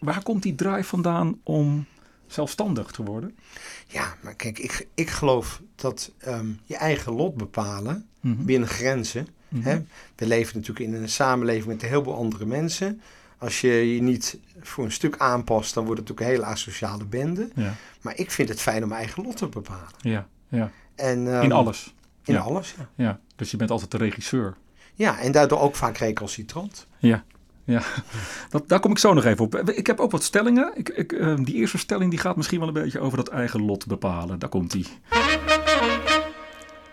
Waar 0.00 0.22
komt 0.22 0.42
die 0.42 0.54
drive 0.54 0.84
vandaan 0.84 1.38
om 1.42 1.84
zelfstandig 2.26 2.90
te 2.90 3.02
worden? 3.02 3.36
Ja, 3.86 4.14
maar 4.22 4.34
kijk, 4.34 4.58
ik, 4.58 4.86
ik 4.94 5.10
geloof 5.10 5.60
dat 5.74 6.12
ehm, 6.18 6.46
je 6.64 6.76
eigen 6.76 7.12
lot 7.12 7.34
bepalen 7.36 8.06
Mhm. 8.20 8.44
binnen 8.44 8.68
grenzen. 8.68 9.28
Mhm. 9.58 9.68
Hè? 9.68 9.82
We 10.16 10.26
leven 10.26 10.56
natuurlijk 10.58 10.86
in 10.86 10.94
een 10.94 11.08
samenleving 11.08 11.66
met 11.66 11.82
een 11.82 11.88
heleboel 11.88 12.14
andere 12.16 12.46
mensen. 12.46 13.00
Als 13.38 13.60
je 13.60 13.94
je 13.94 14.02
niet 14.02 14.38
voor 14.60 14.84
een 14.84 14.92
stuk 14.92 15.16
aanpast, 15.18 15.74
dan 15.74 15.84
wordt 15.84 16.00
het 16.00 16.08
natuurlijk 16.08 16.36
een 16.36 16.42
hele 16.42 16.52
asociale 16.54 17.04
bende. 17.04 17.48
Ja, 17.54 17.74
Maar 18.00 18.16
ik 18.18 18.30
vind 18.30 18.48
het 18.48 18.60
fijn 18.60 18.82
om 18.82 18.88
mijn 18.88 19.00
eigen 19.00 19.22
lot 19.22 19.36
te 19.36 19.46
bepalen. 19.46 19.88
ja, 20.00 20.26
ja. 20.48 20.70
En, 20.94 21.32
ehm, 21.34 21.42
in 21.42 21.52
alles. 21.52 21.94
In 22.24 22.34
Ja. 22.34 22.40
alles, 22.40 22.74
ja. 22.78 22.88
Ja, 23.04 23.20
dus 23.36 23.50
je 23.50 23.56
bent 23.56 23.70
altijd 23.70 23.90
de 23.90 23.96
regisseur. 23.96 24.56
Ja, 24.94 25.18
en 25.18 25.32
daardoor 25.32 25.58
ook 25.60 25.76
vaak 25.76 25.96
recalcitrant. 25.96 26.86
Ja, 26.98 27.24
ja. 27.64 27.82
Dat, 28.50 28.68
daar 28.68 28.80
kom 28.80 28.90
ik 28.90 28.98
zo 28.98 29.12
nog 29.14 29.24
even 29.24 29.44
op. 29.44 29.54
Ik 29.70 29.86
heb 29.86 30.00
ook 30.00 30.10
wat 30.10 30.22
stellingen. 30.22 30.72
Ik, 30.74 30.88
ik, 30.88 31.12
eh, 31.12 31.34
die 31.36 31.54
eerste 31.54 31.78
stelling 31.78 32.10
die 32.10 32.18
gaat 32.20 32.36
misschien 32.36 32.58
wel 32.58 32.68
een 32.68 32.74
beetje 32.74 33.00
over 33.00 33.16
dat 33.16 33.28
eigen 33.28 33.62
lot 33.62 33.86
bepalen. 33.86 34.38
Daar 34.38 34.48
komt 34.48 34.70
die. 34.70 34.86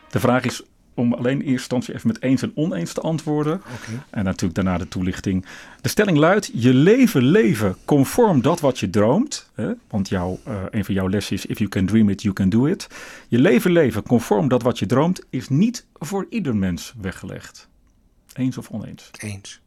De 0.09 0.19
vraag 0.19 0.43
is 0.43 0.63
om 0.93 1.13
alleen 1.13 1.33
in 1.33 1.39
eerste 1.39 1.51
instantie 1.51 1.93
even 1.93 2.07
met 2.07 2.21
eens 2.21 2.41
en 2.41 2.51
oneens 2.55 2.93
te 2.93 3.01
antwoorden. 3.01 3.61
En 4.09 4.23
natuurlijk 4.23 4.55
daarna 4.55 4.77
de 4.77 4.87
toelichting. 4.87 5.45
De 5.81 5.89
stelling 5.89 6.17
luidt: 6.17 6.49
je 6.53 6.73
leven 6.73 7.23
leven 7.23 7.75
conform 7.85 8.41
dat 8.41 8.59
wat 8.59 8.79
je 8.79 8.89
droomt. 8.89 9.49
Hè? 9.53 9.71
Want 9.87 10.09
jouw, 10.09 10.39
eh, 10.43 10.63
een 10.69 10.85
van 10.85 10.93
jouw 10.93 11.09
lessen 11.09 11.35
is: 11.35 11.45
if 11.45 11.57
you 11.57 11.69
can 11.69 11.85
dream 11.85 12.09
it, 12.09 12.21
you 12.21 12.33
can 12.33 12.49
do 12.49 12.65
it. 12.65 12.87
Je 13.27 13.39
leven 13.39 13.71
leven 13.71 14.03
conform 14.03 14.47
dat 14.47 14.61
wat 14.61 14.79
je 14.79 14.85
droomt 14.85 15.21
is 15.29 15.49
niet 15.49 15.85
voor 15.93 16.25
ieder 16.29 16.55
mens 16.55 16.93
weggelegd. 17.01 17.67
Eens 18.33 18.57
of 18.57 18.69
oneens? 18.69 19.09
Eens. 19.19 19.61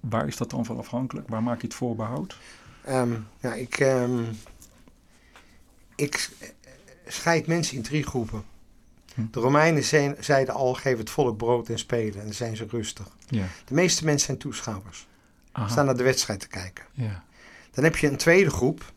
Waar 0.00 0.26
is 0.26 0.36
dat 0.36 0.50
dan 0.50 0.64
van 0.64 0.78
afhankelijk? 0.78 1.28
Waar 1.28 1.42
maak 1.42 1.60
je 1.60 1.66
het 1.66 1.76
voorbehoud? 1.76 2.36
Ehm, 2.84 3.12
ja, 3.40 3.54
ik, 3.54 3.78
ehm, 3.78 4.22
ik 5.94 6.30
scheid 7.06 7.46
mensen 7.46 7.76
in 7.76 7.82
drie 7.82 8.02
groepen. 8.02 8.42
Hm. 9.14 9.20
De 9.30 9.40
Romeinen 9.40 9.84
zijn- 9.84 10.16
zeiden 10.20 10.54
al, 10.54 10.74
geef 10.74 10.98
het 10.98 11.10
volk 11.10 11.36
brood 11.36 11.68
en 11.68 11.78
spelen. 11.78 12.18
En 12.18 12.24
dan 12.24 12.34
zijn 12.34 12.56
ze 12.56 12.66
rustig. 12.68 13.06
Ja. 13.28 13.44
De 13.64 13.74
meeste 13.74 14.04
mensen 14.04 14.26
zijn 14.26 14.38
toeschouwers. 14.38 15.06
Aha. 15.52 15.68
Staan 15.68 15.84
naar 15.84 15.96
de 15.96 16.02
wedstrijd 16.02 16.40
te 16.40 16.48
kijken. 16.48 16.84
Ja. 16.92 17.22
Dan 17.70 17.84
heb 17.84 17.96
je 17.96 18.06
een 18.06 18.16
tweede 18.16 18.50
groep. 18.50 18.92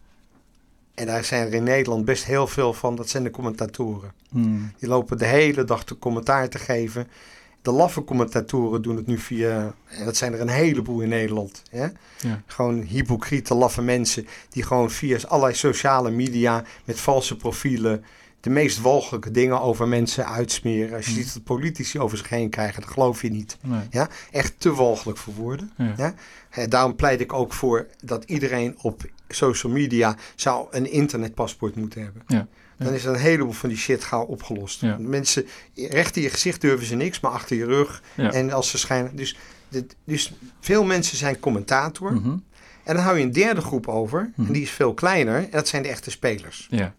En 0.93 1.05
daar 1.05 1.23
zijn 1.23 1.47
er 1.47 1.53
in 1.53 1.63
Nederland 1.63 2.05
best 2.05 2.25
heel 2.25 2.47
veel 2.47 2.73
van. 2.73 2.95
Dat 2.95 3.09
zijn 3.09 3.23
de 3.23 3.29
commentatoren. 3.31 4.11
Hmm. 4.29 4.71
Die 4.79 4.89
lopen 4.89 5.17
de 5.17 5.25
hele 5.25 5.63
dag 5.63 5.83
te 5.83 5.97
commentaar 5.97 6.49
te 6.49 6.59
geven. 6.59 7.07
De 7.61 7.71
laffe 7.71 8.03
commentatoren 8.03 8.81
doen 8.81 8.95
het 8.95 9.07
nu 9.07 9.17
via... 9.17 9.73
En 9.87 10.05
dat 10.05 10.15
zijn 10.15 10.33
er 10.33 10.41
een 10.41 10.47
heleboel 10.49 11.01
in 11.01 11.09
Nederland. 11.09 11.63
Hè? 11.69 11.87
Ja. 12.19 12.41
Gewoon 12.45 12.81
hypocriete, 12.81 13.53
laffe 13.53 13.81
mensen... 13.81 14.27
die 14.49 14.63
gewoon 14.63 14.91
via 14.91 15.19
allerlei 15.27 15.55
sociale 15.55 16.11
media... 16.11 16.63
met 16.85 16.99
valse 16.99 17.35
profielen... 17.35 18.03
de 18.43 18.49
meest 18.49 18.81
walgelijke 18.81 19.31
dingen 19.31 19.61
over 19.61 19.87
mensen 19.87 20.27
uitsmeren. 20.27 20.95
Als 20.95 21.05
je 21.05 21.11
Hmm. 21.13 21.23
ziet 21.23 21.33
dat 21.33 21.43
politici 21.43 21.99
over 21.99 22.17
zich 22.17 22.29
heen 22.29 22.49
krijgen... 22.49 22.81
dat 22.81 22.89
geloof 22.91 23.21
je 23.21 23.29
niet. 23.29 23.57
Nee. 23.61 23.79
Ja? 23.89 24.09
Echt 24.31 24.53
te 24.57 24.73
walgelijk 24.73 25.17
voor 25.17 25.33
woorden. 25.33 25.71
Ja. 25.77 25.93
Ja? 26.51 26.67
Daarom 26.67 26.95
pleit 26.95 27.19
ik 27.21 27.33
ook 27.33 27.53
voor 27.53 27.87
dat 28.03 28.23
iedereen 28.23 28.75
op 28.81 29.01
social 29.27 29.71
media... 29.71 30.15
zou 30.35 30.67
een 30.71 30.91
internetpaspoort 30.91 31.75
moeten 31.75 32.01
hebben. 32.01 32.21
Ja. 32.27 32.47
Dan 32.77 32.93
is 32.93 33.05
er 33.05 33.13
een 33.13 33.19
heleboel 33.19 33.51
van 33.51 33.69
die 33.69 33.77
shit 33.77 34.03
gauw 34.03 34.23
opgelost. 34.25 34.81
Ja. 34.81 34.97
Mensen, 34.99 35.45
recht 35.75 36.15
in 36.15 36.21
je 36.21 36.29
gezicht 36.29 36.61
durven 36.61 36.87
ze 36.87 36.95
niks, 36.95 37.19
maar 37.19 37.31
achter 37.31 37.55
je 37.57 37.65
rug. 37.65 38.03
En 38.15 38.51
als 38.51 38.69
ze 38.69 38.77
schijnen. 38.77 39.15
Dus, 39.15 39.37
dit- 39.69 39.95
dus 40.03 40.33
veel 40.59 40.83
mensen 40.83 41.17
zijn 41.17 41.39
commentator. 41.39 42.13
Mhm. 42.13 42.37
En 42.83 42.95
dan 42.95 43.03
hou 43.03 43.17
je 43.17 43.23
een 43.23 43.31
derde 43.31 43.61
groep 43.61 43.87
over. 43.87 44.31
Mhm. 44.35 44.47
En 44.47 44.53
die 44.53 44.61
is 44.61 44.69
veel 44.71 44.93
kleiner. 44.93 45.35
En 45.35 45.47
dat 45.51 45.67
zijn 45.67 45.83
de 45.83 45.89
echte 45.89 46.11
spelers. 46.11 46.67
Ja. 46.69 46.93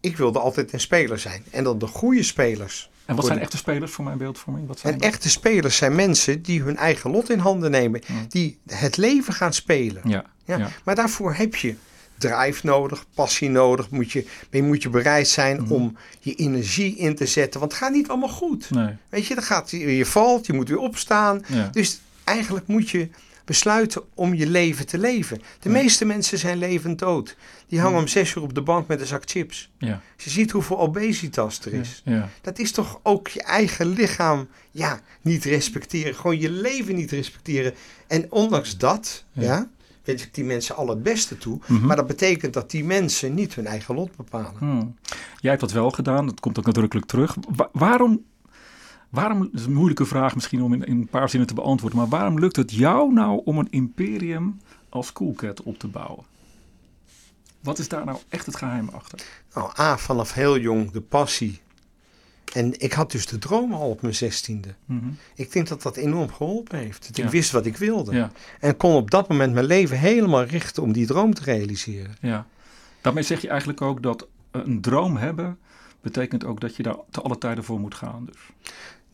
Ik 0.00 0.16
wilde 0.16 0.38
altijd 0.38 0.72
een 0.72 0.80
speler 0.80 1.18
zijn. 1.18 1.42
En 1.50 1.64
dan 1.64 1.78
de 1.78 1.86
goede 1.86 2.22
spelers. 2.22 2.90
En 3.06 3.16
wat 3.16 3.26
zijn 3.26 3.38
echte 3.38 3.56
spelers 3.56 3.92
voor 3.92 4.04
mijn 4.04 4.18
beeldvorming? 4.18 4.66
Wat 4.66 4.78
zijn 4.78 4.92
En 4.92 4.98
dat? 4.98 5.08
echte 5.08 5.30
spelers 5.30 5.76
zijn 5.76 5.94
mensen 5.94 6.42
die 6.42 6.62
hun 6.62 6.76
eigen 6.76 7.10
lot 7.10 7.30
in 7.30 7.38
handen 7.38 7.70
nemen. 7.70 8.00
Ja. 8.06 8.14
Die 8.28 8.58
het 8.66 8.96
leven 8.96 9.32
gaan 9.32 9.52
spelen. 9.52 10.02
Ja. 10.04 10.24
Ja. 10.44 10.56
Ja. 10.58 10.68
Maar 10.84 10.94
daarvoor 10.94 11.34
heb 11.34 11.54
je 11.56 11.74
drive 12.18 12.66
nodig, 12.66 13.04
passie 13.14 13.50
nodig. 13.50 13.90
Moet 13.90 14.10
je, 14.12 14.26
je 14.50 14.62
moet 14.62 14.82
je 14.82 14.88
bereid 14.88 15.28
zijn 15.28 15.60
Mhm. 15.62 15.72
om 15.72 15.96
je 16.20 16.34
energie 16.34 16.96
in 16.96 17.14
te 17.14 17.26
zetten. 17.26 17.60
Want 17.60 17.72
het 17.72 17.80
gaat 17.80 17.92
niet 17.92 18.08
allemaal 18.08 18.28
goed. 18.28 18.70
Nee. 18.70 18.94
Weet 19.08 19.26
je, 19.26 19.34
dan 19.34 19.44
gaat, 19.44 19.70
je, 19.70 19.96
je 19.96 20.06
valt, 20.06 20.46
je 20.46 20.52
moet 20.52 20.68
weer 20.68 20.78
opstaan. 20.78 21.42
Ja. 21.46 21.68
Dus 21.72 22.00
eigenlijk 22.24 22.66
moet 22.66 22.90
je 22.90 23.08
besluiten 23.48 24.02
om 24.14 24.34
je 24.34 24.46
leven 24.46 24.86
te 24.86 24.98
leven. 24.98 25.38
De 25.60 25.68
Ja. 25.68 25.74
meeste 25.74 26.04
mensen 26.04 26.38
zijn 26.38 26.58
levend 26.58 26.98
dood. 26.98 27.36
Die 27.68 27.78
hangen 27.78 27.94
Ja. 27.96 28.00
om 28.02 28.08
zes 28.08 28.34
uur 28.34 28.42
op 28.42 28.54
de 28.54 28.62
bank 28.62 28.86
met 28.88 29.00
een 29.00 29.06
zak 29.06 29.22
chips. 29.26 29.70
Ja. 29.78 30.00
Je 30.16 30.30
ziet 30.30 30.50
hoeveel 30.50 30.78
obesitas 30.78 31.60
er 31.64 31.72
is. 31.74 32.02
Ja. 32.04 32.28
Dat 32.40 32.58
is 32.58 32.72
toch 32.72 33.00
ook 33.02 33.28
je 33.28 33.42
eigen 33.42 33.86
lichaam 33.86 34.48
ja, 34.70 35.00
niet 35.22 35.44
respecteren. 35.44 36.14
Gewoon 36.14 36.38
je 36.40 36.50
leven 36.50 36.94
niet 36.94 37.10
respecteren. 37.10 37.74
En 38.06 38.26
ondanks 38.32 38.76
dat, 38.76 39.24
Ja. 39.32 39.68
wens 40.04 40.22
ik 40.22 40.34
die 40.34 40.44
mensen 40.44 40.76
al 40.76 40.88
het 40.88 41.02
beste 41.02 41.38
toe. 41.38 41.58
Mhm. 41.66 41.86
Maar 41.86 41.96
dat 41.96 42.06
betekent 42.06 42.52
dat 42.52 42.70
die 42.70 42.84
mensen 42.84 43.34
niet 43.34 43.54
hun 43.54 43.66
eigen 43.66 43.94
lot 43.94 44.16
bepalen. 44.16 44.58
Hmm. 44.58 44.96
Jij 45.40 45.50
hebt 45.50 45.60
dat 45.62 45.72
wel 45.72 45.90
gedaan, 45.90 46.26
dat 46.26 46.40
komt 46.40 46.58
ook 46.58 46.66
nadrukkelijk 46.66 47.06
terug. 47.06 47.36
Wa- 47.56 47.68
waarom, 47.72 48.22
waarom, 49.08 49.38
dat 49.40 49.60
is 49.60 49.64
een 49.66 49.72
moeilijke 49.72 50.04
vraag 50.06 50.34
misschien 50.34 50.62
om 50.62 50.72
in, 50.72 50.84
in 50.84 50.96
een 51.00 51.08
paar 51.08 51.28
zinnen 51.28 51.48
te 51.48 51.54
beantwoorden, 51.54 51.98
maar 51.98 52.08
waarom 52.08 52.38
lukt 52.38 52.56
het 52.56 52.72
jou 52.72 53.12
nou 53.12 53.40
om 53.44 53.58
een 53.58 53.70
imperium 53.70 54.60
als 54.88 55.12
Coolcat 55.12 55.62
op 55.62 55.78
te 55.78 55.88
bouwen? 55.88 56.24
Wat 57.60 57.78
is 57.78 57.88
daar 57.88 58.04
nou 58.04 58.18
echt 58.28 58.46
het 58.46 58.56
geheim 58.56 58.88
achter? 58.88 59.22
Nou, 59.54 59.70
A, 59.78 59.98
vanaf 59.98 60.32
heel 60.32 60.58
jong 60.58 60.90
de 60.90 61.00
passie. 61.00 61.60
En 62.54 62.80
ik 62.80 62.92
had 62.92 63.10
dus 63.12 63.26
de 63.26 63.38
droom 63.38 63.72
al 63.72 63.90
op 63.90 64.02
mijn 64.02 64.14
zestiende. 64.14 64.74
Mhm. 64.84 65.08
Ik 65.34 65.52
denk 65.52 65.68
dat 65.68 65.82
dat 65.82 65.96
enorm 65.96 66.32
geholpen 66.32 66.78
heeft. 66.78 67.06
Dat 67.06 67.16
Ja. 67.16 67.24
ik 67.24 67.30
wist 67.30 67.50
wat 67.50 67.66
ik 67.66 67.76
wilde. 67.76 68.14
Ja, 68.14 68.30
En 68.60 68.76
kon 68.76 68.94
op 68.94 69.10
dat 69.10 69.28
moment 69.28 69.52
mijn 69.54 69.66
leven 69.66 69.98
helemaal 69.98 70.42
richten 70.44 70.82
om 70.82 70.92
die 70.92 71.06
droom 71.06 71.34
te 71.34 71.42
realiseren. 71.42 72.14
ja. 72.20 72.46
Daarmee 73.00 73.22
zeg 73.22 73.40
je 73.40 73.48
eigenlijk 73.48 73.82
ook 73.82 74.02
dat 74.02 74.26
een 74.50 74.80
droom 74.80 75.16
hebben 75.16 75.58
betekent 76.00 76.44
ook 76.44 76.60
dat 76.60 76.76
je 76.76 76.82
daar 76.82 76.96
te 77.10 77.20
alle 77.20 77.38
tijden 77.38 77.64
voor 77.64 77.80
moet 77.80 77.94
gaan. 77.94 78.24
Dus. 78.24 78.36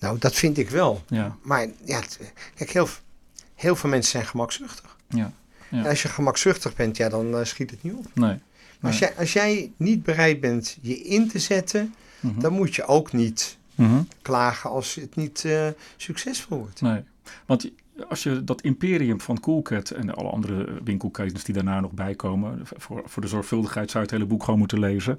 Nou, 0.05 0.19
dat 0.19 0.35
vind 0.35 0.59
ik 0.59 0.71
wel. 0.71 1.03
Ja, 1.09 1.37
Maar 1.43 1.67
ja, 1.85 2.01
kijk, 2.55 2.71
heel, 2.71 2.89
heel 3.55 3.77
veel 3.77 3.91
mensen 3.91 4.11
zijn 4.11 4.27
gemakzuchtig. 4.27 4.97
ja, 5.09 5.33
Ja. 5.71 5.79
En 5.83 5.87
als 5.87 6.03
je 6.03 6.09
gemakzuchtig 6.09 6.75
bent, 6.77 6.97
ja, 6.97 7.09
dan 7.09 7.37
eh, 7.39 7.45
schiet 7.45 7.71
het 7.71 7.83
niet 7.83 7.93
op. 7.93 8.07
nee. 8.15 8.39
Maar 8.81 8.91
als 8.91 8.99
jij, 8.99 9.15
als 9.19 9.33
jij 9.33 9.73
niet 9.77 10.03
bereid 10.03 10.41
bent 10.41 10.77
je 10.81 10.99
in 11.03 11.29
te 11.29 11.39
zetten, 11.39 11.95
Mhm. 12.21 12.41
dan 12.41 12.53
moet 12.53 12.75
je 12.75 12.87
ook 12.87 13.13
niet 13.13 13.57
Mhm. 13.75 14.03
klagen 14.23 14.71
als 14.71 14.95
het 14.95 15.17
niet 15.17 15.45
eh, 15.45 15.69
succesvol 15.97 16.59
wordt. 16.59 16.81
Nee, 16.81 17.03
want 17.47 17.71
als 18.09 18.23
je 18.23 18.45
dat 18.45 18.61
imperium 18.61 19.21
van 19.21 19.41
Coolcat 19.41 19.91
en 19.91 20.15
alle 20.15 20.29
andere 20.31 20.67
winkelketens 20.85 21.45
die 21.45 21.55
daarna 21.55 21.81
nog 21.81 21.93
bij 21.93 22.15
komen, 22.15 22.61
voor, 22.77 23.03
voor 23.05 23.23
de 23.23 23.29
zorgvuldigheid 23.29 23.91
zou 23.91 24.05
je 24.05 24.11
het 24.11 24.19
hele 24.21 24.31
boek 24.31 24.45
gewoon 24.45 24.59
moeten 24.59 24.79
lezen, 24.79 25.19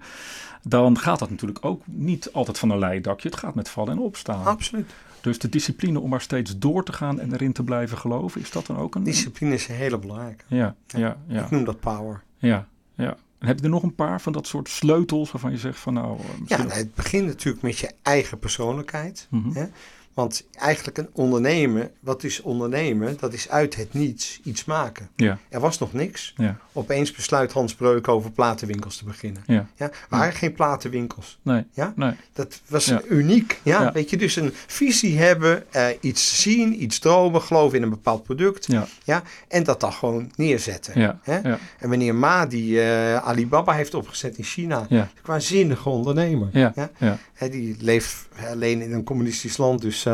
dan 0.62 0.98
gaat 1.00 1.20
dat 1.20 1.30
natuurlijk 1.30 1.66
ook 1.66 1.82
niet 1.86 2.30
altijd 2.34 2.60
van 2.60 2.70
een 2.70 2.80
leidakje. 2.80 3.30
Het 3.30 3.38
gaat 3.38 3.56
met 3.56 3.70
vallen 3.70 3.92
en 3.94 4.00
opstaan. 4.00 4.46
Absoluut. 4.46 4.94
Dus 5.22 5.40
de 5.40 5.50
discipline 5.50 6.00
om 6.00 6.10
maar 6.10 6.22
steeds 6.22 6.58
door 6.58 6.84
te 6.84 6.94
gaan 6.94 7.20
en 7.20 7.34
erin 7.34 7.54
te 7.54 7.64
blijven 7.64 7.98
geloven, 7.98 8.42
is 8.42 8.52
dat 8.52 8.66
dan 8.66 8.78
ook 8.78 8.96
een... 8.96 9.04
Discipline 9.04 9.54
is 9.54 9.68
een 9.68 9.76
hele 9.76 10.00
belangrijke. 10.00 10.44
Ja, 10.48 10.76
ja, 10.88 11.18
ja, 11.28 11.44
Ik 11.44 11.50
noem 11.50 11.64
dat 11.64 11.80
power. 11.80 12.24
ja, 12.38 12.68
ja. 12.96 13.18
En 13.40 13.48
heb 13.48 13.58
je 13.60 13.64
er 13.64 13.70
nog 13.72 13.84
een 13.84 13.96
paar 13.96 14.22
van 14.22 14.34
dat 14.34 14.48
soort 14.48 14.70
sleutels 14.70 15.32
waarvan 15.32 15.52
je 15.52 15.58
zegt 15.58 15.80
van 15.80 15.94
nou... 15.94 16.18
eh, 16.20 16.26
Ja, 16.26 16.34
misschien 16.40 16.68
nou, 16.68 16.80
het 16.80 16.94
begint 16.96 17.26
natuurlijk 17.26 17.64
met 17.64 17.78
je 17.78 17.92
eigen 18.02 18.40
persoonlijkheid. 18.40 19.28
Mhm. 19.30 19.52
hè. 19.54 19.66
Want 20.16 20.48
eigenlijk 20.60 20.98
een 20.98 21.10
ondernemen, 21.14 21.92
wat 22.00 22.24
is 22.24 22.42
ondernemen? 22.42 23.18
Dat 23.20 23.34
is 23.34 23.50
uit 23.50 23.76
het 23.76 23.94
niets 23.94 24.40
iets 24.44 24.66
maken. 24.66 25.10
Ja, 25.16 25.38
Er 25.50 25.60
was 25.60 25.80
nog 25.80 25.94
niks. 25.94 26.34
ja, 26.38 26.58
Opeens 26.74 27.12
besluit 27.12 27.52
Hans 27.52 27.76
Breuk 27.76 28.08
over 28.08 28.32
platenwinkels 28.32 28.98
te 28.98 29.06
beginnen. 29.06 29.44
ja. 29.48 29.68
Ja, 29.76 29.92
waren 30.10 30.34
geen 30.34 30.54
platenwinkels. 30.54 31.40
Nee, 31.42 31.64
Ja? 31.74 31.94
nee. 31.96 32.12
Dat 32.34 32.62
was 32.68 32.94
uniek. 33.10 33.60
Ja? 33.64 33.92
Weet 33.92 34.10
je, 34.10 34.18
dus 34.18 34.36
een 34.36 34.52
visie 34.68 35.18
hebben, 35.18 35.74
eh, 35.74 35.88
iets 36.02 36.42
zien, 36.42 36.84
iets 36.84 37.00
dromen, 37.00 37.42
geloven 37.42 37.78
in 37.78 37.84
een 37.84 37.90
bepaald 37.90 38.24
product. 38.24 38.66
Ja, 38.68 38.88
Ja? 39.04 39.24
En 39.48 39.64
dat 39.64 39.80
dan 39.80 39.94
gewoon 39.94 40.32
neerzetten. 40.36 41.00
ja, 41.02 41.20
Hè? 41.24 41.40
En 41.80 41.90
wanneer 41.90 42.16
Ma 42.16 42.46
die 42.46 42.82
eh, 42.82 43.16
Alibaba 43.18 43.74
heeft 43.74 43.94
opgezet 43.94 44.38
in 44.38 44.44
China, 44.44 44.86
ja, 44.90 45.10
qua 45.22 45.40
zinnige 45.40 45.90
ondernemer. 45.90 46.50
ja, 46.52 46.72
Ja? 46.76 46.90
ja. 46.98 47.18
Hè, 47.34 47.50
die 47.50 47.76
leeft 47.80 48.28
alleen 48.52 48.82
in 48.82 48.92
een 48.94 49.04
communistisch 49.04 49.58
land, 49.58 49.82
dus 49.82 50.05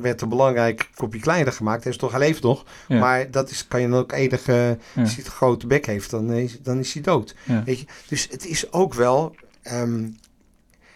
Werd 0.00 0.20
een 0.20 0.28
belangrijk 0.28 0.90
kopje 0.94 1.20
kleiner 1.20 1.52
gemaakt. 1.52 1.82
Hij 1.82 1.92
is 1.92 1.98
toch, 1.98 2.10
hij 2.10 2.20
leeft 2.20 2.42
nog. 2.42 2.64
Ja. 2.88 2.98
Maar 2.98 3.30
dat 3.30 3.50
is, 3.50 3.68
kan 3.68 3.80
je 3.80 3.88
dan 3.88 3.98
ook 3.98 4.12
enige, 4.12 4.78
als 4.96 5.14
hij 5.16 5.24
een 5.24 5.30
grote 5.30 5.66
bek 5.66 5.86
heeft, 5.86 6.10
dan 6.10 6.32
is, 6.32 6.60
dan 6.62 6.78
is 6.78 6.92
hij 6.92 7.02
dood. 7.02 7.34
Weet 7.64 7.78
je? 7.80 7.86
Dus 8.08 8.28
het 8.30 8.46
is 8.46 8.72
ook 8.72 8.94
wel, 8.94 9.34
ehm, 9.62 10.00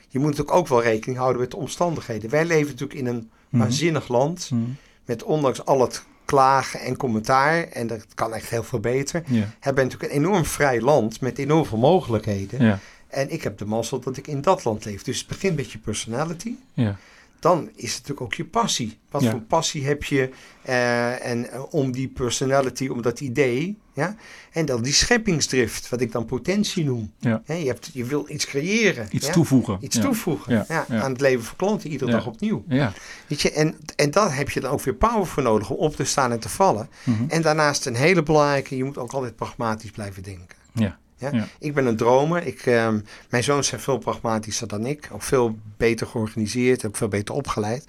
je 0.09 0.19
moet 0.19 0.29
natuurlijk 0.31 0.57
ook 0.57 0.69
wel 0.69 0.83
rekening 0.83 1.19
houden 1.19 1.41
met 1.41 1.51
de 1.51 1.57
omstandigheden. 1.57 2.31
Wij 2.31 2.45
leven 2.45 2.71
natuurlijk 2.71 2.99
in 3.01 3.07
een 3.07 3.31
Mhm. 3.49 3.63
waanzinnig 3.63 4.09
land, 4.09 4.51
Mhm. 4.51 4.63
met 5.05 5.23
ondanks 5.23 5.65
al 5.65 5.81
het 5.81 6.05
klagen 6.25 6.81
en 6.81 6.97
commentaar, 6.97 7.63
en 7.63 7.87
dat 7.87 8.07
kan 8.15 8.35
echt 8.35 8.51
heel 8.51 8.63
veel 8.63 8.81
beter, 8.81 9.23
Ja. 9.27 9.49
hebben 9.61 9.85
natuurlijk 9.85 10.13
een 10.13 10.19
enorm 10.19 10.45
vrij 10.45 10.81
land 10.81 11.21
met 11.21 11.39
enorm 11.39 11.67
veel 11.67 11.79
mogelijkheden. 11.79 12.65
Ja. 12.65 12.79
En 13.09 13.31
ik 13.31 13.43
heb 13.43 13.59
de 13.59 13.65
mazzel 13.65 14.01
dat 14.01 14.17
ik 14.17 14.27
in 14.27 14.41
dat 14.41 14.65
land 14.65 14.85
leef. 14.85 15.03
Dus 15.03 15.19
het 15.19 15.27
begint 15.27 15.57
met 15.57 15.73
je 15.73 15.79
personality. 15.79 16.55
Ja. 16.75 16.97
Dan 17.40 17.70
is 17.74 17.88
het 17.94 18.00
natuurlijk 18.00 18.20
ook 18.20 18.35
je 18.35 18.44
passie. 18.44 18.98
Wat 19.11 19.22
Ja. 19.22 19.31
voor 19.31 19.40
passie 19.40 19.87
heb 19.87 20.05
je 20.05 20.31
eh, 20.62 21.26
en, 21.26 21.50
eh, 21.50 21.62
om 21.70 21.92
die 21.92 22.09
personality, 22.09 22.87
om 22.87 23.03
dat 23.03 23.20
idee. 23.20 23.79
Ja? 23.94 24.16
En 24.53 24.66
dan 24.66 24.83
die 24.83 24.92
scheppingsdrift, 24.92 25.88
wat 25.88 26.00
ik 26.00 26.12
dan 26.12 26.24
potentie 26.24 26.85
noem. 26.85 27.12
Ja. 27.18 27.42
Je, 27.46 27.53
hebt, 27.55 27.90
je 27.92 28.05
wil 28.05 28.24
iets 28.29 28.46
creëren. 28.46 29.09
Iets 29.11 29.26
ja? 29.26 29.33
toevoegen. 29.33 29.79
Iets 29.81 29.98
toevoegen 29.98 30.66
aan 30.88 31.12
het 31.12 31.20
leven 31.20 31.44
van 31.44 31.57
klanten, 31.57 31.90
iedere 31.90 32.11
dag 32.11 32.26
opnieuw. 32.26 32.64
Ja. 32.68 32.92
Weet 33.26 33.40
je? 33.40 33.50
En, 33.50 33.76
en 33.96 34.11
daar 34.11 34.37
heb 34.37 34.50
je 34.50 34.61
dan 34.61 34.70
ook 34.70 34.83
weer 34.83 34.94
power 34.94 35.26
voor 35.26 35.42
nodig 35.42 35.70
om 35.70 35.76
op 35.76 35.96
te 35.96 36.05
staan 36.05 36.33
en 36.33 36.40
te 36.40 36.48
vallen. 36.48 36.88
Mhm. 37.05 37.24
En 37.29 37.42
daarnaast 37.42 37.87
een 37.87 37.94
hele 37.94 38.22
belangrijke, 38.22 38.76
je 38.76 38.85
moet 38.85 38.98
ook 38.98 39.12
altijd 39.12 39.37
pragmatisch 39.37 39.90
blijven 39.90 40.22
denken. 40.22 40.57
Ja. 40.74 40.98
Ja? 41.21 41.31
Ja. 41.33 41.49
Ik 41.59 41.75
ben 41.75 41.87
een 41.87 41.97
dromer. 41.97 42.47
Ik, 42.47 42.67
ehm, 42.67 43.01
mijn 43.31 43.43
zoons 43.43 43.67
zijn 43.69 43.81
veel 43.81 43.99
pragmatischer 43.99 44.69
dan 44.69 44.87
ik. 44.87 45.09
Ook 45.13 45.23
veel 45.23 45.59
beter 45.77 46.07
georganiseerd, 46.07 46.87
ook 46.87 46.97
veel 46.97 47.09
beter 47.09 47.35
opgeleid. 47.35 47.85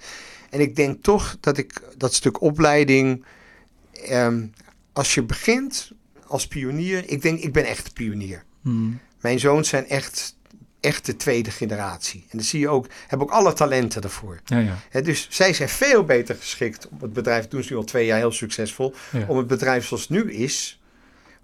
En 0.50 0.60
ik 0.60 0.76
denk 0.76 1.02
toch 1.02 1.36
dat 1.40 1.58
ik 1.58 1.82
dat 1.96 2.14
stuk 2.14 2.40
opleiding, 2.40 3.24
ehm, 3.92 4.46
als 4.92 5.14
je 5.14 5.22
begint 5.22 5.92
als 6.26 6.46
pionier, 6.46 7.02
ik 7.10 7.22
denk, 7.22 7.40
ik 7.40 7.52
ben 7.52 7.64
echt 7.64 7.92
pionier. 7.92 8.44
Mhm. 8.60 8.90
Mijn 9.20 9.38
zoons 9.38 9.68
zijn 9.68 9.88
echt, 9.88 10.36
echt 10.80 11.06
de 11.06 11.16
tweede 11.16 11.50
generatie. 11.50 12.20
En 12.20 12.38
dan 12.38 12.46
zie 12.46 12.60
je 12.60 12.68
ook, 12.68 12.86
hebben 13.06 13.26
ook 13.26 13.32
alle 13.32 13.52
talenten 13.52 14.02
ervoor. 14.02 14.40
Ja, 14.44 14.58
ja. 14.92 15.00
Dus 15.00 15.26
zij 15.30 15.52
zijn 15.52 15.68
veel 15.68 16.04
beter 16.04 16.34
geschikt 16.34 16.88
om 16.88 16.98
het 17.00 17.12
bedrijf, 17.12 17.48
doen 17.48 17.62
ze 17.62 17.72
nu 17.72 17.78
al 17.78 17.84
twee 17.84 18.06
jaar 18.06 18.18
heel 18.18 18.32
succesvol, 18.32 18.94
Ja. 19.12 19.24
om 19.28 19.36
het 19.36 19.46
bedrijf 19.46 19.86
zoals 19.86 20.02
het 20.02 20.10
nu 20.10 20.32
is, 20.32 20.80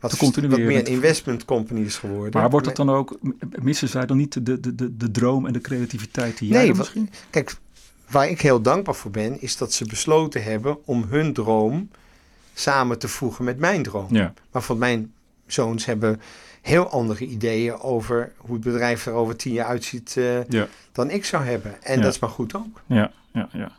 wat, 0.01 0.17
wat 0.19 0.37
meer 0.59 0.79
een 0.79 0.85
investment 0.87 1.45
company 1.45 1.81
is 1.81 1.97
geworden. 1.97 2.41
Maar 2.41 2.51
wordt 2.51 2.67
het 2.67 2.77
dan 2.77 2.91
ook, 2.91 3.19
missen 3.63 3.89
zij 3.89 4.07
dan 4.07 4.17
niet 4.17 4.33
de, 4.47 4.61
de, 4.61 4.75
de, 4.75 4.97
de 4.97 5.11
droom 5.11 5.47
en 5.47 5.53
de 5.53 5.61
creativiteit 5.61 6.39
die 6.39 6.49
jij 6.49 6.63
Nee, 6.63 6.75
misschien? 6.75 7.11
Kijk, 7.31 7.57
waar 8.11 8.29
ik 8.29 8.41
heel 8.41 8.61
dankbaar 8.63 8.95
voor 8.95 9.11
ben, 9.11 9.41
is 9.41 9.57
dat 9.57 9.73
ze 9.73 9.85
besloten 9.87 10.43
hebben 10.43 10.87
om 10.87 11.05
hun 11.09 11.33
droom 11.33 11.91
samen 12.55 12.99
te 12.99 13.09
voegen 13.09 13.45
met 13.45 13.59
mijn 13.59 13.83
droom. 13.83 14.15
Ja. 14.15 14.33
Maar 14.53 14.63
van 14.63 14.79
mijn 14.79 15.13
zoons 15.47 15.85
hebben 15.85 16.21
heel 16.63 16.89
andere 16.91 17.25
ideeën 17.27 17.79
over 17.79 18.33
hoe 18.37 18.55
het 18.55 18.65
bedrijf 18.65 19.07
er 19.07 19.13
over 19.13 19.37
tien 19.37 19.53
jaar 19.53 19.67
uitziet 19.67 20.15
eh, 20.17 20.45
Ja. 20.49 20.69
dan 20.93 21.11
ik 21.11 21.25
zou 21.25 21.45
hebben. 21.45 21.83
En 21.83 21.97
Ja. 21.97 22.03
dat 22.03 22.13
is 22.15 22.19
maar 22.19 22.31
goed 22.31 22.55
ook. 22.55 22.81
Ja, 22.87 23.13
ja, 23.33 23.49
ja. 23.53 23.73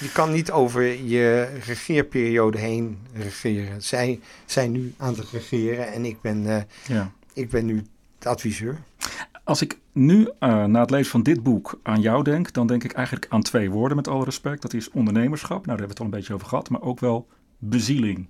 Je 0.00 0.12
kan 0.12 0.32
niet 0.32 0.50
over 0.50 0.82
je 1.04 1.58
regeerperiode 1.64 2.58
heen 2.58 2.98
regeren. 3.12 3.82
Zij 3.82 4.20
zijn 4.46 4.72
nu 4.72 4.94
aan 4.96 5.14
het 5.14 5.30
regeren 5.30 5.92
en 5.92 6.04
ik 6.04 6.20
ben, 6.20 6.46
eh, 6.46 6.62
ja. 6.86 7.12
ik 7.32 7.50
ben 7.50 7.66
nu 7.66 7.86
de 8.18 8.28
adviseur. 8.28 8.78
Als 9.44 9.62
ik 9.62 9.78
nu 9.92 10.28
eh, 10.38 10.64
na 10.64 10.80
het 10.80 10.90
lezen 10.90 11.10
van 11.10 11.22
dit 11.22 11.42
boek 11.42 11.80
aan 11.82 12.00
jou 12.00 12.22
denk, 12.22 12.52
dan 12.52 12.66
denk 12.66 12.84
ik 12.84 12.92
eigenlijk 12.92 13.26
aan 13.28 13.42
twee 13.42 13.70
woorden 13.70 13.96
met 13.96 14.08
alle 14.08 14.24
respect. 14.24 14.62
Dat 14.62 14.72
is 14.72 14.90
ondernemerschap, 14.90 15.66
nou 15.66 15.78
daar 15.78 15.78
hebben 15.78 15.86
we 15.86 15.92
het 15.92 16.00
al 16.00 16.04
een 16.04 16.18
beetje 16.18 16.34
over 16.34 16.46
gehad, 16.46 16.70
maar 16.70 16.82
ook 16.82 17.00
wel 17.00 17.28
bezieling. 17.58 18.26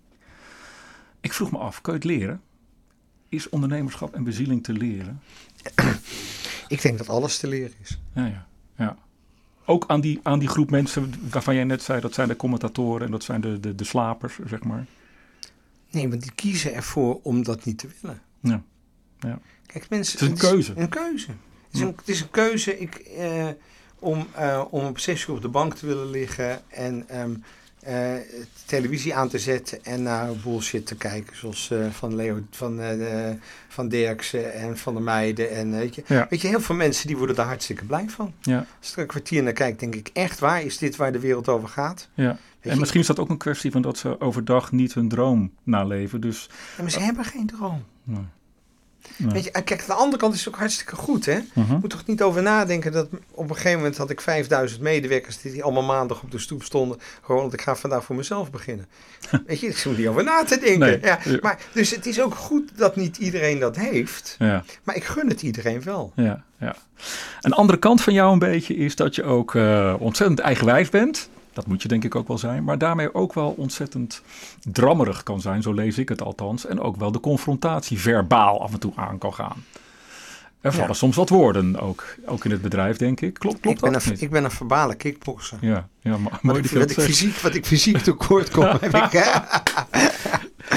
Ik 1.21 1.33
vroeg 1.33 1.51
me 1.51 1.59
af, 1.59 1.81
kun 1.81 1.93
je 1.93 1.99
het 1.99 2.09
leren? 2.09 2.41
Is 3.29 3.49
ondernemerschap 3.49 4.15
en 4.15 4.25
bezieling 4.25 4.63
te 4.65 4.73
leren? 4.73 5.21
Ik 6.69 6.83
denk 6.83 6.99
dat 6.99 7.09
alles 7.09 7.39
te 7.39 7.47
leren 7.47 7.75
is. 7.83 8.01
Ja, 8.15 8.27
ja, 8.27 8.47
ja. 8.77 8.97
Ook 9.65 9.85
aan 9.87 10.01
die, 10.01 10.21
aan 10.23 10.39
die 10.39 10.49
groep 10.49 10.71
mensen 10.71 11.13
waarvan 11.31 11.55
jij 11.55 11.65
net 11.65 11.83
zei, 11.83 12.01
dat 12.01 12.15
zijn 12.15 12.29
de 12.29 12.37
commentatoren 12.37 13.07
en 13.07 13.11
dat 13.11 13.25
zijn 13.25 13.41
de, 13.41 13.61
de, 13.61 13.75
de 13.75 13.85
slapers, 13.85 14.39
zeg 14.47 14.63
maar. 14.63 14.87
Nee, 15.91 16.09
want 16.09 16.23
die 16.23 16.33
kiezen 16.35 16.75
ervoor 16.75 17.21
om 17.23 17.43
dat 17.43 17.65
niet 17.65 17.79
te 17.79 17.89
willen. 18.01 18.23
Ja. 18.41 18.63
Ja. 19.19 19.39
Kijk, 19.67 19.89
mensen, 19.89 20.19
Het 20.19 20.37
is 20.37 20.43
een 20.43 20.51
keuze. 20.51 20.73
Een 20.77 20.89
keuze. 20.89 21.31
Het 21.31 21.75
is 21.75 21.81
een, 21.81 21.95
het 21.97 22.09
is 22.09 22.21
een 22.21 22.31
keuze 22.31 22.79
ik, 22.79 22.95
eh, 22.95 23.49
om, 23.99 24.27
eh, 24.35 24.65
om 24.71 24.85
op 24.85 24.99
zes 24.99 25.27
uur 25.27 25.35
op 25.35 25.43
de 25.43 25.49
bank 25.49 25.75
te 25.75 25.87
willen 25.87 26.11
liggen 26.11 26.71
en 26.71 27.09
ehm, 27.09 27.35
eh, 27.85 28.13
televisie 28.67 29.15
aan 29.15 29.29
te 29.29 29.39
zetten 29.39 29.85
en 29.85 30.03
naar 30.03 30.31
bullshit 30.45 30.87
te 30.87 30.95
kijken. 30.95 31.37
Zoals 31.37 31.71
eh, 31.71 31.91
van 31.91 32.15
Leo, 32.15 32.39
van, 32.51 32.77
de- 32.77 33.37
van 33.69 33.89
Derksen 33.89 34.53
en 34.55 34.79
van 34.79 34.95
der 34.95 35.03
Meijden. 35.03 35.51
En, 35.51 35.71
weet, 35.79 35.95
je. 35.95 36.03
Ja. 36.07 36.27
weet 36.31 36.41
je, 36.41 36.49
heel 36.49 36.61
veel 36.61 36.75
mensen 36.75 37.07
die 37.07 37.17
worden 37.17 37.37
daar 37.37 37.47
hartstikke 37.47 37.85
blij 37.85 38.05
van. 38.09 38.33
Ja, 38.41 38.67
Als 38.81 38.91
ik 38.91 38.97
er 38.97 39.03
een 39.03 39.09
kwartier 39.09 39.43
naar 39.43 39.53
kijk, 39.53 39.79
denk 39.79 39.95
ik 39.95 40.11
echt 40.13 40.39
waar 40.39 40.63
is 40.63 40.79
dit 40.79 40.97
waar 40.97 41.13
de 41.13 41.19
wereld 41.19 41.49
over 41.49 41.69
gaat? 41.69 42.09
ja. 42.15 42.29
Weet 42.61 42.73
En 42.73 42.79
je, 42.79 42.81
misschien 42.81 43.01
is 43.01 43.07
dat 43.07 43.19
ook 43.19 43.31
een 43.31 43.37
kwestie 43.39 43.71
van 43.71 43.83
dat 43.83 43.99
ze 43.99 44.21
overdag 44.21 44.73
niet 44.73 44.95
hun 44.95 45.09
droom 45.09 45.53
naleven. 45.63 46.21
Dus 46.21 46.49
ja, 46.77 46.83
maar 46.83 46.91
ze 46.91 47.01
hebben 47.01 47.25
geen 47.25 47.47
droom. 47.47 47.85
nee. 48.05 48.19
Weet 49.17 49.45
je, 49.45 49.51
kijk, 49.51 49.81
aan 49.81 49.87
de 49.87 49.93
andere 49.93 50.17
kant 50.17 50.35
is 50.35 50.45
het 50.45 50.55
ook 50.55 50.61
hartstikke 50.61 50.97
goed, 50.97 51.27
hè? 51.27 51.39
Mhm. 51.53 51.73
Je 51.73 51.79
moet 51.81 51.91
toch 51.91 52.07
niet 52.07 52.23
over 52.23 52.43
nadenken 52.43 52.93
dat 52.93 53.09
op 53.31 53.49
een 53.49 53.57
gegeven 53.57 53.79
moment 53.79 53.97
had 53.97 54.11
ik 54.11 54.21
5000 54.21 54.81
medewerkers 54.81 55.41
die 55.41 55.63
allemaal 55.63 55.83
maandag 55.83 56.23
op 56.23 56.31
de 56.31 56.39
stoep 56.39 56.63
stonden. 56.63 56.99
Gewoon, 57.23 57.41
want 57.41 57.53
ik 57.53 57.61
ga 57.61 57.77
vandaag 57.77 58.05
voor 58.05 58.17
mezelf 58.17 58.51
beginnen. 58.51 58.87
Weet 59.47 59.61
je, 59.61 59.67
ik 59.67 59.81
hoef 59.83 59.97
niet 59.97 60.07
over 60.07 60.25
na 60.25 60.45
te 60.45 60.59
denken. 60.59 60.79
Nee. 60.79 61.01
Ja, 61.03 61.19
maar, 61.41 61.59
dus 61.73 61.91
het 61.91 62.07
is 62.07 62.21
ook 62.21 62.35
goed 62.35 62.79
dat 62.79 62.97
niet 62.97 63.17
iedereen 63.17 63.59
dat 63.59 63.77
heeft. 63.77 64.37
Ja, 64.39 64.65
Maar 64.83 64.97
ik 64.97 65.05
gun 65.05 65.29
het 65.29 65.43
iedereen 65.43 65.83
wel. 65.83 66.13
ja, 66.17 66.43
ja. 66.59 66.77
Een 67.41 67.53
andere 67.53 67.79
kant 67.79 68.03
van 68.03 68.13
jou 68.13 68.33
een 68.33 68.39
beetje 68.39 68.77
is 68.77 68.97
dat 68.97 69.15
je 69.15 69.23
ook 69.23 69.55
eh, 69.55 69.95
ontzettend 69.99 70.39
eigenwijs 70.41 70.89
bent. 70.89 71.29
Dat 71.55 71.67
moet 71.67 71.83
je 71.83 71.89
denk 71.89 72.05
ik 72.05 72.15
ook 72.15 72.29
wel 72.29 72.39
zijn. 72.39 72.65
Maar 72.65 72.79
daarmee 72.79 73.15
ook 73.15 73.35
wel 73.35 73.55
ontzettend 73.57 74.23
drammerig 74.63 75.23
kan 75.23 75.41
zijn. 75.41 75.63
Zo 75.63 75.73
lees 75.73 75.99
ik 75.99 76.09
het 76.09 76.23
althans. 76.23 76.67
En 76.67 76.81
ook 76.81 76.97
wel 76.97 77.13
de 77.13 77.21
confrontatie 77.21 77.99
verbaal 78.01 78.63
af 78.63 78.73
en 78.73 78.79
toe 78.79 78.93
aan 78.97 79.19
kan 79.19 79.35
gaan. 79.35 79.65
Er 80.61 80.73
vallen 80.73 80.89
Ja. 80.89 80.95
soms 80.95 81.17
wat 81.17 81.29
woorden 81.29 81.81
ook, 81.81 82.05
ook 82.27 82.45
in 82.45 82.51
het 82.51 82.63
bedrijf, 82.63 82.97
denk 82.97 83.21
ik. 83.21 83.35
Klopt, 83.35 83.61
klopt 83.61 83.77
ik, 83.77 83.83
ben 83.85 83.93
dat 83.93 84.05
een, 84.05 84.11
niet? 84.11 84.23
ik 84.23 84.31
ben 84.31 84.45
een 84.45 84.51
verbale 84.51 84.95
kickboxer. 84.95 85.59
Ja, 85.61 85.89
ja 86.01 86.17
maar, 86.19 86.39
Wat 86.43 86.57
ik, 86.57 86.71
wat, 86.71 86.91
ik 86.91 87.01
fysiek, 87.01 87.37
wat 87.37 87.55
ik 87.55 87.67
fysiek 87.67 87.99
tekort 87.99 88.51
kom, 88.51 88.65
heb 88.81 88.95
ik. 88.95 89.11
Hè? 89.13 89.41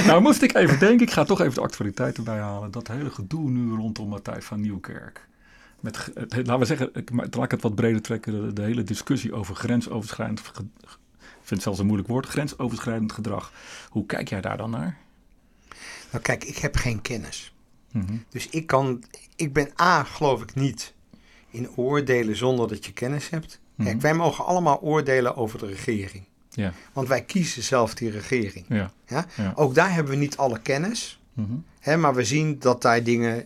Nou 0.06 0.22
moest 0.22 0.42
ik 0.42 0.56
even 0.56 0.80
denken, 0.80 1.06
ik 1.06 1.12
ga 1.12 1.24
toch 1.24 1.42
even 1.42 1.54
de 1.54 1.62
actualiteit 1.62 2.18
erbij 2.18 2.40
halen. 2.40 2.72
Dat 2.72 2.88
hele 2.88 3.10
gedoe 3.10 3.50
nu 3.50 3.76
rondom 3.76 4.08
Matthijs 4.10 4.46
van 4.46 4.62
Nieuwkerk. 4.62 5.28
Met, 5.80 6.12
laten 6.30 6.60
we 6.60 6.66
zeggen, 6.66 6.90
ik, 6.94 7.10
laat 7.14 7.44
ik 7.44 7.52
het 7.52 7.62
wat 7.62 7.76
breder 7.76 8.02
trekken. 8.02 8.46
De, 8.46 8.54
de 8.54 8.62
hele 8.62 8.84
discussie 8.84 9.34
over 9.34 9.56
grensoverschrijdend, 9.56 10.40
ge- 10.40 10.62
ik 10.82 11.44
vind 11.44 11.50
het 11.50 11.62
zelfs 11.62 11.80
een 11.80 11.86
moeilijk 11.86 12.10
woord, 12.10 12.26
grensoverschrijdend 12.26 13.12
gedrag. 13.12 13.52
Hoe 13.90 14.06
kijk 14.06 14.30
jij 14.30 14.42
daar 14.42 14.58
dan 14.58 14.70
naar? 14.70 14.98
Nou 16.12 16.24
kijk, 16.24 16.44
ik 16.44 16.58
heb 16.58 16.76
geen 16.76 17.02
kennis. 17.02 17.54
Mhm. 17.92 18.14
Dus 18.30 18.50
ik 18.50 18.68
kan, 18.68 19.04
ik 19.36 19.54
ben 19.54 19.70
A, 19.82 20.04
geloof 20.04 20.42
ik 20.42 20.56
niet 20.56 20.94
in 21.50 21.70
oordelen 21.76 22.36
zonder 22.36 22.68
dat 22.68 22.86
je 22.86 22.94
kennis 22.94 23.30
hebt. 23.30 23.60
Kijk, 23.78 23.90
Mhm. 23.94 24.00
wij 24.02 24.14
mogen 24.14 24.46
allemaal 24.46 24.82
oordelen 24.82 25.36
over 25.36 25.60
de 25.60 25.66
regering. 25.66 26.24
Ja, 26.50 26.74
Want 26.94 27.08
wij 27.08 27.24
kiezen 27.24 27.64
zelf 27.64 27.94
die 27.94 28.10
regering. 28.10 28.66
ja. 28.70 28.92
Ja? 29.08 29.26
Ja. 29.36 29.52
Ook 29.56 29.76
daar 29.76 29.94
hebben 29.94 30.12
we 30.14 30.20
niet 30.20 30.38
alle 30.38 30.60
kennis. 30.60 31.20
Mhm. 31.34 31.54
Hè, 31.80 31.98
maar 31.98 32.16
we 32.16 32.24
zien 32.24 32.60
dat 32.60 32.82
daar 32.82 33.04
dingen 33.04 33.46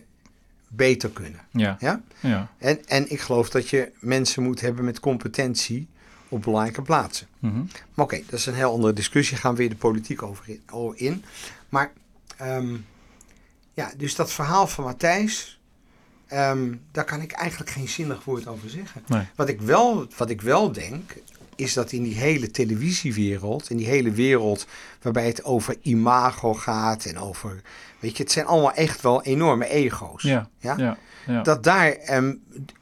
beter 0.74 1.10
kunnen. 1.10 1.40
ja, 1.50 1.76
Ja? 1.80 2.02
ja. 2.20 2.50
En, 2.58 2.86
en 2.86 3.10
ik 3.10 3.20
geloof 3.20 3.50
dat 3.50 3.68
je 3.68 3.92
mensen 4.00 4.42
moet 4.42 4.60
hebben 4.60 4.84
met 4.84 5.00
competentie 5.00 5.88
op 6.28 6.42
belangrijke 6.42 6.82
plaatsen. 6.82 7.26
Mhm. 7.38 7.62
Maar 7.94 8.04
oké, 8.04 8.20
dat 8.26 8.38
is 8.38 8.46
een 8.46 8.54
heel 8.54 8.72
andere 8.72 8.92
discussie. 8.92 9.36
Gaan 9.36 9.50
we 9.52 9.58
weer 9.58 9.68
de 9.68 9.76
politiek 9.76 10.22
over 10.22 10.48
in. 10.48 10.62
over 10.70 11.00
in. 11.00 11.24
Maar 11.68 11.92
ehm, 12.36 12.76
ja, 13.74 13.92
dus 13.96 14.14
dat 14.14 14.32
verhaal 14.32 14.66
van 14.66 14.84
Matthijs, 14.84 15.60
ehm, 16.26 16.74
daar 16.92 17.04
kan 17.04 17.20
ik 17.20 17.32
eigenlijk 17.32 17.70
geen 17.70 17.88
zinnig 17.88 18.24
woord 18.24 18.46
over 18.46 18.70
zeggen. 18.70 19.02
Nee. 19.06 19.26
Wat 19.34 19.48
ik 19.48 19.60
wel, 19.60 20.06
wat 20.16 20.30
ik 20.30 20.40
wel 20.40 20.72
denk, 20.72 21.14
is 21.62 21.72
dat 21.72 21.92
in 21.92 22.02
die 22.02 22.14
hele 22.14 22.50
televisiewereld, 22.50 23.70
in 23.70 23.76
die 23.76 23.86
hele 23.86 24.10
wereld 24.10 24.66
waarbij 25.02 25.26
het 25.26 25.44
over 25.44 25.76
imago 25.82 26.54
gaat 26.54 27.04
en 27.04 27.18
over, 27.18 27.60
weet 27.98 28.16
je, 28.16 28.22
het 28.22 28.32
zijn 28.32 28.46
allemaal 28.46 28.72
echt 28.72 29.00
wel 29.00 29.22
enorme 29.22 29.68
ego's. 29.68 30.22
Ja, 30.22 30.48
Ja? 30.58 30.74
ja, 30.76 30.96
ja. 31.26 31.42
Dat 31.42 31.64
daar 31.64 31.92
ehm, 31.92 32.34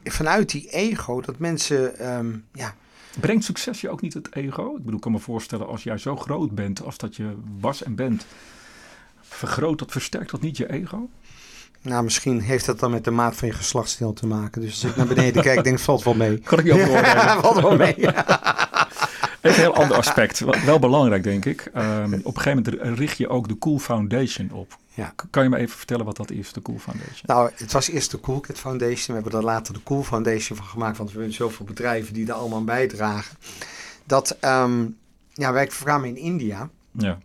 vanuit 0.05 0.51
die 0.51 0.71
ego, 0.71 1.21
dat 1.21 1.39
mensen, 1.39 1.99
ehm, 1.99 2.37
ja, 2.53 2.75
Brengt 3.21 3.45
succes 3.45 3.81
je 3.81 3.91
ook 3.91 4.01
niet 4.01 4.15
het 4.15 4.35
ego? 4.35 4.71
Ik 4.77 4.79
bedoel, 4.79 4.95
ik 4.95 5.01
kan 5.01 5.13
me 5.13 5.19
voorstellen 5.19 5.67
als 5.67 5.83
jij 5.83 5.99
zo 5.99 6.17
groot 6.17 6.55
bent 6.55 6.85
als 6.85 6.99
dat 6.99 7.17
je 7.17 7.37
was 7.61 7.83
en 7.83 7.95
bent. 7.95 8.27
Vergroot 9.21 9.79
dat, 9.79 9.91
versterkt 9.93 10.31
dat 10.31 10.41
niet 10.41 10.57
je 10.57 10.71
ego? 10.73 11.09
Nou, 11.83 12.05
misschien 12.05 12.41
heeft 12.41 12.67
dat 12.67 12.81
dan 12.81 12.91
met 12.91 13.05
de 13.05 13.11
maat 13.11 13.37
van 13.37 13.49
je 13.49 13.55
geslachtsdeel 13.55 14.13
te 14.13 14.27
maken. 14.27 14.61
Dus 14.61 14.71
als 14.71 14.91
ik 14.91 14.97
naar 14.97 15.07
beneden 15.07 15.43
kijk, 15.43 15.65
denk 15.65 15.79
ik, 15.79 15.85
valt 15.85 16.05
wel 16.05 16.15
mee. 16.15 16.39
Kan 16.45 16.59
ik 16.59 16.65
niet 16.65 16.73
over 16.73 16.91
oordelen. 16.91 17.41
valt 17.41 17.61
wel 17.61 17.77
mee. 17.77 17.95
Een 19.41 19.53
heel 19.53 19.75
ander 19.75 19.97
aspect. 19.97 20.65
Wel 20.65 20.79
belangrijk, 20.79 21.23
denk 21.23 21.45
ik. 21.45 21.71
Um, 21.77 22.15
op 22.25 22.37
een 22.37 22.43
gegeven 22.43 22.79
moment 22.79 22.99
richt 22.99 23.19
je 23.19 23.29
ook 23.29 23.49
de 23.49 23.59
Cool 23.59 23.79
Foundation 23.79 24.51
op. 24.51 24.79
Ja. 24.95 25.15
Kan 25.31 25.43
je 25.43 25.49
me 25.49 25.57
even 25.57 25.77
vertellen 25.77 26.05
wat 26.05 26.17
dat 26.17 26.31
is, 26.31 26.53
de 26.53 26.63
Cool 26.63 26.79
Foundation? 26.79 27.23
Nou, 27.23 27.51
het 27.55 27.73
was 27.73 27.89
eerst 27.89 28.11
de 28.11 28.21
Cool 28.21 28.41
Kid 28.41 28.59
Foundation. 28.59 29.07
We 29.07 29.23
hebben 29.23 29.33
er 29.33 29.45
later 29.45 29.75
de 29.75 29.83
Cool 29.83 30.03
Foundation 30.03 30.57
van 30.57 30.67
gemaakt. 30.67 30.99
Want 30.99 31.11
we 31.11 31.17
hebben 31.17 31.35
zoveel 31.35 31.67
bedrijven 31.67 32.15
die 32.15 32.27
er 32.27 32.33
allemaal 32.33 32.59
aan 32.59 32.65
bijdragen. 32.65 33.37
Dat, 34.05 34.37
um, 34.41 34.97
ja, 35.33 35.53
wij 35.53 35.67
kwamen 35.67 36.09
in 36.09 36.17
India. 36.17 36.71
Ja. 36.91 37.19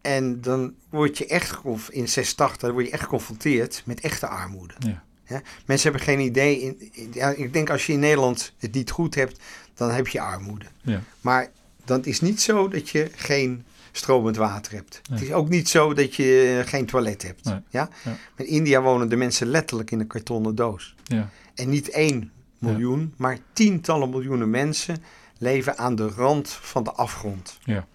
En 0.00 0.40
dan 0.40 0.74
word 0.90 1.18
je 1.18 1.26
echt, 1.26 1.60
of 1.62 1.88
in 1.90 2.08
86, 2.08 2.70
word 2.70 2.86
je 2.86 2.92
echt 2.92 3.02
geconfronteerd 3.02 3.82
met 3.84 4.00
echte 4.00 4.26
armoede. 4.26 4.74
Ja. 4.78 5.04
Ja? 5.28 5.42
Mensen 5.66 5.90
hebben 5.90 6.08
geen 6.08 6.20
idee. 6.20 6.60
In, 6.60 7.10
ja, 7.12 7.28
ik 7.28 7.52
denk 7.52 7.70
als 7.70 7.86
je 7.86 7.92
in 7.92 7.98
Nederland 7.98 8.52
het 8.58 8.74
niet 8.74 8.90
goed 8.90 9.14
hebt, 9.14 9.40
dan 9.76 9.90
heb 9.90 10.08
je 10.08 10.20
armoede. 10.20 10.66
Ja. 10.82 11.00
Maar 11.20 11.50
dan 11.84 12.04
is 12.04 12.20
niet 12.20 12.40
zo 12.40 12.68
dat 12.68 12.88
je 12.88 13.10
geen 13.14 13.64
stromend 13.92 14.36
water 14.36 14.72
hebt. 14.72 15.00
Het 15.10 15.22
is 15.22 15.32
ook 15.32 15.48
niet 15.48 15.68
zo 15.68 15.94
dat 15.94 16.14
je 16.14 16.62
geen 16.66 16.86
toilet 16.86 17.22
hebt. 17.22 17.48
Ja? 17.48 17.62
ja? 17.70 17.88
In 18.36 18.46
India 18.46 18.82
wonen 18.82 19.08
de 19.08 19.16
mensen 19.16 19.46
letterlijk 19.46 19.90
in 19.90 20.00
een 20.00 20.06
kartonnen 20.06 20.54
doos. 20.54 20.94
Ja. 21.04 21.30
En 21.54 21.68
niet 21.68 21.88
één 21.88 22.32
miljoen, 22.58 23.14
maar 23.16 23.38
tientallen 23.52 24.10
miljoenen 24.10 24.50
mensen 24.50 25.02
leven 25.38 25.78
aan 25.78 25.94
de 25.94 26.08
rand 26.08 26.48
van 26.50 26.84
de 26.84 26.92
afgrond. 26.92 27.58
Ja. 27.64 27.86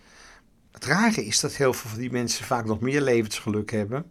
Het 0.72 0.86
rare 0.86 1.26
is 1.26 1.39
dat 1.39 1.54
heel 1.54 1.74
veel 1.74 1.89
van 1.89 2.00
die 2.00 2.12
mensen 2.12 2.46
vaak 2.46 2.65
nog 2.65 2.80
meer 2.80 3.02
levensgeluk 3.02 3.72
hebben. 3.72 4.06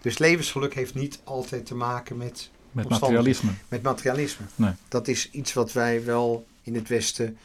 Dus 0.00 0.18
levensgeluk 0.18 0.74
heeft 0.74 0.94
niet 0.94 1.20
altijd 1.24 1.66
te 1.66 1.74
maken 1.74 2.16
met 2.16 2.50
met 2.76 2.88
materialisme. 2.88 3.50
Met 3.68 3.82
materialisme. 3.82 4.46
Nee. 4.54 4.72
Dat 4.88 5.08
is 5.08 5.30
iets 5.30 5.52
wat 5.52 5.72
wij 5.72 6.04
wel 6.04 6.46
in 6.66 6.74
het 6.74 6.88
Westen 6.88 7.38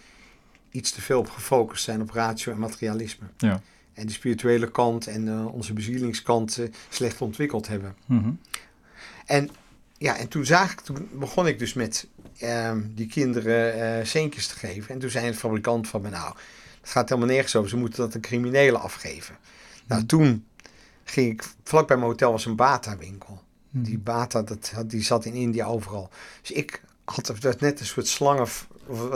iets 0.72 0.92
te 0.92 1.02
veel 1.02 1.20
op 1.20 1.30
gefocust 1.30 1.84
zijn, 1.84 2.02
op 2.02 2.10
ratio 2.10 2.52
en 2.52 2.60
materialisme. 2.60 3.28
Ja. 3.38 3.62
En 3.94 4.06
de 4.06 4.14
spirituele 4.14 4.72
kant 4.72 5.08
en 5.08 5.28
uh, 5.28 5.54
onze 5.54 5.74
bezielingskant 5.74 6.58
uh, 6.58 6.68
slecht 6.90 7.22
ontwikkeld 7.22 7.68
hebben. 7.68 7.96
Mm 8.06 8.40
En 9.26 9.50
ja, 9.98 10.18
en 10.18 10.28
toen, 10.28 10.46
zag 10.46 10.72
ik, 10.72 10.80
toen 10.80 11.10
begon 11.14 11.48
ik 11.48 11.60
dus 11.60 11.74
met 11.74 12.08
uh, 12.44 12.76
die 12.88 13.08
kinderen 13.08 13.78
uh, 14.00 14.06
centjes 14.06 14.48
te 14.48 14.56
geven. 14.56 14.94
En 14.94 15.00
toen 15.00 15.10
zei 15.10 15.28
de 15.28 15.34
fabrikant 15.34 15.88
van 15.88 16.02
me, 16.02 16.10
nou, 16.10 16.36
het 16.82 16.90
gaat 16.90 17.10
helemaal 17.10 17.30
nergens 17.30 17.56
over. 17.56 17.70
Ze 17.70 17.78
moeten 17.78 18.00
dat 18.00 18.14
een 18.14 18.22
criminele 18.22 18.78
afgeven. 18.78 19.38
Nou, 19.88 20.00
mhm. 20.00 20.10
toen 20.10 20.46
ging 21.04 21.32
ik, 21.32 21.44
vlak 21.64 21.88
bij 21.88 21.98
mijn 21.98 22.10
hotel 22.10 22.32
was 22.32 22.46
een 22.46 22.56
Bata-winkel. 22.56 23.42
Hmm. 23.72 23.84
Die 23.84 23.98
Bata, 23.98 24.42
dat, 24.42 24.74
die 24.86 25.04
zat 25.04 25.26
in 25.26 25.34
India 25.34 25.66
overal. 25.66 26.10
Dus 26.42 26.52
ik 26.52 26.82
had 27.06 27.28
het 27.28 27.60
net 27.60 27.80
een 27.80 27.86
soort 27.86 28.08
slangen. 28.08 28.48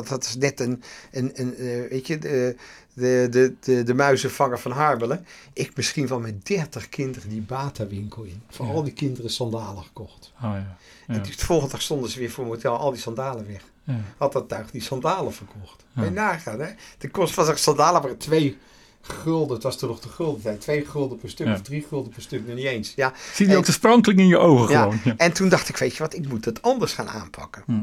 Dat 0.07 0.23
is 0.23 0.35
net 0.35 0.59
een, 0.59 0.83
een, 1.11 1.31
een, 1.33 1.63
uh, 1.63 1.89
weet 1.89 2.07
je, 2.07 2.17
de, 2.17 2.55
de, 2.93 3.27
de, 3.31 3.55
de, 3.59 3.83
de 3.83 3.93
muizenvanger 3.93 4.59
van 4.59 4.71
Harbelen. 4.71 5.25
Ik 5.53 5.75
misschien 5.75 6.07
wel 6.07 6.19
met 6.19 6.45
30 6.45 6.89
kinderen 6.89 7.29
die 7.29 7.41
Bata-winkel 7.41 8.23
in. 8.23 8.41
Voor 8.49 8.65
al 8.65 8.83
die 8.83 8.93
kinderen 8.93 9.29
sandalen 9.29 9.83
gekocht. 9.83 10.33
Oh, 10.35 10.41
ja. 10.41 10.77
Ja. 11.07 11.13
En 11.13 11.23
de 11.23 11.31
volgende 11.37 11.71
dag 11.71 11.81
stonden 11.81 12.09
ze 12.09 12.19
weer 12.19 12.31
voor 12.31 12.43
mijn 12.43 12.55
hotel 12.55 12.77
al 12.77 12.91
die 12.91 13.01
sandalen 13.01 13.47
weg. 13.47 13.61
Ja. 13.83 14.01
Had 14.17 14.31
dat 14.31 14.49
tuig 14.49 14.71
die 14.71 14.81
sandalen 14.81 15.33
verkocht. 15.33 15.85
Ja. 15.95 16.03
En 16.03 16.13
nagaan, 16.13 16.59
hè. 16.59 16.69
De 16.97 17.09
kost 17.09 17.33
van 17.33 17.45
zijn 17.45 17.57
sandalen 17.57 18.01
waren 18.01 18.17
twee 18.17 18.57
gulden, 19.01 19.53
het 19.53 19.63
was 19.63 19.77
toen 19.77 19.89
nog 19.89 19.99
de 19.99 20.09
gulden 20.09 20.41
tijd, 20.41 20.61
twee 20.61 20.85
gulden 20.85 21.17
per 21.17 21.29
stuk 21.29 21.47
of 21.47 21.61
drie 21.61 21.85
gulden 21.89 22.11
per 22.11 22.21
stuk, 22.21 22.47
nog 22.47 22.55
niet 22.55 22.65
eens. 22.65 22.93
Ja. 22.95 23.13
Zie 23.33 23.47
je 23.47 23.57
ook 23.57 23.65
de 23.65 23.71
sprankeling 23.71 24.19
in 24.19 24.27
je 24.27 24.37
ogen 24.37 24.67
gewoon. 24.67 24.99
Ja. 25.03 25.13
En 25.17 25.33
toen 25.33 25.49
dacht 25.49 25.69
ik, 25.69 25.77
weet 25.77 25.95
je 25.95 26.03
wat, 26.03 26.13
ik 26.13 26.27
moet 26.27 26.45
het 26.45 26.61
anders 26.61 26.93
gaan 26.93 27.09
aanpakken. 27.09 27.63
Hm. 27.65 27.81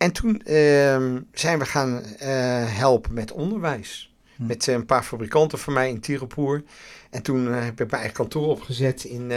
En 0.00 0.12
toen 0.12 0.42
uh, 0.44 1.16
zijn 1.32 1.58
we 1.58 1.64
gaan 1.64 2.02
uh, 2.22 2.26
helpen 2.78 3.14
met 3.14 3.32
onderwijs. 3.32 4.14
Hm. 4.36 4.46
Met 4.46 4.66
uh, 4.66 4.74
een 4.74 4.86
paar 4.86 5.02
fabrikanten 5.02 5.58
van 5.58 5.72
mij 5.72 5.88
in 5.88 6.00
Tirupur. 6.00 6.64
En 7.10 7.22
toen 7.22 7.48
eh, 7.48 7.64
heb 7.64 7.80
ik 7.80 7.90
mijn 7.90 7.90
eigen 7.90 8.12
kantoor 8.12 8.46
opgezet 8.46 9.04
in, 9.04 9.30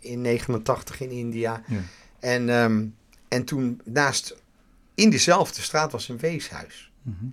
in 0.00 0.20
89 0.20 1.00
in 1.00 1.10
India. 1.10 1.62
Ja. 1.66 1.80
En, 2.20 2.48
um, 2.48 2.94
en 3.28 3.44
toen 3.44 3.80
naast, 3.84 4.36
in 4.94 5.10
diezelfde 5.10 5.62
straat 5.62 5.92
was 5.92 6.08
een 6.08 6.18
weeshuis. 6.18 6.90
-hmm. 7.02 7.32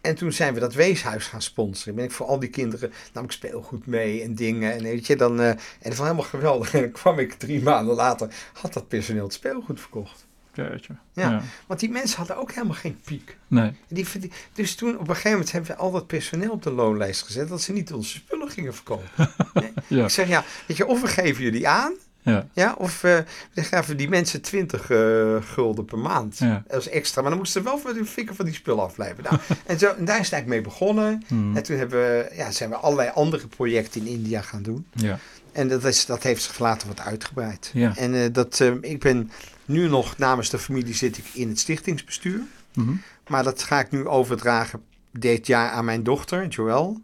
En 0.00 0.14
toen 0.14 0.32
zijn 0.32 0.54
we 0.54 0.60
dat 0.60 0.74
weeshuis 0.74 1.26
gaan 1.26 1.42
sponsoren. 1.42 1.94
Ben 1.94 2.04
ik 2.04 2.10
voor 2.10 2.26
al 2.26 2.38
die 2.38 2.48
kinderen, 2.48 2.92
nam 3.12 3.24
ik 3.24 3.32
speelgoed 3.32 3.86
mee 3.86 4.22
en 4.22 4.34
dingen. 4.34 4.72
En 4.72 4.82
weet 4.82 5.06
je, 5.06 5.16
dan, 5.16 5.40
uh, 5.40 5.48
en 5.48 5.58
dat 5.78 5.96
was 5.96 5.98
helemaal 5.98 6.22
geweldig. 6.22 6.72
En 6.74 6.80
dan 6.80 6.90
kwam 6.90 7.18
ik 7.18 7.32
drie 7.32 7.62
maanden 7.62 7.94
later, 7.94 8.34
had 8.52 8.72
dat 8.72 8.88
personeel 8.88 9.24
het 9.24 9.32
speelgoed 9.32 9.80
verkocht. 9.80 10.28
Jeetje. 10.52 10.94
Ja, 11.12 11.30
ja, 11.30 11.42
want 11.66 11.80
die 11.80 11.90
mensen 11.90 12.18
hadden 12.18 12.36
ook 12.36 12.52
helemaal 12.52 12.76
geen 12.76 13.00
piek. 13.04 13.36
Nee. 13.46 13.72
Die, 13.88 14.06
dus 14.52 14.74
toen 14.74 14.94
op 14.94 15.00
een 15.00 15.06
gegeven 15.06 15.30
moment 15.30 15.52
hebben 15.52 15.70
we 15.70 15.76
al 15.76 15.90
dat 15.90 16.06
personeel 16.06 16.50
op 16.50 16.62
de 16.62 16.72
loonlijst 16.72 17.22
gezet, 17.22 17.48
dat 17.48 17.62
ze 17.62 17.72
niet 17.72 17.92
onze 17.92 18.10
spullen 18.10 18.50
gingen 18.50 18.74
verkopen. 18.74 19.08
Nee? 19.54 19.72
ja. 19.86 20.04
Ik 20.04 20.10
zeg 20.10 20.28
ja, 20.28 20.44
weet 20.66 20.76
je, 20.76 20.86
of 20.86 21.00
we 21.00 21.06
geven 21.06 21.42
jullie 21.42 21.68
aan, 21.68 21.92
ja. 22.22 22.46
ja 22.52 22.74
of 22.78 23.02
uh, 23.02 23.18
dan 23.54 23.64
gaven 23.64 23.96
die 23.96 24.08
mensen 24.08 24.40
20 24.40 24.90
uh, 24.90 25.36
eh, 25.36 25.42
gulden 25.42 25.84
per 25.84 25.98
maand. 25.98 26.38
Ja. 26.38 26.62
Dat 26.68 26.86
extra. 26.86 27.20
Maar 27.20 27.30
dan 27.30 27.38
moesten 27.38 27.62
ze 27.62 27.68
wel 27.68 27.78
voor 27.78 27.94
de 27.94 28.04
fikken 28.04 28.36
van 28.36 28.44
die 28.44 28.54
spullen 28.54 28.84
afblijven. 28.84 29.24
Nou, 29.24 29.36
en, 29.66 29.78
zo, 29.78 29.86
en 29.86 30.04
daar 30.04 30.18
is 30.18 30.24
het 30.24 30.32
eigenlijk 30.32 30.46
mee 30.46 30.60
begonnen. 30.60 31.22
Hmm. 31.26 31.56
En 31.56 31.62
toen 31.62 31.76
hebben 31.76 31.98
we, 31.98 32.30
ja, 32.34 32.50
zijn 32.50 32.70
we 32.70 32.76
allerlei 32.76 33.10
andere 33.14 33.46
projecten 33.46 34.00
in 34.00 34.06
India 34.06 34.40
gaan 34.40 34.62
doen. 34.62 34.86
Ja. 34.92 35.18
En 35.52 35.68
dat, 35.68 35.84
is, 35.84 36.06
dat 36.06 36.22
heeft 36.22 36.42
zich 36.42 36.58
later 36.58 36.88
wat 36.88 37.00
uitgebreid. 37.00 37.70
Ja. 37.72 37.96
En 37.96 38.14
uh, 38.14 38.26
dat, 38.32 38.60
ik 38.80 39.00
ben 39.00 39.30
nu 39.70 39.88
nog 39.88 40.18
namens 40.18 40.50
de 40.50 40.58
familie 40.58 40.94
zit 40.94 41.18
ik 41.18 41.24
in 41.32 41.48
het 41.48 41.58
stichtingsbestuur. 41.58 42.40
Mm 42.74 43.00
Maar 43.28 43.44
dat 43.44 43.62
ga 43.62 43.80
ik 43.80 43.90
nu 43.90 44.06
overdragen 44.06 44.82
dit 45.12 45.46
jaar 45.46 45.70
aan 45.70 45.84
mijn 45.84 46.02
dochter, 46.02 46.46
Joël. 46.46 47.00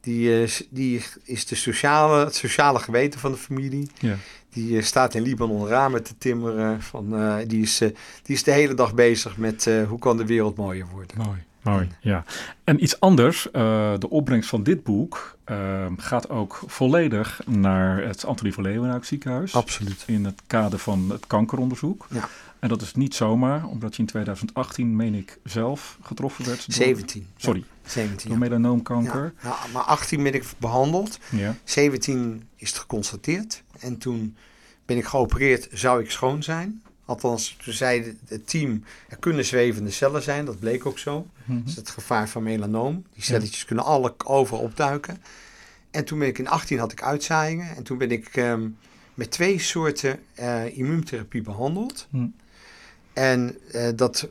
Die, 0.00 0.42
uh, 0.42 0.50
die 0.70 1.04
is 1.24 1.46
de 1.46 1.54
sociale, 1.54 2.24
het 2.24 2.34
sociale 2.34 2.78
geweten 2.78 3.20
van 3.20 3.32
de 3.32 3.38
familie. 3.38 3.90
Ja. 3.98 4.16
Die 4.50 4.70
uh, 4.70 4.82
staat 4.82 5.14
in 5.14 5.22
Libanon 5.22 5.66
ramen 5.66 6.02
te 6.02 6.18
timmeren. 6.18 6.82
Van, 6.82 7.20
uh, 7.20 7.36
die, 7.46 7.62
is, 7.62 7.78
die 8.22 8.36
is 8.36 8.42
de 8.42 8.50
hele 8.50 8.74
dag 8.74 8.94
bezig 8.94 9.36
met 9.36 9.70
hoe 9.88 9.98
kan 9.98 10.16
de 10.16 10.26
wereld 10.26 10.56
mooier 10.56 10.86
worden. 10.92 11.16
Mooi, 11.16 11.44
mooi, 11.62 11.88
ja. 12.00 12.24
En 12.64 12.82
iets 12.82 13.00
anders, 13.00 13.48
de 13.52 14.06
opbrengst 14.08 14.48
van 14.48 14.62
dit 14.62 14.82
boek 14.82 15.36
ehm, 15.44 15.92
gaat 15.96 16.30
ook 16.30 16.62
volledig 16.66 17.40
naar 17.46 18.02
het 18.02 18.24
Antonie 18.24 18.52
van 18.52 18.62
Leeuwenhoek 18.62 19.04
ziekenhuis. 19.04 19.54
Absoluut. 19.54 20.04
In 20.06 20.24
het 20.24 20.42
kader 20.46 20.78
van 20.78 21.10
het 21.10 21.26
kankeronderzoek. 21.26 22.06
Ja. 22.10 22.28
En 22.58 22.68
dat 22.68 22.82
is 22.82 22.94
niet 22.94 23.14
zomaar, 23.14 23.66
omdat 23.66 23.94
je 23.96 24.02
in 24.02 24.08
2018, 24.08 24.96
meen 24.96 25.14
ik, 25.14 25.38
zelf 25.44 25.98
getroffen 26.02 26.44
werd. 26.44 26.66
Door, 26.66 26.74
17. 26.74 27.26
Sorry, 27.36 27.64
17, 27.86 28.28
door 28.28 28.38
melanoomkanker. 28.38 29.32
Ja, 29.42 29.56
maar 29.72 29.82
18 29.82 30.22
ben 30.22 30.34
ik 30.34 30.44
behandeld. 30.58 31.18
Ja. 31.30 31.54
17 31.64 32.48
is 32.56 32.68
het 32.68 32.78
geconstateerd. 32.78 33.62
En 33.78 33.98
toen 33.98 34.36
ben 34.86 34.96
ik 34.96 35.04
geopereerd, 35.04 35.68
zou 35.72 36.02
ik 36.02 36.10
schoon 36.10 36.42
zijn. 36.42 36.82
Althans, 37.08 37.56
toen 37.64 37.74
zei 37.74 38.16
het 38.26 38.48
team, 38.48 38.84
er 39.08 39.16
kunnen 39.16 39.44
zwevende 39.44 39.90
cellen 39.90 40.22
zijn. 40.22 40.44
Dat 40.44 40.58
bleek 40.58 40.86
ook 40.86 40.98
zo. 40.98 41.26
Mm 41.44 41.58
Dat 41.58 41.68
is 41.68 41.76
het 41.76 41.90
gevaar 41.90 42.28
van 42.28 42.42
melanoom. 42.42 43.04
Die 43.14 43.22
celletjes 43.22 43.64
kunnen 43.64 43.84
alle 43.84 44.14
over 44.24 44.58
opduiken. 44.58 45.22
En 45.90 46.04
toen 46.04 46.18
ben 46.18 46.28
ik 46.28 46.38
in 46.38 46.48
18 46.48 46.78
had 46.78 46.92
ik 46.92 47.02
uitzaaiingen. 47.02 47.76
En 47.76 47.82
toen 47.82 47.98
ben 47.98 48.10
ik 48.10 48.36
um, 48.36 48.76
met 49.14 49.30
twee 49.30 49.58
soorten 49.58 50.20
uh, 50.40 50.76
immuuntherapie 50.78 51.42
behandeld. 51.42 52.06
Hm. 52.10 52.26
En 53.12 53.58
uh, 53.74 53.88
dat 53.94 54.28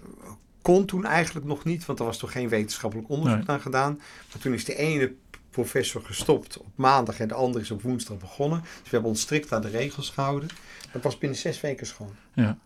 kon 0.61 0.85
toen 0.85 1.05
eigenlijk 1.05 1.45
nog 1.45 1.63
niet, 1.63 1.85
want 1.85 1.99
er 1.99 2.05
was 2.05 2.17
toch 2.17 2.31
geen 2.31 2.49
wetenschappelijk 2.49 3.09
onderzoek 3.09 3.45
naar 3.45 3.59
gedaan. 3.59 3.95
Maar 4.31 4.41
toen 4.41 4.53
is 4.53 4.65
de 4.65 4.75
ene 4.75 5.13
professor 5.49 6.01
gestopt 6.01 6.57
op 6.57 6.71
maandag 6.75 7.19
en 7.19 7.27
de 7.27 7.33
andere 7.33 7.63
is 7.63 7.71
op 7.71 7.81
woensdag 7.81 8.17
begonnen. 8.17 8.61
Dus 8.61 8.69
we 8.83 8.89
hebben 8.89 9.09
ons 9.09 9.21
strikt 9.21 9.53
aan 9.53 9.61
de 9.61 9.69
regels 9.69 10.09
gehouden. 10.09 10.49
Dat 10.91 11.03
was 11.03 11.17
binnen 11.17 11.37
zes 11.37 11.61
weken 11.61 11.87
schoon. 11.87 12.15
Ja. 12.33 12.57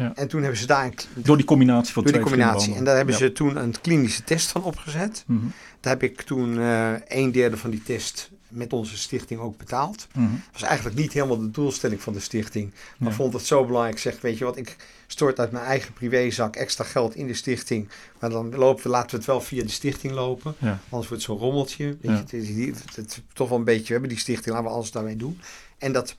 Ja. 0.00 0.12
En 0.14 0.28
toen 0.28 0.40
hebben 0.40 0.58
ze 0.58 0.66
daar... 0.66 0.84
Een, 0.84 0.94
door 1.14 1.36
die 1.36 1.46
combinatie 1.46 1.92
van 1.92 2.02
door 2.02 2.12
die 2.12 2.22
combinatie. 2.22 2.74
En 2.74 2.84
daar 2.84 2.96
hebben 2.96 3.14
ze 3.14 3.32
toen 3.32 3.56
een 3.56 3.80
klinische 3.80 4.24
test 4.24 4.50
van 4.50 4.62
opgezet. 4.62 5.24
Mm 5.26 5.38
-hmm. 5.38 5.52
Daar 5.80 5.92
heb 5.92 6.02
ik 6.02 6.22
toen 6.22 6.56
uh, 6.56 6.92
een 7.08 7.32
derde 7.32 7.56
van 7.56 7.70
die 7.70 7.82
test 7.82 8.30
met 8.48 8.72
onze 8.72 8.98
stichting 8.98 9.40
ook 9.40 9.56
betaald. 9.56 10.06
Mm 10.14 10.26
-hmm. 10.26 10.42
was 10.52 10.62
eigenlijk 10.62 10.96
niet 10.96 11.12
helemaal 11.12 11.38
de 11.38 11.50
doelstelling 11.50 12.00
van 12.02 12.12
de 12.12 12.20
stichting. 12.20 12.72
Maar 12.98 13.12
vond 13.12 13.32
het 13.32 13.46
zo 13.46 13.64
belangrijk. 13.64 13.94
Ik 13.94 14.02
zeg, 14.02 14.20
weet 14.20 14.38
je 14.38 14.44
wat, 14.44 14.56
ik 14.56 14.76
stort 15.06 15.38
uit 15.38 15.52
mijn 15.52 15.64
eigen 15.64 15.92
privézak 15.92 16.56
extra 16.56 16.84
geld 16.84 17.14
in 17.14 17.26
de 17.26 17.34
stichting. 17.34 17.88
Maar 18.18 18.30
dan 18.30 18.54
lopen 18.54 18.82
we, 18.82 18.88
laten 18.88 19.10
we 19.10 19.16
het 19.16 19.26
wel 19.26 19.40
via 19.40 19.62
de 19.62 19.68
stichting 19.68 20.12
lopen. 20.12 20.54
Ja. 20.58 20.78
Anders 20.88 21.08
wordt 21.08 21.10
het 21.10 21.22
zo'n 21.22 21.38
rommeltje. 21.38 21.84
Weet 21.84 22.00
je, 22.02 22.10
het, 22.10 22.32
is, 22.32 22.78
het, 22.94 23.22
toch 23.32 23.48
wel 23.48 23.58
een 23.58 23.64
beetje, 23.64 23.86
we 23.86 23.92
hebben 23.92 24.08
die 24.08 24.18
stichting, 24.18 24.54
laten 24.54 24.70
we 24.70 24.74
alles 24.74 24.90
daarmee 24.90 25.16
doen. 25.16 25.40
En 25.78 25.92
dat, 25.92 26.16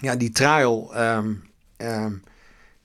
ja, 0.00 0.16
die 0.16 0.30
trial... 0.30 0.96
Um, 0.96 1.42
um, 1.76 2.22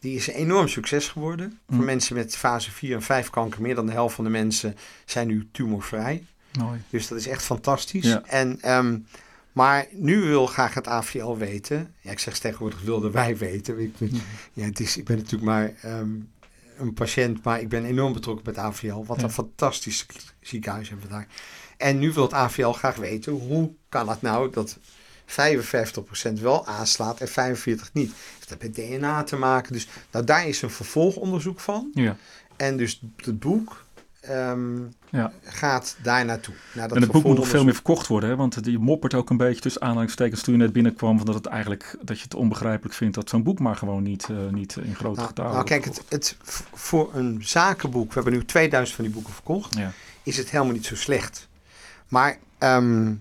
die 0.03 0.15
is 0.15 0.27
een 0.27 0.33
enorm 0.33 0.67
succes 0.67 1.07
geworden. 1.07 1.59
Voor 1.67 1.77
mm. 1.77 1.85
mensen 1.85 2.15
met 2.15 2.35
fase 2.35 2.71
4 2.71 2.95
en 2.95 3.01
5 3.01 3.29
kanker, 3.29 3.61
meer 3.61 3.75
dan 3.75 3.85
de 3.85 3.91
helft 3.91 4.15
van 4.15 4.23
de 4.23 4.29
mensen 4.29 4.75
zijn 5.05 5.27
nu 5.27 5.47
tumorvrij. 5.51 6.25
Mooi. 6.59 6.81
Dus 6.89 7.07
dat 7.07 7.17
is 7.17 7.27
echt 7.27 7.43
fantastisch. 7.43 8.17
En, 8.23 8.71
um, 8.71 9.05
maar 9.51 9.87
nu 9.91 10.21
wil 10.21 10.45
graag 10.45 10.73
het 10.73 10.87
AVL 10.87 11.35
weten. 11.35 11.93
Ja, 12.01 12.11
ik 12.11 12.19
zeg 12.19 12.37
tegenwoordig 12.37 12.81
wilden 12.81 13.11
wij 13.11 13.37
weten. 13.37 13.79
Ik 13.79 13.97
ben, 13.97 14.09
mm. 14.11 14.21
ja, 14.53 14.65
het 14.65 14.79
is, 14.79 14.97
ik 14.97 15.05
ben 15.05 15.17
natuurlijk 15.17 15.43
maar 15.43 15.73
um, 15.85 16.31
een 16.77 16.93
patiënt, 16.93 17.43
maar 17.43 17.61
ik 17.61 17.69
ben 17.69 17.85
enorm 17.85 18.13
betrokken 18.13 18.45
met 18.45 18.57
AVL. 18.57 19.05
Wat 19.05 19.17
Ja. 19.17 19.23
een 19.23 19.31
fantastisch 19.31 20.05
ziekenhuis 20.41 20.89
hebben 20.89 21.07
we 21.07 21.13
daar. 21.13 21.27
En 21.77 21.99
nu 21.99 22.13
wil 22.13 22.23
het 22.23 22.33
AVL 22.33 22.71
graag 22.71 22.95
weten, 22.95 23.33
hoe 23.33 23.71
kan 23.89 24.09
het 24.09 24.21
nou 24.21 24.51
dat 24.51 24.77
55% 25.33 26.33
wel 26.41 26.65
aanslaat 26.67 27.19
en 27.19 27.27
45% 27.27 27.91
niet? 27.91 28.11
Heeft 28.35 28.49
dat 28.49 28.61
met 28.61 28.75
DNA 28.75 29.23
te 29.23 29.35
maken? 29.35 29.73
Dus 29.73 29.87
nou, 30.11 30.25
daar 30.25 30.47
is 30.47 30.61
een 30.61 30.69
vervolgonderzoek 30.69 31.59
van. 31.59 31.89
Ja. 31.93 32.15
En 32.55 32.77
dus 32.77 33.01
het 33.17 33.39
boek 33.39 33.85
ehm, 34.21 34.77
Ja. 35.09 35.31
gaat 35.43 35.95
daar 36.01 36.25
naartoe. 36.25 36.53
Naar 36.73 36.89
En 36.91 37.01
het 37.01 37.11
boek 37.11 37.23
moet 37.23 37.37
nog 37.37 37.47
veel 37.47 37.63
meer 37.63 37.73
verkocht 37.73 38.07
worden, 38.07 38.29
hè? 38.29 38.35
want 38.35 38.57
je 38.63 38.79
moppert 38.79 39.13
ook 39.13 39.29
een 39.29 39.37
beetje 39.37 39.61
tussen 39.61 39.81
aanhalingstekens 39.81 40.41
toen 40.41 40.53
je 40.53 40.59
net 40.59 40.73
binnenkwam, 40.73 41.17
van 41.17 41.25
dat 41.25 41.35
het 41.35 41.45
eigenlijk 41.45 41.97
dat 42.01 42.17
je 42.17 42.23
het 42.23 42.35
onbegrijpelijk 42.35 42.95
vindt 42.95 43.15
dat 43.15 43.29
zo'n 43.29 43.43
boek 43.43 43.59
maar 43.59 43.75
gewoon 43.75 44.03
niet, 44.03 44.27
eh, 44.29 44.35
niet 44.51 44.75
in 44.75 44.95
grote 44.95 45.15
Nou, 45.15 45.27
getalen 45.27 45.51
nou 45.53 45.65
kijk, 45.65 45.85
het, 45.85 46.03
het, 46.09 46.37
voor 46.73 47.09
een 47.13 47.37
zakenboek, 47.43 48.07
we 48.07 48.13
hebben 48.13 48.33
nu 48.33 48.45
2000 48.45 48.95
van 48.95 49.05
die 49.05 49.13
boeken 49.13 49.33
verkocht, 49.33 49.75
Ja. 49.75 49.91
is 50.23 50.37
het 50.37 50.49
helemaal 50.49 50.73
niet 50.73 50.85
zo 50.85 50.95
slecht. 50.95 51.47
Maar 52.07 52.37
ehm, 52.57 53.13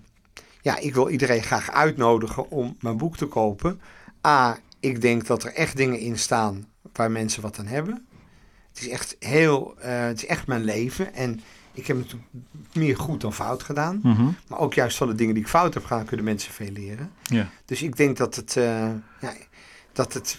ja, 0.63 0.79
ik 0.79 0.95
wil 0.95 1.09
iedereen 1.09 1.43
graag 1.43 1.71
uitnodigen 1.71 2.51
om 2.51 2.77
mijn 2.81 2.97
boek 2.97 3.17
te 3.17 3.27
kopen. 3.27 3.81
A, 4.27 4.59
ik 4.81 5.01
denk 5.01 5.27
dat 5.27 5.45
er 5.45 5.53
echt 5.55 5.77
dingen 5.77 5.99
in 5.99 6.19
staan 6.19 6.67
waar 6.93 7.11
mensen 7.11 7.43
wat 7.43 7.59
aan 7.59 7.67
hebben. 7.67 8.07
Het 8.73 8.83
is 8.83 8.89
echt 8.89 9.17
heel, 9.19 9.75
eh, 9.79 10.01
het 10.01 10.17
is 10.17 10.27
echt 10.27 10.47
mijn 10.47 10.65
leven 10.65 11.15
en 11.15 11.41
ik 11.73 11.87
heb 11.87 11.97
natuurlijk 11.97 12.31
meer 12.73 12.97
goed 12.97 13.21
dan 13.21 13.33
fout 13.33 13.63
gedaan. 13.63 14.01
Mhm. 14.03 14.29
Maar 14.49 14.59
ook 14.59 14.75
juist 14.75 14.97
van 14.97 15.09
de 15.09 15.15
dingen 15.15 15.35
die 15.35 15.43
ik 15.43 15.49
fout 15.49 15.75
heb 15.75 15.85
gedaan, 15.85 16.05
kunnen 16.05 16.25
mensen 16.25 16.53
veel 16.53 16.71
leren. 16.71 17.11
ja. 17.23 17.51
Dus 17.65 17.83
ik 17.83 17.97
denk 17.97 18.17
dat 18.17 18.37
het, 18.37 18.57
eh, 18.57 18.91
ja, 19.21 19.35
dat 19.93 20.13
het, 20.13 20.39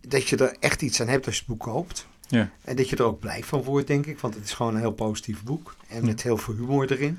dat 0.00 0.28
je 0.28 0.36
er 0.36 0.56
echt 0.60 0.82
iets 0.82 1.00
aan 1.00 1.08
hebt 1.08 1.26
als 1.26 1.34
je 1.34 1.40
het 1.40 1.50
boek 1.50 1.60
koopt. 1.72 2.06
Ja. 2.28 2.50
En 2.64 2.76
dat 2.76 2.88
je 2.88 2.96
er 2.96 3.04
ook 3.04 3.20
blij 3.20 3.44
van 3.44 3.62
wordt, 3.62 3.86
denk 3.86 4.06
ik. 4.06 4.18
Want 4.18 4.34
het 4.34 4.44
is 4.44 4.52
gewoon 4.52 4.74
een 4.74 4.80
heel 4.80 4.92
positief 4.92 5.42
boek. 5.42 5.76
En 5.88 6.04
met 6.04 6.22
heel 6.22 6.36
veel 6.36 6.54
humor 6.54 6.92
erin. 6.92 7.18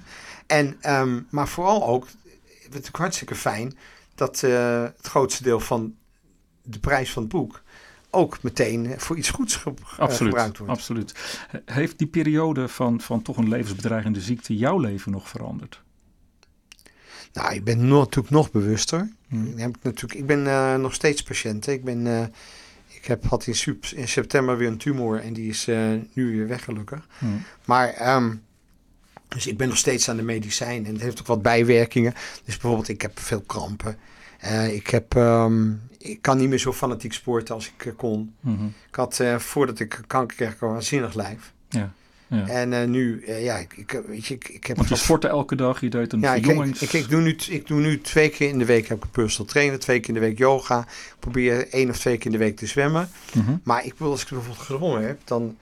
En, 0.49 0.77
ehm, 0.81 1.21
maar 1.29 1.47
vooral 1.47 1.87
ook, 1.87 2.07
het 2.69 2.83
is 2.83 2.89
hartstikke 2.91 3.35
fijn 3.35 3.77
dat 4.15 4.43
eh, 4.43 4.83
het 4.83 5.07
grootste 5.07 5.43
deel 5.43 5.59
van 5.59 5.95
de 6.63 6.79
prijs 6.79 7.11
van 7.11 7.23
het 7.23 7.31
boek 7.31 7.61
ook 8.09 8.43
meteen 8.43 8.93
voor 8.97 9.17
iets 9.17 9.29
goeds 9.29 9.55
ge- 9.55 9.73
eh, 9.97 10.09
gebruikt 10.09 10.57
wordt. 10.57 10.73
absoluut. 10.73 11.13
Heeft 11.65 11.97
die 11.97 12.07
periode 12.07 12.67
van, 12.67 13.01
van 13.01 13.21
toch 13.21 13.37
een 13.37 13.49
levensbedreigende 13.49 14.21
ziekte 14.21 14.57
jouw 14.57 14.77
leven 14.79 15.11
nog 15.11 15.29
veranderd? 15.29 15.81
Nou, 17.33 17.53
ik 17.53 17.63
ben 17.63 17.87
nog, 17.87 17.99
natuurlijk 18.03 18.33
nog 18.33 18.51
bewuster. 18.51 19.09
Hmm. 19.27 19.47
Ik, 19.47 19.59
heb 19.59 19.75
natuurlijk, 19.81 20.19
ik 20.19 20.25
ben 20.25 20.47
eh, 20.47 20.75
nog 20.75 20.93
steeds 20.93 21.23
patiënt. 21.23 21.67
Ik, 21.67 21.83
ben, 21.83 22.31
ik 22.87 23.05
heb, 23.05 23.25
had 23.25 23.47
in, 23.47 24.07
september 24.07 24.57
weer 24.57 24.67
een 24.67 24.77
tumor 24.77 25.19
en 25.19 25.33
die 25.33 25.49
is 25.49 25.65
nu 26.13 26.37
weer 26.37 26.47
weg 26.47 26.63
gelukkig. 26.63 27.07
Hmm. 27.17 27.43
Maar, 27.65 27.87
ehm, 27.89 28.35
dus 29.29 29.47
ik 29.47 29.57
ben 29.57 29.67
nog 29.67 29.77
steeds 29.77 30.09
aan 30.09 30.17
de 30.17 30.23
medicijn 30.23 30.85
en 30.85 30.93
het 30.93 31.01
heeft 31.01 31.19
ook 31.19 31.27
wat 31.27 31.41
bijwerkingen. 31.41 32.13
Dus 32.45 32.57
bijvoorbeeld, 32.57 32.87
ik 32.87 33.01
heb 33.01 33.19
veel 33.19 33.41
krampen. 33.41 33.97
Eh, 34.39 34.73
ik, 34.73 34.87
heb, 34.87 35.15
ehm, 35.15 35.71
ik 35.97 36.21
kan 36.21 36.37
niet 36.37 36.49
meer 36.49 36.57
zo 36.57 36.73
fanatiek 36.73 37.13
sporten 37.13 37.55
als 37.55 37.71
ik 37.77 37.85
eh, 37.85 37.93
kon. 37.95 38.33
Mhm. 38.39 38.65
Ik 38.65 38.95
had, 38.95 39.19
eh, 39.19 39.39
voordat 39.39 39.79
ik 39.79 39.99
kanker 40.07 40.37
kreeg, 40.37 40.61
een 40.61 40.69
waanzinnig 40.69 41.13
lijf. 41.13 41.53
Ja. 41.69 41.93
ja. 42.27 42.47
En 42.47 42.91
nu, 42.91 43.23
eh, 43.23 43.43
ja, 43.43 43.57
ik, 43.57 43.73
ik, 43.77 44.01
weet 44.07 44.25
je, 44.25 44.33
ik, 44.33 44.49
ik 44.49 44.67
heb... 44.67 44.77
Want 44.77 44.89
je 44.89 44.95
sportte 44.95 45.27
elke 45.27 45.55
dag, 45.55 45.81
je 45.81 45.89
deed 45.89 46.13
een 46.13 46.19
ja, 46.19 46.31
ik, 46.31 46.37
ik, 46.37 46.45
verjongings... 46.45 46.81
ik, 46.81 46.93
ik 46.93 47.09
doe 47.09 47.21
nu, 47.21 47.35
ik 47.49 47.67
doe 47.67 47.79
nu 47.79 48.01
twee 48.01 48.29
keer 48.29 48.49
in 48.49 48.59
de 48.59 48.65
week 48.65 48.87
heb 48.87 48.97
ik 48.97 49.03
een 49.03 49.09
personal 49.09 49.51
trainer, 49.51 49.79
twee 49.79 49.99
keer 49.99 50.07
in 50.07 50.13
de 50.13 50.19
week 50.19 50.37
yoga. 50.37 50.79
Ik 50.79 51.15
probeer 51.19 51.67
één 51.69 51.89
of 51.89 51.99
twee 51.99 52.17
keer 52.17 52.25
in 52.25 52.31
de 52.31 52.37
week 52.37 52.57
te 52.57 52.65
zwemmen. 52.65 53.09
Mhm. 53.33 53.55
Maar 53.63 53.85
ik 53.85 53.93
wil, 53.97 54.11
als 54.11 54.21
ik 54.21 54.29
bijvoorbeeld 54.29 54.65
gedwongen 54.65 55.07
heb, 55.07 55.19
dan 55.23 55.57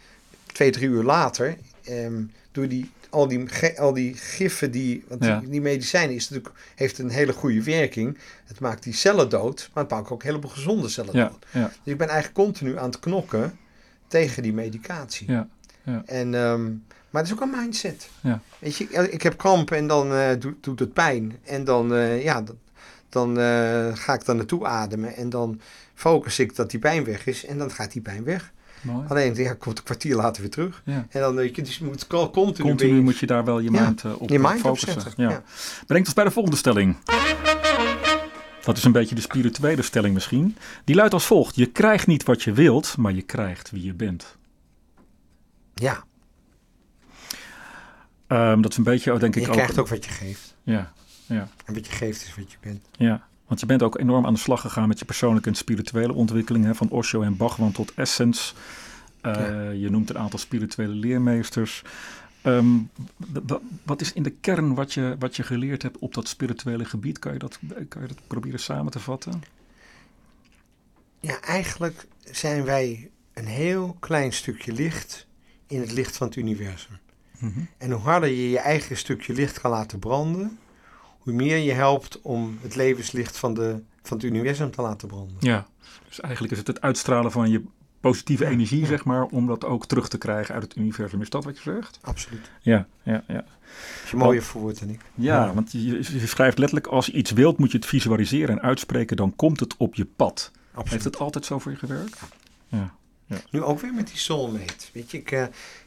twee, 0.46 0.72
drie 0.72 0.88
uur 0.88 1.04
later, 1.04 1.58
ehm, 1.84 2.22
door 2.52 2.68
die, 2.68 2.90
al, 3.10 3.28
die, 3.28 3.46
al 3.80 3.94
die 3.94 4.14
giffen, 4.14 4.72
die, 4.72 5.04
want 5.08 5.24
Ja. 5.24 5.40
die, 5.40 5.50
die 5.50 5.62
medicijn 5.62 6.10
is 6.10 6.30
natuurlijk, 6.30 6.56
heeft 6.76 6.98
een 7.00 7.10
hele 7.10 7.34
goede 7.34 7.64
werking. 7.64 8.18
Het 8.46 8.60
maakt 8.60 8.84
die 8.84 8.94
cellen 8.94 9.30
dood, 9.30 9.70
maar 9.74 9.84
het 9.84 9.92
maakt 9.92 10.10
ook 10.10 10.22
een 10.22 10.28
heleboel 10.28 10.50
gezonde 10.52 10.90
cellen 10.90 11.16
Ja, 11.16 11.28
dood. 11.28 11.46
ja, 11.52 11.72
Dus 11.84 11.94
ik 11.94 11.98
ben 11.98 12.08
eigenlijk 12.08 12.38
continu 12.40 12.78
aan 12.78 12.90
het 12.90 13.00
knokken 13.00 13.58
tegen 14.08 14.44
die 14.44 14.54
medicatie. 14.54 15.32
ja, 15.32 15.48
ja. 15.84 16.04
En, 16.06 16.36
ehm, 16.36 16.64
maar 17.10 17.22
het 17.22 17.26
is 17.32 17.34
ook 17.34 17.42
een 17.42 17.60
mindset. 17.60 18.10
Ja. 18.22 18.42
Weet 18.60 18.78
je, 18.78 18.84
ik- 18.84 19.12
ik 19.12 19.22
heb 19.22 19.38
kramp 19.38 19.72
en 19.72 19.88
dan 19.88 20.14
eh, 20.14 20.30
doet, 20.40 20.64
doet 20.64 20.80
het 20.80 20.94
pijn. 20.94 21.38
En 21.44 21.64
dan, 21.64 21.94
eh, 21.96 22.24
ja, 22.24 22.42
dan, 22.42 22.58
dan 23.10 23.40
eh, 23.40 23.96
ga 23.96 24.14
ik 24.14 24.26
daar 24.26 24.36
naartoe 24.36 24.66
ademen. 24.66 25.16
En 25.16 25.30
dan 25.30 25.62
focus 25.94 26.40
ik 26.40 26.56
dat 26.56 26.72
die 26.72 26.80
pijn 26.80 27.04
weg 27.04 27.26
is. 27.28 27.46
En 27.46 27.58
dan 27.58 27.72
gaat 27.72 27.92
die 27.92 28.02
pijn 28.02 28.24
weg. 28.24 28.52
Mooi. 28.88 29.06
Alleen, 29.08 29.36
ja, 29.36 29.54
komt 29.54 29.78
een 29.78 29.84
kwartier 29.84 30.16
later 30.16 30.42
weer 30.42 30.52
terug. 30.52 30.82
Ja. 30.86 31.08
En 31.10 31.22
dan, 31.22 31.36
je, 31.44 31.52
dus 31.62 31.78
je 31.78 31.86
moet 31.86 32.08
continu, 32.08 32.70
Continu 32.70 32.94
weer 32.94 33.04
moet 33.04 33.18
je 33.18 33.26
daar 33.26 33.46
wel 33.46 33.60
je 33.60 33.72
Ja, 33.72 33.82
mind 33.86 34.04
eh, 34.04 34.22
op 34.22 34.30
je 34.30 34.40
mind 34.40 34.60
focussen. 34.60 35.14
Ja. 35.18 35.44
Brengt 35.88 36.06
ons 36.08 36.16
bij 36.16 36.24
de 36.24 36.32
volgende 36.32 36.58
stelling. 36.58 36.98
Dat 38.64 38.78
is 38.78 38.84
een 38.84 38.92
beetje 38.92 39.16
de 39.16 39.22
spirituele 39.22 39.82
stelling 39.82 40.14
misschien. 40.14 40.56
Die 40.84 40.96
luidt 40.96 41.14
als 41.14 41.26
volgt. 41.26 41.56
Je 41.56 41.66
krijgt 41.66 42.08
niet 42.08 42.24
wat 42.24 42.44
je 42.44 42.52
wilt, 42.52 42.98
maar 42.98 43.14
je 43.14 43.22
krijgt 43.22 43.72
wie 43.72 43.84
je 43.84 43.94
bent. 43.94 44.38
ja, 45.74 46.04
Ehm, 48.28 48.62
dat 48.62 48.72
is 48.72 48.78
een 48.78 48.84
beetje, 48.84 49.14
oh, 49.14 49.20
denk 49.20 49.36
en 49.36 49.42
ik 49.42 49.48
je 49.48 49.54
krijgt 49.54 49.78
ook 49.80 49.88
wat 49.88 50.06
je 50.06 50.12
geeft. 50.12 50.56
Ja, 50.64 50.92
ja, 51.26 51.48
En 51.66 51.74
wat 51.74 51.86
je 51.86 51.92
geeft 51.92 52.22
is 52.22 52.36
wat 52.36 52.52
je 52.52 52.58
bent. 52.62 52.86
ja. 52.92 53.28
Want 53.48 53.60
je 53.60 53.66
bent 53.66 53.84
ook 53.84 54.00
enorm 54.00 54.26
aan 54.26 54.34
de 54.34 54.40
slag 54.40 54.62
gegaan 54.62 54.88
met 54.88 55.00
je 55.00 55.06
persoonlijke 55.06 55.50
en 55.50 55.56
spirituele 55.56 56.14
ontwikkeling. 56.14 56.66
Hè, 56.66 56.76
van 56.76 56.90
Osho 56.90 57.22
en 57.22 57.38
Bhagwan 57.38 57.72
tot 57.72 57.94
Essence. 57.94 58.54
Eh, 59.22 59.34
Ja. 59.34 59.70
Je 59.70 59.90
noemt 59.90 60.10
een 60.10 60.18
aantal 60.18 60.40
spirituele 60.40 60.94
leermeesters. 60.94 61.82
Ehm, 62.42 62.68
wat 63.84 64.02
is 64.02 64.14
in 64.14 64.24
de 64.24 64.30
kern 64.30 64.76
wat 64.76 64.94
je, 64.94 65.16
wat 65.20 65.36
je 65.36 65.44
geleerd 65.44 65.82
hebt 65.82 65.98
op 65.98 66.14
dat 66.14 66.28
spirituele 66.28 66.86
gebied? 66.86 67.20
Kan 67.20 67.34
je 67.34 67.40
dat, 67.40 67.60
kan 67.88 68.02
je 68.02 68.08
dat 68.08 68.18
proberen 68.28 68.60
samen 68.60 68.92
te 68.92 69.00
vatten? 69.00 69.42
Ja, 71.20 71.42
eigenlijk 71.42 72.08
zijn 72.32 72.64
wij 72.64 73.10
een 73.34 73.46
heel 73.48 73.96
klein 74.00 74.34
stukje 74.34 74.72
licht 74.74 75.28
in 75.68 75.80
het 75.80 75.92
licht 75.92 76.18
van 76.18 76.28
het 76.28 76.36
universum. 76.36 76.98
Mhm. 77.40 77.60
En 77.78 77.92
hoe 77.92 78.02
harder 78.02 78.30
je 78.30 78.50
je 78.50 78.60
eigen 78.60 78.98
stukje 78.98 79.34
licht 79.34 79.62
kan 79.62 79.72
laten 79.72 80.00
branden, 80.00 80.58
hoe 81.28 81.36
meer 81.36 81.58
je 81.58 81.72
helpt 81.72 82.22
om 82.22 82.58
het 82.62 82.76
levenslicht 82.76 83.38
van, 83.38 83.54
de, 83.54 83.82
van 84.04 84.18
het 84.18 84.26
universum 84.26 84.72
te 84.72 84.82
laten 84.82 85.08
branden. 85.08 85.36
Ja, 85.40 85.68
dus 86.08 86.20
eigenlijk 86.20 86.54
is 86.54 86.58
het 86.60 86.68
het 86.68 86.82
uitstralen 86.82 87.32
van 87.32 87.50
je 87.50 87.64
positieve 88.00 88.44
Ja, 88.44 88.50
energie, 88.50 88.80
ja. 88.80 88.86
zeg 88.88 89.06
maar, 89.06 89.24
om 89.24 89.48
dat 89.48 89.66
ook 89.66 89.86
terug 89.86 90.08
te 90.10 90.18
krijgen 90.18 90.54
uit 90.54 90.64
het 90.64 90.76
universum. 90.76 91.22
Is 91.22 91.30
dat 91.30 91.44
wat 91.44 91.58
je 91.58 91.72
zegt? 91.74 92.00
Absoluut. 92.02 92.52
Ja, 92.62 92.88
ja, 93.04 93.24
ja. 93.28 93.44
Als 94.02 94.12
je 94.12 94.18
mooier 94.18 94.44
verwoord 94.44 94.80
dan 94.80 94.90
ik. 94.90 95.02
Ja, 95.16 95.46
Ja. 95.46 95.54
want 95.54 95.72
je, 95.72 95.80
je 96.20 96.28
schrijft 96.28 96.58
letterlijk, 96.58 96.88
als 96.88 97.06
je 97.06 97.12
iets 97.12 97.32
wilt, 97.32 97.58
moet 97.58 97.72
je 97.72 97.78
het 97.78 97.86
visualiseren 97.86 98.50
en 98.58 98.62
uitspreken, 98.62 99.18
dan 99.18 99.36
komt 99.36 99.60
het 99.60 99.78
op 99.78 99.96
je 99.96 100.06
pad. 100.06 100.52
Absoluut. 100.68 100.92
Heeft 100.92 101.04
het 101.04 101.18
altijd 101.20 101.46
zo 101.46 101.60
voor 101.60 101.72
je 101.72 101.78
gewerkt? 101.78 102.20
Ja, 102.68 102.94
Nu 103.52 103.64
ook 103.64 103.80
weer 103.80 103.94
met 103.94 104.08
die 104.08 104.18
soulmate. 104.18 104.86
Weet 104.94 105.12
je, 105.12 105.18
ik, 105.18 105.32
eh, 105.32 105.46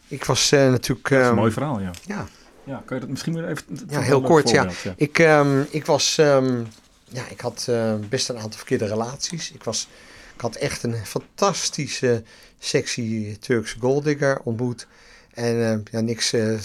ik 0.09 0.25
was 0.25 0.53
eh, 0.53 0.71
natuurlijk... 0.71 1.09
dat 1.09 1.19
is 1.19 1.25
een 1.25 1.31
ehm, 1.31 1.41
mooi 1.41 1.53
verhaal, 1.53 1.81
ja. 1.81 1.91
Ja, 2.07 2.27
Ja, 2.65 2.83
kan 2.85 2.97
je 2.97 3.01
dat 3.01 3.11
misschien 3.11 3.35
weer 3.35 3.49
even... 3.49 3.65
Ja, 3.89 4.01
heel 4.01 4.21
kort, 4.21 4.51
ja. 4.51 4.69
ik, 4.97 5.19
ehm, 5.19 5.63
ik 5.71 5.87
was... 5.87 6.19
ehm, 6.19 6.63
ja, 7.05 7.29
ik 7.29 7.41
had 7.41 7.67
eh, 7.69 7.95
best 8.09 8.29
een 8.29 8.39
aantal 8.39 8.59
verkeerde 8.59 8.87
relaties. 8.87 9.53
Ik, 9.53 9.65
was, 9.65 9.89
ik 10.35 10.41
had 10.41 10.55
echt 10.57 10.83
een 10.83 11.07
fantastische, 11.07 12.23
sexy 12.59 13.37
Turkse 13.39 13.79
golddigger 13.79 14.41
ontmoet. 14.45 14.87
En 15.35 15.73
eh, 15.73 15.93
ja, 15.93 16.01
niks... 16.01 16.33
eh, 16.33 16.59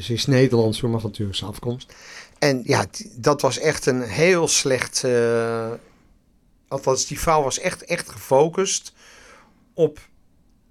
ze 0.00 0.12
is 0.12 0.26
Nederlands, 0.26 0.80
maar 0.80 1.00
van 1.00 1.10
Turkse 1.10 1.44
afkomst. 1.44 1.92
En 2.38 2.62
ja, 2.64 2.86
dat 3.16 3.40
was 3.40 3.58
echt 3.58 3.86
een 3.86 4.02
heel 4.02 4.48
slecht... 4.48 5.04
eh, 5.04 5.70
althans, 6.68 7.06
die 7.06 7.20
vrouw 7.20 7.42
was 7.42 7.58
echt, 7.58 7.84
echt 7.84 8.08
gefocust 8.10 8.92
op... 9.74 9.98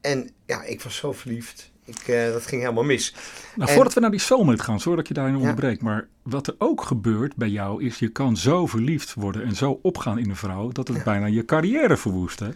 En 0.01 0.29
ja, 0.45 0.63
ik 0.63 0.81
was 0.81 0.95
zo 0.95 1.11
verliefd. 1.11 1.71
Ik, 1.85 2.07
eh, 2.07 2.31
dat 2.31 2.45
ging 2.45 2.61
helemaal 2.61 2.83
mis. 2.83 3.13
Nou, 3.55 3.69
En- 3.69 3.75
voordat 3.75 3.93
we 3.93 3.99
naar 3.99 4.11
die 4.11 4.19
soulmate 4.19 4.63
gaan, 4.63 4.79
sorry 4.79 4.97
dat 4.97 5.07
je 5.07 5.13
daarin 5.13 5.33
Ja. 5.33 5.39
onderbreekt. 5.39 5.81
Maar 5.81 6.07
wat 6.21 6.47
er 6.47 6.55
ook 6.57 6.81
gebeurt 6.83 7.35
bij 7.35 7.47
jou 7.49 7.83
is, 7.83 7.99
je 7.99 8.07
kan 8.07 8.37
zo 8.37 8.65
verliefd 8.67 9.13
worden 9.13 9.43
en 9.43 9.55
zo 9.55 9.79
opgaan 9.81 10.17
in 10.17 10.29
een 10.29 10.35
vrouw, 10.35 10.69
dat 10.71 10.87
het 10.87 10.97
Ja. 10.97 11.03
bijna 11.03 11.25
je 11.25 11.45
carrière 11.45 11.97
verwoest, 11.97 12.39
hè? 12.39 12.49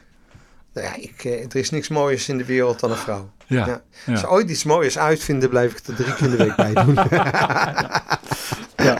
Nou 0.73 0.87
ja, 0.89 0.95
ik, 0.95 1.23
eh, 1.23 1.43
er 1.43 1.55
is 1.55 1.69
niks 1.69 1.87
mooiers 1.87 2.29
in 2.29 2.37
de 2.37 2.45
wereld 2.45 2.79
dan 2.79 2.91
een 2.91 2.97
vrouw. 2.97 3.29
Ja. 3.45 3.81
Als 4.07 4.19
ze 4.19 4.29
ooit 4.29 4.49
iets 4.49 4.63
moois 4.63 4.97
uitvinden, 4.97 5.49
blijf 5.49 5.71
ik 5.71 5.87
er 5.87 5.95
drie 5.95 6.13
keer 6.13 6.25
in 6.25 6.31
de 6.31 6.37
week 6.37 6.55
bij 6.55 6.73
doen. 6.73 6.93
ja. 8.87 8.99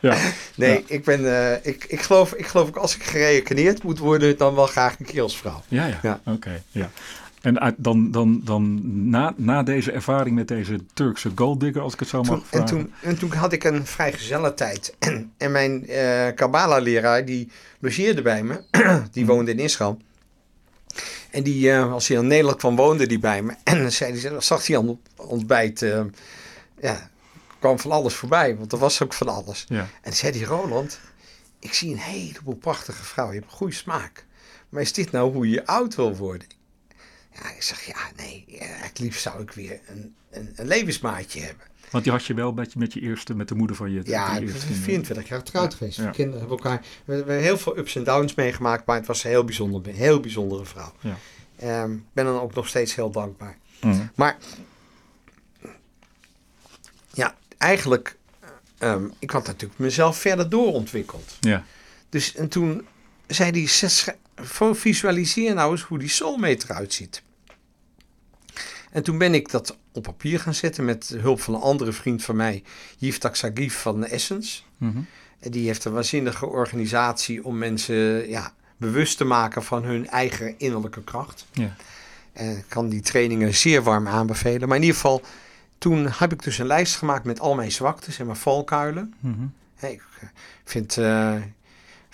ja. 0.00 0.16
nee, 0.54 0.70
Ja. 0.78 0.80
ik 0.86 1.04
ben, 1.04 1.36
eh, 1.52 1.66
ik, 1.72 1.84
ik, 1.88 2.00
geloof, 2.00 2.32
ik 2.32 2.46
geloof 2.46 2.68
ook 2.68 2.76
als 2.76 2.96
ik 2.96 3.02
gereïncarneerd 3.02 3.82
moet 3.82 3.98
worden, 3.98 4.36
dan 4.36 4.54
wel 4.54 4.66
graag 4.66 4.98
een 4.98 5.06
keer 5.06 5.22
als 5.22 5.36
vrouw. 5.38 5.62
Ja, 5.68 5.86
ja. 5.86 5.98
Ja. 6.02 6.20
Oké, 6.24 6.62
ja. 6.70 6.90
En 7.42 7.60
uit- 7.60 7.74
dan, 7.78 8.10
dan, 8.10 8.40
dan 8.44 8.80
na, 9.10 9.34
na 9.36 9.62
deze 9.62 9.92
ervaring 9.92 10.36
met 10.36 10.48
deze 10.48 10.78
Turkse 10.94 11.30
golddigger, 11.34 11.82
als 11.82 11.92
ik 11.92 11.98
het 12.00 12.08
zo 12.08 12.22
mag 12.22 12.26
Toen, 12.26 12.38
en, 12.38 12.46
vragen. 12.46 12.66
toen, 12.66 12.92
en 13.02 13.18
toen 13.18 13.32
had 13.32 13.52
ik 13.52 13.64
een 13.64 13.86
vrijgezelle 13.86 14.54
tijd. 14.54 14.94
en 15.36 15.52
mijn 15.52 15.86
eh 15.88 16.34
Kabbalah-leraar, 16.34 17.24
die 17.24 17.48
logeerde 17.78 18.22
bij 18.22 18.42
me. 18.42 18.62
die 19.12 19.26
woonde 19.26 19.50
in 19.50 19.58
Israël. 19.58 19.98
En 21.30 21.42
die, 21.42 21.70
eh, 21.70 21.92
als 21.92 22.08
hij 22.08 22.16
in 22.16 22.26
Nederland 22.26 22.56
kwam, 22.56 22.76
woonde 22.76 23.06
die 23.06 23.18
bij 23.18 23.42
me. 23.42 23.54
En 23.64 23.78
dan 23.78 23.92
zei 23.92 24.20
hij, 24.20 24.40
zag 24.40 24.66
hij 24.66 24.78
aan 24.78 24.88
het 24.88 24.98
ontbijt, 25.16 25.82
eh, 25.82 26.00
ja, 26.80 27.10
kwam 27.58 27.78
van 27.78 27.90
alles 27.90 28.14
voorbij. 28.14 28.56
Want 28.56 28.72
er 28.72 28.78
was 28.78 29.02
ook 29.02 29.12
van 29.12 29.28
alles. 29.28 29.64
Ja. 29.68 29.88
En 30.02 30.12
zei 30.12 30.38
hij, 30.38 30.46
Roland, 30.46 31.00
ik 31.58 31.74
zie 31.74 31.92
een 31.92 31.98
heleboel 31.98 32.54
prachtige 32.56 33.04
vrouwen. 33.04 33.34
Je 33.36 33.40
hebt 33.40 33.52
een 33.52 33.58
goede 33.58 33.74
smaak. 33.74 34.24
Maar 34.68 34.82
is 34.82 34.92
dit 34.92 35.10
nou 35.10 35.32
hoe 35.32 35.48
je 35.48 35.66
oud 35.66 35.94
wil 35.94 36.16
worden? 36.16 36.46
Ja, 37.34 37.50
ik 37.54 37.62
zeg, 37.62 37.86
ja, 37.86 38.10
nee. 38.16 38.44
ja, 38.46 38.64
het 38.66 38.98
liefst 38.98 39.22
zou 39.22 39.42
ik 39.42 39.50
weer 39.50 39.80
een, 39.86 40.14
een, 40.30 40.52
een 40.56 40.66
levensmaatje 40.66 41.40
hebben. 41.40 41.66
Want 41.90 42.04
die 42.04 42.12
had 42.12 42.24
je 42.26 42.34
wel 42.34 42.52
met 42.52 42.72
je, 42.72 42.78
met 42.78 42.92
je 42.92 43.00
eerste, 43.00 43.34
met 43.34 43.48
de 43.48 43.54
moeder 43.54 43.76
van 43.76 43.90
je. 43.90 44.00
Ja, 44.04 44.26
ik 44.26 44.32
ben 44.34 44.42
eerste 44.42 44.58
kinderen. 44.58 44.82
24 44.84 45.28
jaar 45.28 45.38
getrouwd 45.38 45.72
Ja, 45.72 45.78
geweest. 45.78 45.96
ja. 45.96 46.04
We 46.04 46.10
kinderen 46.10 46.40
hebben 46.40 46.56
elkaar. 46.58 46.84
We, 47.04 47.14
hebben 47.14 47.38
heel 47.40 47.58
veel 47.58 47.78
ups 47.78 47.96
en 47.96 48.04
downs 48.04 48.34
meegemaakt, 48.34 48.86
maar 48.86 48.96
het 48.96 49.06
was 49.06 49.24
een 49.24 49.30
heel 49.30 49.44
bijzonder, 49.44 49.88
een 49.88 49.94
heel 49.94 50.20
bijzondere 50.20 50.64
vrouw. 50.64 50.92
Ja. 51.00 51.16
Ehm, 51.56 51.92
Ik 51.92 52.00
ben 52.12 52.24
dan 52.24 52.40
ook 52.40 52.54
nog 52.54 52.68
steeds 52.68 52.94
heel 52.94 53.10
dankbaar. 53.10 53.58
Mhm. 53.80 54.02
Maar 54.14 54.36
ja, 57.12 57.36
eigenlijk, 57.58 58.16
ehm, 58.78 59.04
ik 59.18 59.30
had 59.30 59.46
natuurlijk 59.46 59.80
mezelf 59.80 60.16
verder 60.18 60.48
doorontwikkeld. 60.48 61.36
Ja. 61.40 61.64
Dus 62.08 62.34
en 62.34 62.48
toen 62.48 62.86
zei 63.26 63.50
hij, 63.50 63.68
"Zet- 63.68 63.90
sch- 63.90 64.04
vo- 64.04 64.12
visualiseer 64.72 65.54
nou 65.54 65.70
eens 65.70 65.82
hoe 65.82 65.98
die 65.98 66.08
soulmate 66.08 66.66
eruit 66.68 66.92
ziet. 66.92 67.22
En 68.90 69.02
toen 69.02 69.18
ben 69.18 69.34
ik 69.34 69.50
dat 69.50 69.76
op 69.92 70.02
papier 70.02 70.40
gaan 70.40 70.54
zetten 70.54 70.84
met 70.84 71.08
de 71.08 71.18
hulp 71.18 71.40
van 71.40 71.54
een 71.54 71.60
andere 71.60 71.92
vriend 71.92 72.24
van 72.24 72.36
mij, 72.36 72.62
Yves 72.98 73.38
Sagif 73.38 73.80
van 73.80 74.04
Essence. 74.04 74.62
Mhm. 74.76 74.98
En 75.38 75.50
die 75.50 75.66
heeft 75.66 75.84
een 75.84 75.92
waanzinnige 75.92 76.46
organisatie 76.46 77.44
om 77.44 77.58
mensen 77.58 78.28
ja, 78.28 78.52
bewust 78.76 79.16
te 79.16 79.24
maken 79.24 79.62
van 79.62 79.84
hun 79.84 80.08
eigen 80.08 80.54
innerlijke 80.58 81.02
kracht. 81.04 81.46
Ja. 81.52 81.76
En 82.32 82.56
ik 82.56 82.64
kan 82.68 82.88
die 82.88 83.00
trainingen 83.00 83.54
zeer 83.54 83.82
warm 83.82 84.08
aanbevelen. 84.08 84.68
Maar 84.68 84.76
in 84.76 84.82
ieder 84.82 84.96
geval, 84.96 85.22
toen 85.78 86.08
heb 86.10 86.32
ik 86.32 86.42
dus 86.42 86.58
een 86.58 86.66
lijst 86.66 86.96
gemaakt 86.96 87.24
met 87.24 87.40
al 87.40 87.54
mijn 87.54 87.72
zwaktes 87.72 88.18
en 88.18 88.26
mijn 88.26 88.38
valkuilen. 88.38 89.14
Mhm. 89.20 89.44
Ik 89.76 90.02
eh, 90.20 90.28
vind 90.64 90.96
eh, 90.96 91.34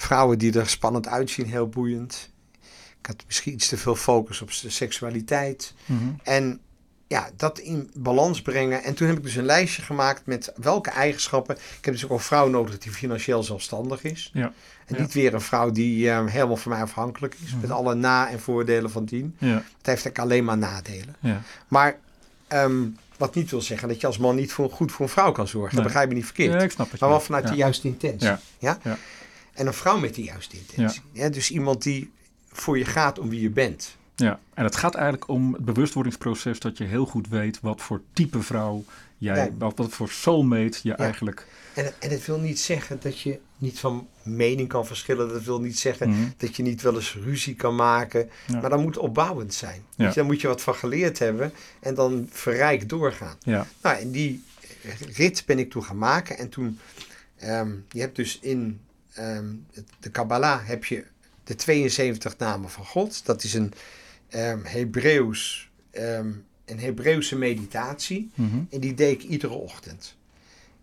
vrouwen 0.01 0.39
die 0.39 0.59
er 0.59 0.69
spannend 0.69 1.09
uitzien 1.09 1.47
heel 1.47 1.69
boeiend. 1.69 2.31
Ik 3.01 3.07
had 3.07 3.23
misschien 3.27 3.53
iets 3.53 3.69
te 3.69 3.77
veel 3.77 3.95
focus 3.97 4.43
op 4.43 4.51
de 4.63 4.71
seksualiteit. 4.71 5.75
Mhm. 5.87 6.03
En 6.23 6.61
ja, 7.07 7.31
dat 7.37 7.59
in 7.59 7.91
balans 7.95 8.43
brengen. 8.43 8.83
En 8.83 8.95
toen 8.95 9.09
heb 9.09 9.17
ik 9.17 9.23
dus 9.23 9.35
een 9.35 9.45
lijstje 9.45 9.83
gemaakt 9.83 10.27
met 10.27 10.53
welke 10.57 10.91
eigenschappen. 10.91 11.57
Ik 11.57 11.85
heb 11.85 11.95
dus 11.95 12.05
ook 12.05 12.11
een 12.11 12.19
vrouw 12.19 12.49
nodig 12.49 12.79
die 12.79 12.93
financieel 12.93 13.43
zelfstandig 13.43 14.03
is. 14.05 14.31
Ja. 14.33 14.53
En 14.87 14.95
Ja. 14.97 15.01
niet 15.01 15.13
weer 15.13 15.35
een 15.35 15.41
vrouw 15.41 15.71
die 15.71 16.11
eh, 16.11 16.27
helemaal 16.27 16.57
van 16.57 16.73
mij 16.73 16.83
afhankelijk 16.83 17.37
is. 17.45 17.55
Met 17.61 17.71
alle 17.71 17.95
na- 17.95 18.29
en 18.31 18.41
voordelen 18.41 18.91
van 18.91 19.05
dien. 19.05 19.37
Ja. 19.39 19.47
Het 19.49 19.63
heeft 19.65 19.87
eigenlijk 19.87 20.19
alleen 20.19 20.45
maar 20.45 20.59
nadelen. 20.59 21.17
Ja. 21.21 21.43
Maar 21.69 21.99
ehm, 22.47 22.87
wat 23.17 23.35
niet 23.35 23.51
wil 23.51 23.63
zeggen 23.63 23.89
dat 23.89 24.01
je 24.01 24.07
als 24.07 24.19
man 24.19 24.37
niet 24.37 24.53
voor, 24.53 24.71
goed 24.71 24.93
voor 24.93 25.05
een 25.05 25.13
vrouw 25.13 25.33
kan 25.33 25.49
zorgen. 25.49 25.75
Nee. 25.75 25.83
Dat 25.83 25.93
begrijp 25.93 26.09
je 26.09 26.15
niet 26.17 26.25
verkeerd. 26.25 26.53
Ja, 26.53 26.61
ik 26.61 26.71
snap 26.71 26.91
het. 26.91 27.01
maar 27.01 27.09
wel 27.11 27.21
vanuit 27.21 27.45
ja. 27.45 27.51
de 27.51 27.57
juiste 27.57 27.87
intentie. 27.89 28.31
Ja. 28.59 28.79
En 29.59 29.67
een 29.67 29.75
vrouw 29.75 29.99
met 29.99 30.15
die 30.15 30.25
juiste 30.25 30.57
intentie. 30.57 31.03
Ja, 31.13 31.29
dus 31.29 31.51
iemand 31.51 31.83
die 31.83 32.11
voor 32.49 32.79
je 32.79 32.85
gaat 32.85 33.19
om 33.19 33.29
wie 33.29 33.41
je 33.41 33.51
bent. 33.51 33.97
Ja, 34.17 34.41
en 34.55 34.65
het 34.65 34.77
gaat 34.77 34.95
eigenlijk 34.95 35.29
om 35.29 35.53
het 35.53 35.65
bewustwordingsproces 35.65 36.59
dat 36.61 36.79
je 36.79 36.85
heel 36.85 37.07
goed 37.07 37.29
weet 37.29 37.61
wat 37.61 37.81
voor 37.83 38.03
type 38.13 38.43
vrouw 38.43 38.85
jij, 39.19 39.45
Ja. 39.45 39.51
wat, 39.59 39.77
wat 39.77 39.93
voor 39.93 40.09
soulmate 40.09 40.79
je 40.83 40.95
eigenlijk. 40.95 41.47
En, 41.75 41.93
en 42.01 42.11
het 42.11 42.27
wil 42.27 42.39
niet 42.39 42.61
zeggen 42.61 42.99
dat 43.01 43.21
je 43.21 43.39
niet 43.59 43.79
van 43.79 44.09
mening 44.23 44.69
kan 44.69 44.87
verschillen. 44.87 45.29
Dat 45.29 45.43
wil 45.43 45.61
niet 45.61 45.79
zeggen 45.79 46.09
Mhm. 46.11 46.19
dat 46.37 46.57
je 46.57 46.63
niet 46.63 46.83
wel 46.83 46.95
eens 46.95 47.15
ruzie 47.25 47.55
kan 47.55 47.75
maken. 47.75 48.29
Ja. 48.47 48.61
Maar 48.61 48.71
dat 48.71 48.81
moet 48.81 48.97
opbouwend 48.99 49.55
zijn. 49.55 49.83
Ja. 49.97 50.09
Je, 50.09 50.15
daar 50.15 50.25
moet 50.25 50.41
je 50.41 50.49
wat 50.49 50.63
van 50.63 50.75
geleerd 50.75 51.19
hebben. 51.19 51.53
En 51.81 51.95
dan 51.95 52.29
verrijkt 52.31 52.89
doorgaan. 52.89 53.37
Ja, 53.41 53.67
Nou, 53.83 53.97
en 54.01 54.11
die 54.11 54.43
rit 55.13 55.43
ben 55.47 55.59
ik 55.59 55.71
toen 55.71 55.85
gaan 55.85 55.99
maken. 55.99 56.39
En 56.39 56.49
toen, 56.49 56.79
ehm, 57.37 57.71
je 57.91 58.01
hebt 58.01 58.17
dus 58.17 58.39
in 58.41 58.81
ehm, 59.19 59.47
de 60.01 60.11
Kabbalah 60.11 60.67
heb 60.67 60.85
je 60.85 61.05
de 61.45 61.55
72 61.55 62.37
namen 62.39 62.71
van 62.71 62.85
God. 62.85 63.27
Dat 63.27 63.43
is 63.45 63.55
een 63.55 63.73
Hebreeuws, 64.63 65.71
ehm, 65.91 66.31
een 66.65 66.81
Hebreeuwse 66.81 67.37
meditatie. 67.37 68.31
Mhm. 68.35 68.59
En 68.71 68.81
die 68.81 68.95
deed 68.95 69.23
ik 69.23 69.29
iedere 69.29 69.55
ochtend. 69.55 70.17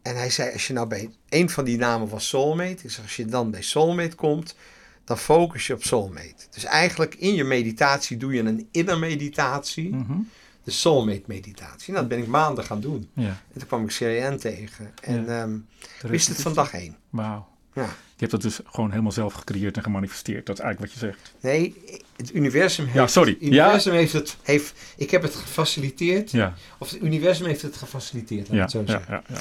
En 0.02 0.16
hij 0.16 0.30
zei, 0.30 0.52
als 0.54 0.68
je 0.68 0.74
nou 0.74 0.88
bij 0.88 1.10
een 1.30 1.50
van 1.50 1.66
die 1.66 1.78
namen 1.78 2.08
was 2.10 2.28
soulmate. 2.28 2.84
Ik 2.84 2.92
zeg, 2.92 3.02
als 3.02 3.16
je 3.16 3.26
dan 3.26 3.52
bij 3.52 3.62
soulmate 3.62 4.16
komt, 4.16 4.56
dan 5.04 5.18
focus 5.18 5.68
je 5.68 5.74
op 5.74 5.84
soulmate. 5.84 6.46
Dus 6.52 6.64
eigenlijk 6.64 7.16
in 7.16 7.34
je 7.34 7.44
meditatie 7.44 8.18
doe 8.18 8.34
je 8.34 8.42
een 8.42 8.68
inner 8.72 9.00
meditatie. 9.00 9.90
Mhm. 9.96 10.18
De 10.64 10.72
soulmate 10.72 11.24
meditatie. 11.28 11.94
Nou, 11.94 12.08
dat 12.08 12.16
ben 12.18 12.26
ik 12.26 12.28
maanden 12.30 12.64
gaan 12.64 12.82
doen. 12.82 13.10
ja. 13.14 13.28
En 13.28 13.60
toen 13.60 13.68
kwam 13.68 13.84
ik 13.84 13.90
CRN 13.90 14.38
tegen. 14.38 14.94
En 15.02 15.26
Ja. 15.26 16.08
wist 16.10 16.28
het 16.28 16.42
van 16.42 16.54
dag 16.54 16.74
één. 16.74 16.98
Wauw. 17.10 17.48
Ja. 17.74 17.90
Je 18.18 18.22
hebt 18.26 18.32
dat 18.32 18.42
dus 18.42 18.60
gewoon 18.66 18.90
helemaal 18.90 19.12
zelf 19.12 19.34
gecreëerd 19.34 19.78
en 19.78 19.84
gemanifesteerd. 19.84 20.46
Dat 20.46 20.58
is 20.58 20.64
eigenlijk 20.64 20.94
wat 20.94 21.02
je 21.02 21.08
zegt. 21.08 21.34
Nee, 21.42 21.76
het 22.16 22.34
universum 22.34 22.86
heeft... 22.86 22.98
Ja, 22.98 23.08
sorry. 23.08 23.32
Het 23.32 23.42
universum 23.42 23.94
heeft 23.94 24.14
het... 24.14 24.38
Heeft, 24.44 24.74
ik 24.98 25.12
heb 25.12 25.22
het 25.22 25.36
gefaciliteerd. 25.36 26.32
Ja, 26.32 26.54
Of 26.78 26.90
het 26.90 27.02
universum 27.02 27.46
heeft 27.46 27.62
het 27.62 27.76
gefaciliteerd, 27.76 28.48
laat 28.50 28.50
ik 28.50 28.56
ja, 28.56 28.62
het 28.62 28.72
zo 28.72 28.84
zeggen. 28.86 29.14
ja, 29.14 29.24
ja. 29.28 29.40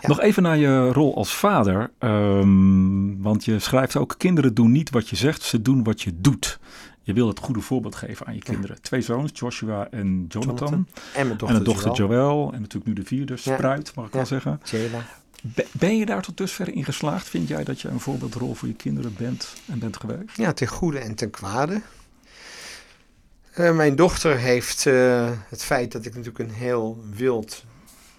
Ja. 0.00 0.08
Nog 0.08 0.20
even 0.20 0.42
naar 0.42 0.56
je 0.56 0.92
rol 0.92 1.16
als 1.16 1.34
vader. 1.34 1.90
ehm, 1.98 3.16
want 3.22 3.44
je 3.44 3.58
schrijft 3.58 3.96
ook: 3.96 4.14
kinderen 4.18 4.54
doen 4.54 4.72
niet 4.72 4.90
wat 4.90 5.08
je 5.08 5.16
zegt, 5.16 5.42
ze 5.42 5.62
doen 5.62 5.84
wat 5.84 6.02
je 6.02 6.12
doet. 6.14 6.58
Je 7.02 7.12
wil 7.12 7.28
het 7.28 7.38
goede 7.38 7.60
voorbeeld 7.60 7.94
geven 7.94 8.26
aan 8.26 8.34
je 8.34 8.40
kinderen. 8.42 8.82
Twee 8.82 9.00
zoons, 9.00 9.30
Joshua 9.34 9.88
en 9.90 10.24
Jonathan. 10.28 10.56
Jonathan. 10.56 10.86
En 11.14 11.26
mijn 11.26 11.30
en 11.30 11.36
dochter, 11.38 11.64
dochter 11.64 11.94
Joël. 11.94 12.50
En 12.54 12.60
natuurlijk 12.60 12.86
nu 12.86 12.92
de 12.92 13.04
vierde, 13.04 13.36
Spruit, 13.36 13.94
mag 13.94 14.06
ik 14.06 14.12
wel 14.12 14.26
zeggen. 14.26 14.60
Jayla. 14.64 15.06
Be- 15.42 15.66
Ben 15.72 15.96
je 15.96 16.06
daar 16.06 16.22
tot 16.22 16.36
dusver 16.36 16.68
in 16.74 16.84
geslaagd? 16.84 17.28
Vind 17.28 17.48
jij 17.48 17.64
dat 17.64 17.80
je 17.80 17.88
een 17.88 18.00
voorbeeldrol 18.00 18.54
voor 18.54 18.68
je 18.68 18.74
kinderen 18.74 19.14
bent 19.18 19.52
en 19.66 19.78
bent 19.78 19.96
geweest? 19.96 20.36
Ja, 20.36 20.52
ten 20.52 20.66
goede 20.68 20.98
en 20.98 21.14
ten 21.14 21.30
kwade. 21.30 21.82
Eh, 23.52 23.76
mijn 23.76 23.96
dochter 23.96 24.38
heeft 24.38 24.86
eh, 24.86 25.30
het 25.48 25.62
feit 25.64 25.92
dat 25.92 26.04
ik 26.06 26.14
natuurlijk 26.14 26.38
een 26.50 26.54
heel 26.54 27.04
wild 27.10 27.64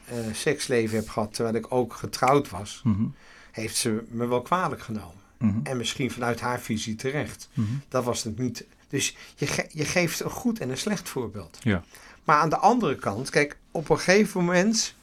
eh, 0.05 0.15
seksleven 0.34 0.97
heb 0.97 1.09
gehad, 1.09 1.34
terwijl 1.34 1.55
ik 1.55 1.65
ook 1.74 1.93
getrouwd 1.93 2.49
was, 2.49 2.82
Mhm, 2.84 3.03
heeft 3.51 3.76
ze 3.76 4.03
me 4.09 4.28
wel 4.28 4.41
kwalijk 4.41 4.82
genomen. 4.82 5.22
mhm, 5.38 5.59
En 5.63 5.78
misschien 5.78 6.11
vanuit 6.11 6.39
haar 6.39 6.59
visie 6.59 6.95
terecht. 6.95 7.49
mhm. 7.53 7.68
Dat 7.89 8.03
was 8.03 8.24
het 8.24 8.38
niet. 8.38 8.65
Dus 8.89 9.15
je, 9.36 9.47
ge- 9.47 9.70
je 9.72 9.86
geeft 9.86 10.20
een 10.20 10.30
goed 10.30 10.59
en 10.59 10.70
een 10.70 10.78
slecht 10.78 11.09
voorbeeld. 11.09 11.57
Ja. 11.61 11.84
Maar 12.24 12.38
aan 12.39 12.49
de 12.49 12.57
andere 12.57 12.95
kant, 12.95 13.30
kijk, 13.30 13.57
op 13.72 13.89
een 13.89 13.99
gegeven 13.99 14.39
moment 14.45 14.93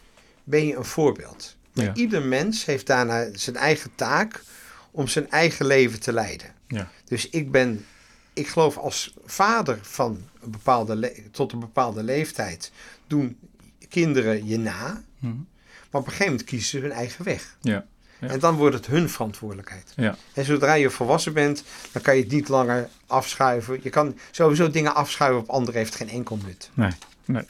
ben 0.44 0.66
je 0.66 0.76
een 0.76 0.84
voorbeeld. 0.84 1.56
Maar 1.74 1.84
Ja. 1.84 1.94
ieder 1.94 2.22
mens 2.22 2.64
heeft 2.64 2.86
daarna 2.86 3.28
zijn 3.32 3.56
eigen 3.56 3.90
taak 3.94 4.42
om 4.90 5.08
zijn 5.08 5.30
eigen 5.30 5.66
leven 5.66 6.00
te 6.00 6.12
leiden. 6.12 6.50
Ja. 6.68 6.90
Dus 7.04 7.28
ik 7.28 7.50
ben, 7.50 7.84
ik 8.32 8.48
geloof 8.48 8.76
als 8.76 9.14
vader 9.24 9.78
van 9.82 10.22
een 10.42 10.50
bepaalde 10.50 11.12
tot 11.30 11.52
een 11.52 11.60
bepaalde 11.60 12.02
leeftijd 12.02 12.72
doen 13.06 13.38
kinderen 13.88 14.46
je 14.46 14.58
na. 14.58 15.02
Mhm. 15.18 15.34
Maar 15.90 16.00
op 16.00 16.06
een 16.06 16.12
gegeven 16.12 16.32
moment 16.32 16.44
kiezen 16.44 16.68
ze 16.68 16.78
hun 16.78 16.92
eigen 16.92 17.24
weg. 17.24 17.56
Ja. 17.60 17.84
Ja. 18.20 18.28
En 18.28 18.38
dan 18.38 18.54
wordt 18.54 18.74
het 18.76 18.86
hun 18.86 19.08
verantwoordelijkheid. 19.10 19.92
Ja. 19.96 20.16
En 20.32 20.44
zodra 20.44 20.74
je 20.74 20.90
volwassen 20.90 21.32
bent, 21.32 21.64
dan 21.92 22.02
kan 22.02 22.16
je 22.16 22.22
het 22.22 22.32
niet 22.32 22.48
langer 22.48 22.88
afschuiven. 23.06 23.80
Je 23.82 23.90
kan 23.90 24.18
sowieso 24.30 24.70
dingen 24.70 24.94
afschuiven 24.94 25.40
op 25.40 25.48
anderen, 25.48 25.80
heeft 25.80 25.94
geen 25.94 26.08
enkel 26.08 26.38
nut. 26.44 26.70
Nee, 26.74 26.90
nee. 27.24 27.42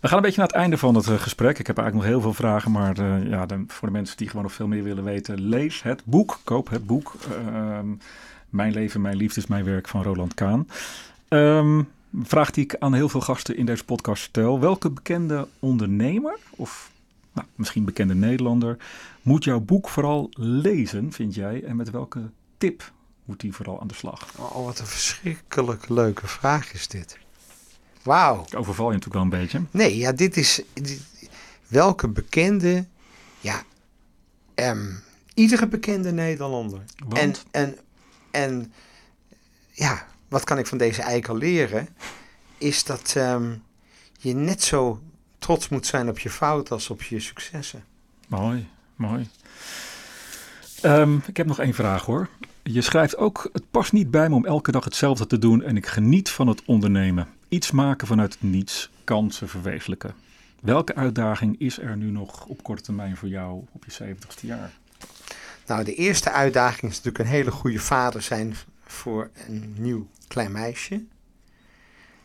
We 0.00 0.08
gaan 0.08 0.16
een 0.16 0.22
beetje 0.22 0.38
naar 0.38 0.46
het 0.46 0.56
einde 0.56 0.78
van 0.78 0.94
het 0.94 1.06
eh, 1.08 1.14
gesprek. 1.14 1.58
Ik 1.58 1.66
heb 1.66 1.78
eigenlijk 1.78 2.06
nog 2.06 2.14
heel 2.14 2.22
veel 2.22 2.42
vragen, 2.42 2.70
maar 2.70 2.98
eh, 2.98 3.28
ja, 3.28 3.46
voor 3.66 3.88
de 3.88 3.94
mensen 3.94 4.16
die 4.16 4.28
gewoon 4.28 4.42
nog 4.42 4.52
veel 4.52 4.66
meer 4.66 4.82
willen 4.82 5.04
weten, 5.04 5.40
lees 5.40 5.82
het 5.82 6.02
boek, 6.04 6.40
koop 6.44 6.70
het 6.70 6.86
boek. 6.86 7.14
Ehm, 7.30 7.86
mijn 8.48 8.72
leven, 8.72 9.00
mijn 9.00 9.16
liefde 9.16 9.40
is 9.40 9.46
mijn 9.46 9.64
werk 9.64 9.88
van 9.88 10.02
Roland 10.02 10.34
Kaan. 10.34 10.68
Ehm, 11.28 11.82
vraag 12.22 12.50
die 12.50 12.64
ik 12.64 12.76
aan 12.78 12.94
heel 12.94 13.08
veel 13.08 13.20
gasten 13.20 13.56
in 13.56 13.66
deze 13.66 13.84
podcast 13.84 14.22
stel. 14.22 14.60
Welke 14.60 14.90
bekende 14.90 15.48
ondernemer 15.58 16.38
of 16.50 16.90
nou, 17.32 17.46
misschien 17.54 17.84
bekende 17.84 18.14
Nederlander 18.14 18.76
moet 19.22 19.44
jouw 19.44 19.60
boek 19.60 19.88
vooral 19.88 20.28
lezen, 20.38 21.12
vind 21.12 21.34
jij? 21.34 21.64
En 21.64 21.76
met 21.76 21.90
welke 21.90 22.20
tip 22.58 22.92
moet 23.24 23.40
die 23.40 23.52
vooral 23.52 23.80
aan 23.80 23.86
de 23.86 23.94
slag? 23.94 24.28
Oh, 24.36 24.64
wat 24.64 24.78
een 24.78 24.86
verschrikkelijk 24.86 25.88
leuke 25.88 26.26
vraag 26.26 26.72
is 26.72 26.88
dit. 26.88 27.18
Wauw. 28.02 28.44
Ik 28.46 28.56
overval 28.56 28.86
je 28.90 28.96
natuurlijk 28.98 29.30
wel 29.30 29.40
een 29.40 29.42
beetje. 29.42 29.62
Nee, 29.70 29.96
ja, 29.96 30.12
dit 30.12 30.36
is... 30.36 30.62
dit- 30.74 31.02
welke 31.66 32.08
bekende... 32.08 32.86
Ja, 33.40 33.62
ehm, 34.54 34.92
iedere 35.34 35.66
bekende 35.68 36.12
Nederlander. 36.12 36.82
Want? 37.08 37.18
En, 37.18 37.34
en, 37.50 37.78
en 38.30 38.72
ja, 39.70 40.06
wat 40.28 40.44
kan 40.44 40.58
ik 40.58 40.66
van 40.66 40.78
deze 40.78 41.02
eikel 41.02 41.36
leren? 41.36 41.88
Is 42.58 42.84
dat 42.84 43.12
ehm, 43.16 43.54
je 44.18 44.34
net 44.34 44.62
zo 44.62 45.02
trots 45.38 45.68
moet 45.68 45.86
zijn 45.86 46.08
op 46.08 46.18
je 46.18 46.30
fouten 46.30 46.74
als 46.74 46.90
op 46.90 47.02
je 47.02 47.20
successen. 47.20 47.84
Mooi, 48.28 48.68
mooi. 48.96 49.28
Ehm, 50.80 51.16
ik 51.26 51.36
heb 51.36 51.46
nog 51.46 51.58
één 51.58 51.74
vraag 51.74 52.04
hoor. 52.04 52.28
Je 52.62 52.82
schrijft 52.82 53.16
ook, 53.16 53.48
het 53.52 53.70
past 53.70 53.92
niet 53.92 54.10
bij 54.10 54.28
me 54.28 54.34
om 54.34 54.46
elke 54.46 54.72
dag 54.72 54.84
hetzelfde 54.84 55.26
te 55.26 55.38
doen 55.38 55.62
en 55.62 55.76
ik 55.76 55.86
geniet 55.86 56.30
van 56.30 56.46
het 56.46 56.62
ondernemen. 56.64 57.28
Iets 57.48 57.70
maken 57.70 58.06
vanuit 58.06 58.36
niets, 58.40 58.90
kansen 59.04 59.48
verwezenlijken. 59.48 60.14
Welke 60.60 60.94
uitdaging 60.94 61.60
is 61.60 61.78
er 61.78 61.96
nu 61.96 62.10
nog 62.10 62.46
op 62.46 62.62
korte 62.62 62.82
termijn 62.82 63.16
voor 63.16 63.28
jou 63.28 63.64
op 63.72 63.84
je 63.84 63.92
70ste 63.92 64.40
jaar? 64.40 64.72
Nou, 65.66 65.84
de 65.84 65.94
eerste 65.94 66.30
uitdaging 66.30 66.90
is 66.90 66.96
natuurlijk 66.96 67.24
een 67.24 67.30
hele 67.30 67.50
goede 67.50 67.78
vader 67.78 68.22
zijn 68.22 68.54
voor 68.82 69.30
een 69.46 69.74
nieuw 69.78 70.08
klein 70.26 70.52
meisje. 70.52 71.04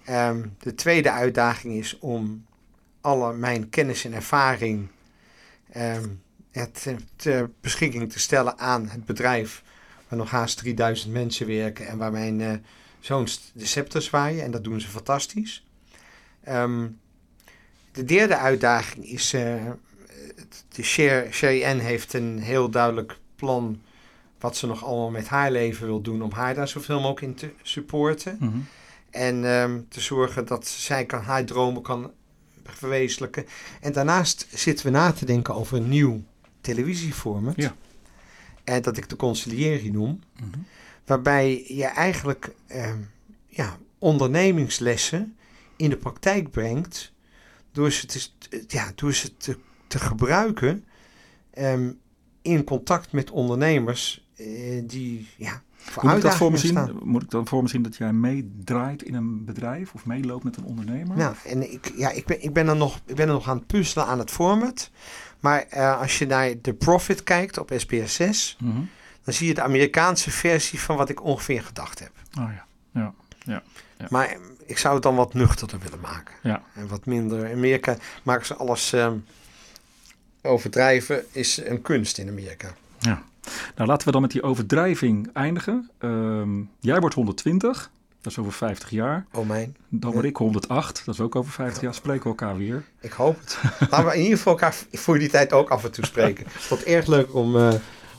Ehm, 0.05 0.45
de 0.59 0.76
tweede 0.76 1.11
uitdaging 1.11 1.74
is 1.74 1.99
om 1.99 2.45
alle 3.01 3.34
mijn 3.34 3.69
kennis 3.69 4.05
en 4.05 4.13
ervaring 4.13 4.88
um, 5.78 6.21
het, 6.51 6.95
ter 7.15 7.51
beschikking 7.61 8.11
te 8.11 8.19
stellen 8.19 8.59
aan 8.59 8.88
het 8.88 9.05
bedrijf 9.05 9.63
waar 10.07 10.19
nog 10.19 10.30
haast 10.30 10.57
3000 10.57 11.13
mensen 11.13 11.47
werken 11.47 11.88
en 11.88 11.97
waar 11.97 12.11
mijn 12.11 12.39
uh, 12.39 12.53
de 13.08 13.66
scepter 13.66 14.01
zwaaien. 14.01 14.43
En 14.43 14.51
dat 14.51 14.64
doen 14.64 14.82
ze 14.82 14.88
fantastisch. 14.88 15.66
Um, 16.49 16.99
de 17.91 18.04
derde 18.04 18.38
uitdaging 18.38 19.06
is, 19.06 19.34
uh, 19.34 19.72
de 20.70 20.84
Sherry 20.84 21.64
Ann 21.64 21.80
heeft 21.80 22.14
een 22.14 22.39
heel 22.39 22.70
duidelijk 22.70 23.18
plan 23.36 23.82
wat 24.39 24.58
ze 24.58 24.68
nog 24.68 24.84
allemaal 24.84 25.10
met 25.10 25.28
haar 25.28 25.51
leven 25.51 25.86
wil 25.86 26.01
doen 26.01 26.22
om 26.22 26.32
haar 26.32 26.56
daar 26.56 26.68
zoveel 26.68 26.99
mogelijk 26.99 27.22
in 27.22 27.36
te 27.36 27.49
supporten. 27.62 28.38
Mhm. 28.39 28.58
En 29.10 29.43
um, 29.43 29.86
te 29.89 30.01
zorgen 30.01 30.45
dat 30.45 30.68
zij 30.68 31.06
kan, 31.06 31.22
haar 31.22 31.45
dromen 31.45 31.82
kan 31.82 32.12
verwezenlijken. 32.64 33.45
En 33.82 33.93
daarnaast 33.93 34.47
zitten 34.49 34.86
we 34.86 34.91
na 34.91 35.12
te 35.12 35.26
denken 35.26 35.56
over 35.56 35.78
een 35.78 35.89
nieuw 35.89 36.24
televisieformat. 36.62 37.56
Ja. 37.56 37.76
En 38.64 38.82
dat 38.82 38.97
ik 38.97 39.10
de 39.10 39.16
conciliëring 39.16 39.93
noem. 39.93 40.22
Mhm. 40.36 40.60
Waarbij 41.06 41.66
je 41.68 41.86
eigenlijk 41.86 42.54
um, 42.76 43.10
ja, 43.47 43.78
ondernemingslessen 43.97 45.36
in 45.76 45.89
de 45.89 45.97
praktijk 45.97 46.51
brengt. 46.51 47.12
Door 47.72 47.91
ze 47.91 48.06
te, 48.06 48.30
ja, 48.68 48.91
door 48.95 49.14
ze 49.14 49.38
te, 49.38 49.58
te 49.88 49.99
gebruiken 49.99 50.86
um, 51.58 51.99
in 52.41 52.64
contact 52.64 53.12
met 53.12 53.32
ondernemers 53.32 54.28
uh, 54.38 54.82
die 54.88 55.28
ja, 55.38 55.62
voor 55.76 56.04
moet 56.06 56.16
ik, 56.16 56.22
dat 56.22 56.36
voor 56.36 56.51
me 56.51 56.58
zien, 56.58 56.99
moet 57.04 57.24
ik 57.24 57.30
dan 57.30 57.47
voor 57.47 57.62
me 57.62 57.70
zien 57.70 57.82
dat 57.82 57.95
jij 57.95 58.14
meedraait 58.14 59.04
in 59.04 59.14
een 59.14 59.45
bedrijf 59.45 59.93
of 59.93 60.06
meeloopt 60.06 60.43
met 60.43 60.58
een 60.58 60.66
ondernemer? 60.66 61.18
Nou, 61.18 61.36
en 61.45 61.72
ik, 61.72 61.93
ja, 61.95 62.10
ik, 62.12 62.26
ben, 62.26 62.43
ik, 62.43 62.54
ben 62.54 62.68
er 62.68 62.76
nog, 62.76 62.99
ik 63.06 63.16
ben 63.16 63.28
er 63.28 63.34
nog 63.34 63.49
aan 63.49 63.58
het 63.58 63.68
puzzelen 63.68 64.08
aan 64.08 64.20
het 64.20 64.32
format. 64.32 64.91
Maar 65.39 65.66
uh, 65.74 65.99
als 65.99 66.20
je 66.20 66.26
naar 66.26 66.54
de 66.62 66.74
Profit 66.74 67.24
kijkt 67.24 67.58
op 67.58 67.72
SBS 67.78 68.16
6, 68.16 68.58
mm 68.60 68.72
-hmm. 68.72 68.89
Dan 69.24 69.34
zie 69.34 69.47
je 69.47 69.53
de 69.53 69.61
Amerikaanse 69.61 70.32
versie 70.32 70.80
van 70.80 70.97
wat 70.97 71.09
ik 71.09 71.24
ongeveer 71.24 71.63
gedacht 71.63 71.99
heb. 71.99 72.11
Oh 72.39 72.49
ja, 72.55 72.65
ja, 72.93 73.13
ja. 73.45 73.63
ja. 73.97 74.07
Maar 74.09 74.38
ik 74.65 74.78
zou 74.78 74.93
het 74.93 75.03
dan 75.03 75.15
wat 75.15 75.34
nuchterder 75.34 75.80
willen 75.80 75.99
maken. 75.99 76.36
Ja. 76.41 76.63
En 76.74 76.88
wat 76.88 77.05
minder. 77.05 77.45
In 77.45 77.55
Amerika 77.55 77.97
maken 78.24 78.45
ze 78.45 78.55
alles 78.55 78.93
uh, 78.93 79.11
overdrijven, 80.41 81.26
is 81.32 81.57
een 81.57 81.82
kunst 81.82 82.17
in 82.17 82.30
Amerika. 82.30 82.74
Ja. 82.99 83.24
Nou, 83.76 83.89
laten 83.89 84.05
we 84.05 84.11
dan 84.11 84.21
met 84.21 84.32
die 84.32 84.43
overdrijving 84.43 85.30
eindigen. 85.34 85.89
Um, 85.99 86.69
jij 86.80 86.99
wordt 86.99 87.15
120, 87.15 87.91
dat 88.21 88.32
is 88.32 88.38
over 88.38 88.51
50 88.51 88.89
jaar. 88.89 89.26
Oh 89.32 89.47
mijn. 89.47 89.76
Dan 89.89 90.11
word 90.11 90.26
ik 90.26 90.36
108, 90.36 91.01
dat 91.05 91.15
is 91.15 91.21
ook 91.21 91.36
over 91.36 91.51
50 91.51 91.82
jaar. 91.82 91.93
Spreken 91.93 92.24
we 92.24 92.30
elkaar 92.30 92.57
weer. 92.57 92.84
Ik 92.99 93.11
hoop 93.11 93.39
het. 93.39 93.57
Laten 93.89 94.05
we 94.05 94.13
in 94.13 94.21
ieder 94.21 94.38
geval 94.38 94.53
elkaar 94.53 94.76
voor 94.91 95.19
die 95.19 95.30
tijd 95.30 95.53
ook 95.53 95.69
af 95.69 95.84
en 95.84 95.91
toe 95.91 96.05
spreken. 96.05 96.45
Het 96.53 96.67
wordt 96.67 96.84
erg 96.84 97.07
leuk 97.07 97.34
om, 97.34 97.55
uh, 97.55 97.74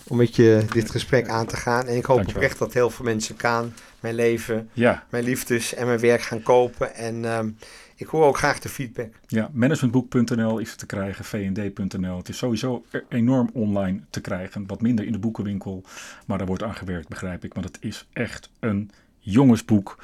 om 0.09 0.17
met 0.17 0.37
je 0.37 0.65
dit 0.73 0.91
gesprek 0.91 1.29
aan 1.29 1.47
te 1.47 1.57
gaan. 1.57 1.87
En 1.87 1.97
ik 1.97 2.05
hoop 2.05 2.17
Dankjewel. 2.17 2.43
oprecht 2.43 2.59
dat 2.59 2.73
heel 2.73 2.91
veel 2.91 3.05
mensen 3.05 3.37
Kaan, 3.37 3.75
mijn 4.01 4.15
leven, 4.15 4.69
Ja, 4.73 5.05
mijn 5.09 5.25
liefdes 5.25 5.75
en 5.75 5.87
mijn 5.87 5.99
werk 6.01 6.23
gaan 6.23 6.43
kopen. 6.43 6.95
En 6.95 7.25
um, 7.25 7.57
ik 7.97 8.07
hoor 8.07 8.25
ook 8.25 8.37
graag 8.39 8.59
de 8.59 8.69
feedback. 8.69 9.13
ja 9.27 9.51
managementboek.nl 9.53 10.59
is 10.59 10.75
te 10.77 10.87
krijgen, 10.87 11.25
vnd.nl. 11.25 12.17
Het 12.17 12.29
is 12.29 12.39
sowieso 12.39 12.85
e- 12.91 13.01
enorm 13.09 13.51
online 13.53 14.01
te 14.11 14.21
krijgen. 14.21 14.67
Wat 14.67 14.81
minder 14.81 15.05
in 15.05 15.13
de 15.13 15.19
boekenwinkel, 15.19 15.85
maar 16.27 16.39
daar 16.39 16.47
wordt 16.47 16.63
aan 16.63 16.75
gewerkt, 16.75 17.09
begrijp 17.09 17.45
ik. 17.45 17.55
Want 17.55 17.67
het 17.67 17.77
is 17.81 18.07
echt 18.13 18.51
een 18.61 18.91
jongensboek. 19.19 19.99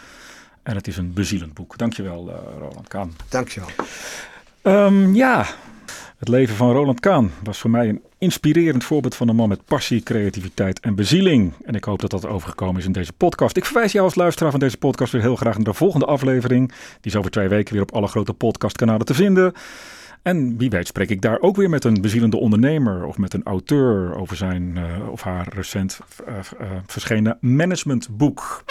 En 0.63 0.75
het 0.77 0.87
is 0.87 0.97
een 0.97 1.13
bezielend 1.13 1.55
boek. 1.55 1.79
Dankjewel, 1.79 2.29
uh, 2.29 2.35
Roland 2.59 2.89
Kaan. 2.89 3.13
Dankjewel. 3.29 3.69
Um, 4.63 5.15
ja, 5.15 5.47
het 6.21 6.29
leven 6.29 6.57
van 6.57 6.73
Roland 6.73 7.01
Kaan 7.01 7.31
was 7.43 7.59
voor 7.59 7.71
mij 7.71 7.89
een 7.89 8.03
inspirerend 8.19 8.85
voorbeeld 8.85 9.15
van 9.15 9.29
een 9.29 9.37
man 9.37 9.49
met 9.49 9.65
passie, 9.65 10.03
creativiteit 10.03 10.81
en 10.81 10.95
bezieling. 10.95 11.53
En 11.65 11.75
ik 11.75 11.85
hoop 11.85 12.01
dat 12.01 12.11
dat 12.11 12.27
overgekomen 12.27 12.81
is 12.81 12.87
in 12.87 12.93
deze 12.93 13.13
podcast. 13.13 13.57
Ik 13.57 13.65
verwijs 13.65 13.93
jou 13.93 14.05
als 14.05 14.15
luisteraar 14.15 14.51
van 14.51 14.61
deze 14.61 14.77
podcast 14.77 15.13
weer 15.13 15.21
heel 15.21 15.37
graag 15.37 15.55
naar 15.55 15.65
de 15.65 15.75
volgende 15.75 16.07
aflevering. 16.07 16.69
Die 16.69 17.13
is 17.13 17.17
over 17.17 17.31
twee 17.31 17.49
weken 17.49 17.73
weer 17.73 17.83
op 17.83 17.93
alle 17.93 18.07
grote 18.07 18.33
podcastkanalen 18.33 19.07
te 19.07 19.15
vinden. 19.15 19.53
En 20.23 20.57
wie 20.57 20.71
weet 20.71 20.87
spreek 20.87 21.11
ik 21.11 21.23
daar 21.23 21.41
ook 21.41 21.57
weer 21.57 21.71
met 21.71 21.85
een 21.85 22.01
bezielende 22.01 22.37
ondernemer 22.37 23.05
of 23.05 23.19
met 23.19 23.35
een 23.35 23.45
auteur 23.45 24.17
over 24.17 24.37
zijn 24.37 24.77
uh, 24.77 25.09
of 25.11 25.23
haar 25.23 25.49
recent 25.55 25.99
uh, 26.29 26.35
uh, 26.35 26.71
verschenen 26.87 27.39
managementboek. 27.41 28.65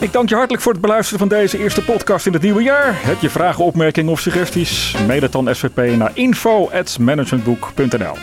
Ik 0.00 0.12
dank 0.12 0.28
je 0.28 0.34
hartelijk 0.34 0.62
voor 0.62 0.72
het 0.72 0.80
beluisteren 0.80 1.18
van 1.18 1.28
deze 1.28 1.58
eerste 1.58 1.84
podcast 1.84 2.26
in 2.26 2.32
het 2.32 2.42
nieuwe 2.42 2.62
jaar. 2.62 3.04
Heb 3.04 3.20
je 3.20 3.30
vragen, 3.30 3.64
opmerkingen 3.64 4.12
of 4.12 4.20
suggesties? 4.20 4.94
Mail 5.06 5.22
het 5.22 5.32
dan 5.32 5.54
SVP 5.54 5.96
naar 5.96 6.10
info.managementboek.nl 6.14 8.16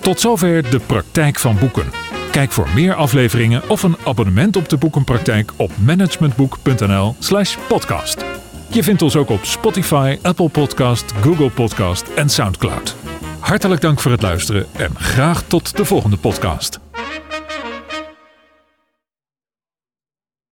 Tot 0.00 0.20
zover 0.20 0.70
de 0.70 0.80
praktijk 0.86 1.38
van 1.38 1.58
boeken. 1.58 1.90
Kijk 2.30 2.52
voor 2.52 2.68
meer 2.74 2.94
afleveringen 2.94 3.62
of 3.68 3.82
een 3.82 3.96
abonnement 4.04 4.56
op 4.56 4.68
de 4.68 4.76
boekenpraktijk 4.76 5.52
op 5.56 5.70
managementboek.nl/slash 5.84 7.56
podcast. 7.68 8.24
Je 8.68 8.82
vindt 8.82 9.02
ons 9.02 9.16
ook 9.16 9.30
op 9.30 9.44
Spotify, 9.44 10.18
Apple 10.22 10.48
Podcast, 10.48 11.12
Google 11.20 11.50
Podcast 11.50 12.06
en 12.14 12.28
Soundcloud. 12.28 12.96
Hartelijk 13.38 13.80
dank 13.80 14.00
voor 14.00 14.10
het 14.10 14.22
luisteren 14.22 14.66
en 14.72 14.90
graag 14.96 15.42
tot 15.42 15.76
de 15.76 15.84
volgende 15.84 16.16
podcast. 16.16 16.83